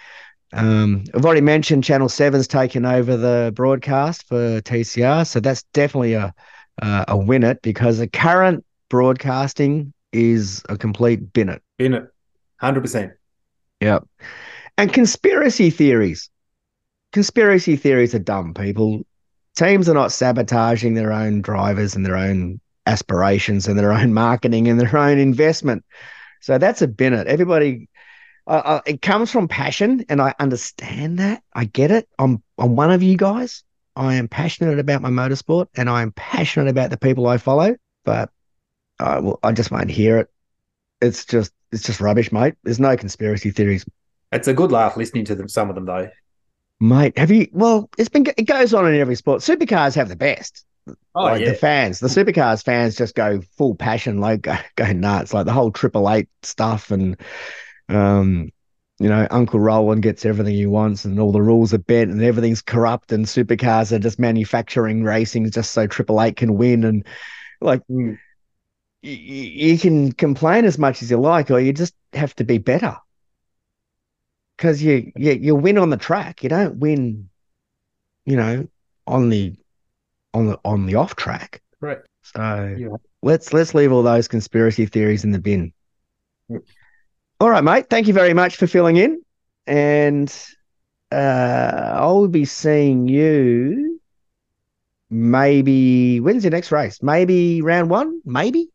Um, 0.53 1.05
I've 1.15 1.25
already 1.25 1.41
mentioned 1.41 1.83
Channel 1.83 2.09
7's 2.09 2.47
taken 2.47 2.87
over 2.87 3.17
the 3.17 3.53
broadcast 3.55 4.27
for 4.29 4.61
TCR. 4.61 5.27
So 5.27 5.41
that's 5.41 5.65
definitely 5.75 6.15
a, 6.15 6.33
uh, 6.81 7.05
a 7.09 7.17
win 7.17 7.43
it 7.43 7.61
because 7.63 7.99
the 7.99 8.07
current 8.07 8.65
broadcasting 8.89 9.93
is 10.13 10.63
a 10.69 10.79
complete 10.79 11.33
bin 11.33 11.49
it. 11.49 11.61
Bin 11.79 11.95
it. 11.95 12.09
100%. 12.63 13.13
Yep. 13.81 14.07
And 14.77 14.93
conspiracy 14.93 15.71
theories. 15.71 16.31
Conspiracy 17.13 17.77
theories 17.77 18.15
are 18.15 18.19
dumb, 18.21 18.55
people. 18.55 19.03
Teams 19.57 19.89
are 19.89 19.95
not 19.95 20.11
sabotaging 20.13 20.95
their 20.95 21.13
own 21.13 21.43
drivers 21.43 21.95
and 21.95 22.05
their 22.05 22.17
own 22.17 22.61
aspirations 22.87 23.69
and 23.69 23.79
their 23.79 23.93
own 23.93 24.13
marketing 24.25 24.69
and 24.69 24.81
their 24.81 24.97
own 24.97 25.19
investment. 25.19 25.85
So 26.41 26.59
that's 26.59 26.83
a 26.83 26.89
bin 26.89 27.15
it. 27.15 27.27
Everybody, 27.27 27.89
uh, 28.47 28.81
it 28.85 29.01
comes 29.01 29.31
from 29.31 29.49
passion, 29.49 30.05
and 30.09 30.21
I 30.21 30.35
understand 30.39 31.19
that. 31.21 31.43
I 31.55 31.65
get 31.65 31.91
it. 31.91 32.09
I'm 32.19 32.43
I'm 32.59 32.77
one 32.77 32.91
of 32.91 33.03
you 33.03 33.17
guys. 33.17 33.63
I 33.97 34.17
am 34.17 34.29
passionate 34.29 34.79
about 34.79 35.03
my 35.03 35.11
motorsport, 35.11 35.69
and 35.77 35.89
I 35.89 36.03
am 36.03 36.13
passionate 36.13 36.69
about 36.69 36.91
the 36.91 36.99
people 36.99 37.27
I 37.27 37.39
follow. 37.39 37.77
But 38.05 38.31
I 38.99 39.23
I 39.43 39.53
just 39.53 39.71
won't 39.71 39.91
hear 39.91 40.19
it. 40.19 40.29
it's 41.01 41.25
just 41.25 41.53
it's 41.73 41.85
just 41.85 42.01
rubbish, 42.01 42.33
mate. 42.33 42.55
There's 42.65 42.81
no 42.81 42.97
conspiracy 42.97 43.51
theories. 43.51 43.87
It's 44.35 44.49
a 44.49 44.55
good 44.55 44.71
laugh 44.73 44.97
listening 44.97 45.25
to 45.27 45.35
them. 45.35 45.49
Some 45.49 45.69
of 45.71 45.75
them 45.75 45.87
though. 45.87 46.11
Mate, 46.81 47.17
have 47.19 47.31
you? 47.31 47.49
Well, 47.53 47.89
it's 47.97 48.09
been 48.09 48.27
it 48.37 48.47
goes 48.47 48.75
on 48.75 48.87
in 48.93 49.01
every 49.01 49.15
sport. 49.15 49.41
Supercars 49.41 49.95
have 49.95 50.09
the 50.09 50.17
best. 50.17 50.65
Oh 51.15 51.23
like 51.25 51.41
yeah, 51.41 51.51
the 51.51 51.55
fans, 51.55 51.99
the 52.01 52.09
supercars 52.09 52.63
fans 52.63 52.97
just 52.97 53.15
go 53.15 53.41
full 53.57 53.75
passion, 53.75 54.21
like 54.21 54.43
go, 54.43 54.57
go 54.77 54.93
nuts, 54.93 55.33
like 55.33 55.47
the 55.47 55.53
whole 55.53 55.71
Triple 55.71 56.11
Eight 56.11 56.29
stuff, 56.43 56.91
and 56.91 57.17
um, 57.89 58.51
you 58.99 59.09
know, 59.09 59.27
Uncle 59.31 59.61
Roland 59.61 60.03
gets 60.03 60.25
everything 60.27 60.55
he 60.55 60.67
wants, 60.67 61.05
and 61.05 61.19
all 61.21 61.33
the 61.33 61.43
rules 61.43 61.73
are 61.73 61.79
bent, 61.79 62.11
and 62.11 62.23
everything's 62.23 62.63
corrupt, 62.63 63.13
and 63.13 63.25
supercars 63.25 63.93
are 63.93 63.99
just 63.99 64.19
manufacturing 64.19 65.05
racing 65.05 65.51
just 65.51 65.73
so 65.73 65.87
Triple 65.87 66.21
Eight 66.21 66.37
can 66.37 66.57
win, 66.57 66.85
and 66.85 67.07
like 67.61 67.83
Mm. 67.91 68.19
y- 69.03 69.11
y- 69.29 69.53
you 69.71 69.79
can 69.79 70.13
complain 70.13 70.65
as 70.65 70.79
much 70.79 71.03
as 71.03 71.11
you 71.11 71.19
like, 71.19 71.51
or 71.51 71.61
you 71.61 71.73
just 71.73 71.95
have 72.13 72.35
to 72.37 72.45
be 72.45 72.59
better. 72.59 72.97
Because 74.65 74.83
you, 74.83 75.13
you 75.15 75.33
you 75.33 75.55
win 75.55 75.77
on 75.77 75.91
the 75.91 75.99
track, 75.99 76.43
you 76.43 76.49
don't 76.49 76.79
win, 76.79 77.29
you 78.25 78.35
know, 78.35 78.67
on 79.07 79.29
the 79.29 79.55
on 80.33 80.47
the 80.47 80.59
on 80.65 80.87
the 80.87 80.95
off 80.95 81.17
track. 81.17 81.61
Correct. 81.81 82.09
So 82.23 82.75
Yeah. 82.79 82.97
let's 83.21 83.53
let's 83.53 83.75
leave 83.75 83.93
all 83.93 84.03
those 84.03 84.27
conspiracy 84.27 84.87
theories 84.87 85.23
in 85.23 85.33
the 85.33 85.39
bin. 85.39 85.75
Mm. 86.51 86.63
All 87.41 87.51
right, 87.51 87.63
mate. 87.63 87.91
Thank 87.91 88.07
you 88.07 88.15
very 88.15 88.33
much 88.33 88.57
for 88.57 88.67
filling 88.67 88.97
in, 88.97 89.21
and 89.67 90.35
uh, 91.13 91.93
I'll 91.97 92.27
be 92.27 92.47
seeing 92.47 93.07
you. 93.07 94.01
Maybe 95.11 96.21
when's 96.21 96.43
your 96.43 96.53
next 96.53 96.73
race? 96.73 97.03
Maybe 97.03 97.61
round 97.61 97.91
one. 97.91 98.23
Maybe 98.25 98.71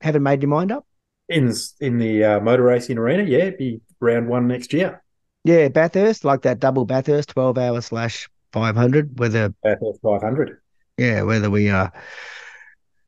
haven't 0.00 0.22
made 0.22 0.40
your 0.40 0.48
mind 0.48 0.72
up. 0.72 0.86
in 1.28 1.52
in 1.80 1.98
the 1.98 2.24
uh, 2.24 2.40
motor 2.40 2.62
racing 2.62 2.96
arena. 2.96 3.24
Yeah, 3.24 3.40
it'd 3.40 3.58
be 3.58 3.82
round 4.00 4.26
one 4.26 4.48
next 4.48 4.72
year. 4.72 5.02
Yeah, 5.44 5.68
Bathurst, 5.68 6.24
like 6.24 6.42
that 6.42 6.58
double 6.58 6.86
Bathurst, 6.86 7.28
twelve 7.28 7.58
hour 7.58 7.80
slash 7.80 8.28
five 8.52 8.74
hundred. 8.74 9.18
Whether 9.18 9.50
Bathurst 9.62 10.00
500. 10.02 10.58
yeah, 10.96 11.22
whether 11.22 11.50
we 11.50 11.68
uh 11.68 11.88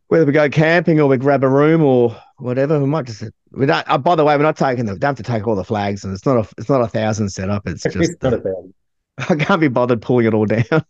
whether 0.09 0.27
we 0.27 0.33
go 0.33 0.49
camping 0.49 1.01
or 1.01 1.09
we 1.09 1.17
grab 1.17 1.43
a 1.43 1.49
room 1.49 1.83
or 1.83 2.17
whatever, 2.39 2.79
we 2.79 2.87
might 2.87 3.07
just 3.07 3.25
we 3.53 3.67
don't 3.67 3.89
uh, 3.89 3.99
by 3.99 4.15
the 4.15 4.25
way, 4.25 4.37
we're 4.37 4.43
not 4.43 4.57
taking 4.57 4.85
the 4.85 4.93
don't 4.99 5.03
have 5.03 5.17
to 5.17 5.23
take 5.23 5.47
all 5.47 5.57
the 5.57 5.65
flags 5.65 6.05
and 6.05 6.13
it's 6.13 6.27
not 6.27 6.37
a 6.37 6.49
it's 6.59 6.69
not 6.69 6.83
a 6.83 6.89
thousand 6.89 7.31
setup, 7.31 7.67
it's 7.67 7.83
just 7.83 7.97
It's 7.97 8.23
not 8.23 8.35
a 8.35 8.39
thousand. 8.39 8.75
I 9.31 9.35
can't 9.37 9.61
be 9.61 9.69
bothered 9.69 10.03
pulling 10.03 10.27
it 10.27 10.35
all 10.35 10.45
down. 10.45 10.65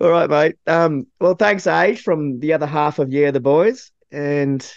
all 0.00 0.10
right, 0.10 0.30
mate. 0.30 0.56
Um 0.66 1.06
well 1.18 1.34
thanks, 1.34 1.66
Age, 1.66 2.02
from 2.02 2.40
the 2.40 2.52
other 2.52 2.66
half 2.66 2.98
of 2.98 3.10
Yeah 3.10 3.30
the 3.30 3.40
Boys. 3.40 3.90
And 4.12 4.70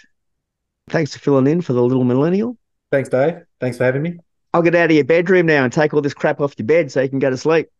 thanks 0.88 1.12
for 1.12 1.18
filling 1.18 1.46
in 1.46 1.60
for 1.60 1.74
the 1.74 1.82
little 1.82 2.04
millennial. 2.04 2.56
Thanks, 2.94 3.08
Dave. 3.08 3.42
Thanks 3.58 3.76
for 3.76 3.82
having 3.82 4.02
me. 4.02 4.18
I'll 4.52 4.62
get 4.62 4.76
out 4.76 4.88
of 4.88 4.94
your 4.94 5.02
bedroom 5.02 5.46
now 5.46 5.64
and 5.64 5.72
take 5.72 5.92
all 5.92 6.00
this 6.00 6.14
crap 6.14 6.40
off 6.40 6.54
your 6.56 6.64
bed 6.64 6.92
so 6.92 7.02
you 7.02 7.08
can 7.08 7.18
go 7.18 7.28
to 7.28 7.36
sleep. 7.36 7.70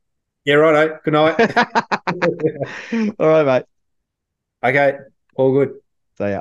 Yeah, 0.45 0.57
right. 0.57 1.01
Good 1.05 1.12
night. 1.12 1.39
all 3.21 3.29
right, 3.29 3.47
mate. 3.47 3.62
okay, 4.65 4.97
all 5.37 5.53
good. 5.53 5.75
So 6.19 6.27
yeah. 6.27 6.41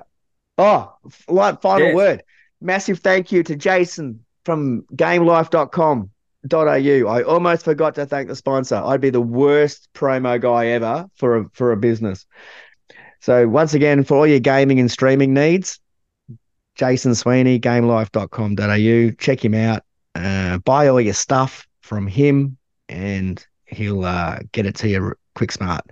Oh, 0.57 0.95
like 1.27 1.61
final 1.61 1.89
Yes. 1.89 1.95
word. 1.95 2.23
Massive 2.61 2.97
thank 2.97 3.31
you 3.31 3.43
to 3.43 3.55
Jason 3.55 4.25
from 4.43 4.85
gamelife.com.au. 4.95 7.07
I 7.07 7.23
almost 7.23 7.65
forgot 7.65 7.93
to 7.93 8.07
thank 8.07 8.27
the 8.27 8.35
sponsor. 8.35 8.81
I'd 8.83 9.01
be 9.01 9.11
the 9.11 9.21
worst 9.21 9.87
promo 9.93 10.41
guy 10.41 10.69
ever 10.69 11.05
for 11.13 11.37
a 11.37 11.45
for 11.53 11.73
a 11.73 11.77
business. 11.77 12.25
So 13.19 13.47
once 13.47 13.75
again, 13.75 14.03
for 14.03 14.17
all 14.17 14.25
your 14.25 14.39
gaming 14.39 14.79
and 14.79 14.89
streaming 14.89 15.35
needs, 15.35 15.79
Jason 16.75 17.15
Sweeney, 17.15 17.59
gamelife.com.au. 17.59 19.15
Check 19.17 19.43
him 19.43 19.53
out. 19.53 19.83
Uh, 20.15 20.57
buy 20.59 20.87
all 20.87 21.01
your 21.01 21.13
stuff 21.13 21.67
from 21.81 22.07
him 22.07 22.57
and 22.89 23.45
he'll 23.65 24.05
uh, 24.05 24.39
get 24.51 24.65
it 24.65 24.75
to 24.75 24.87
you 24.89 25.13
quick 25.35 25.51
smart. 25.51 25.85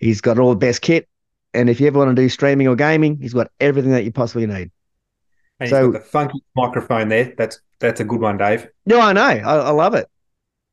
He's 0.00 0.20
got 0.20 0.38
all 0.38 0.50
the 0.50 0.56
best 0.56 0.82
kit. 0.82 1.08
And 1.54 1.70
if 1.70 1.80
you 1.80 1.86
ever 1.86 1.98
want 1.98 2.14
to 2.14 2.22
do 2.22 2.28
streaming 2.28 2.68
or 2.68 2.76
gaming, 2.76 3.18
he's 3.20 3.34
got 3.34 3.50
everything 3.60 3.90
that 3.92 4.04
you 4.04 4.12
possibly 4.12 4.46
need. 4.46 4.70
And 5.60 5.70
So- 5.70 5.92
the 5.92 6.00
funky 6.00 6.40
microphone 6.56 7.08
there. 7.08 7.34
That's 7.36 7.60
that's 7.80 8.00
a 8.00 8.04
good 8.04 8.20
one, 8.20 8.36
Dave. 8.36 8.68
No, 8.86 9.00
I 9.00 9.12
know. 9.12 9.22
I, 9.22 9.56
I 9.56 9.70
love 9.70 9.94
it. 9.94 10.08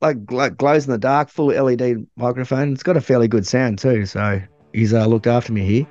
Like, 0.02 0.18
like 0.32 0.58
glows 0.58 0.86
in 0.86 0.92
the 0.92 0.98
dark, 0.98 1.30
full 1.30 1.48
LED 1.48 2.06
microphone. 2.18 2.74
It's 2.74 2.84
got 2.84 2.98
a 2.98 3.02
fairly 3.02 3.28
good 3.28 3.46
sound 3.46 3.80
too. 3.80 4.06
So 4.06 4.42
he's 4.74 4.94
uh, 4.94 5.06
looked 5.06 5.28
after 5.28 5.54
me 5.54 5.66
here. 5.66 5.88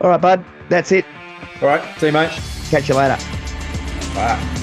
All 0.00 0.10
right, 0.10 0.20
bud. 0.20 0.44
That's 0.68 0.92
it. 0.92 1.04
All 1.62 1.68
right, 1.68 1.98
see 1.98 2.06
you, 2.06 2.12
mate. 2.12 2.30
Catch 2.70 2.88
you 2.88 2.94
later. 2.94 3.16
Bye. 4.14 4.62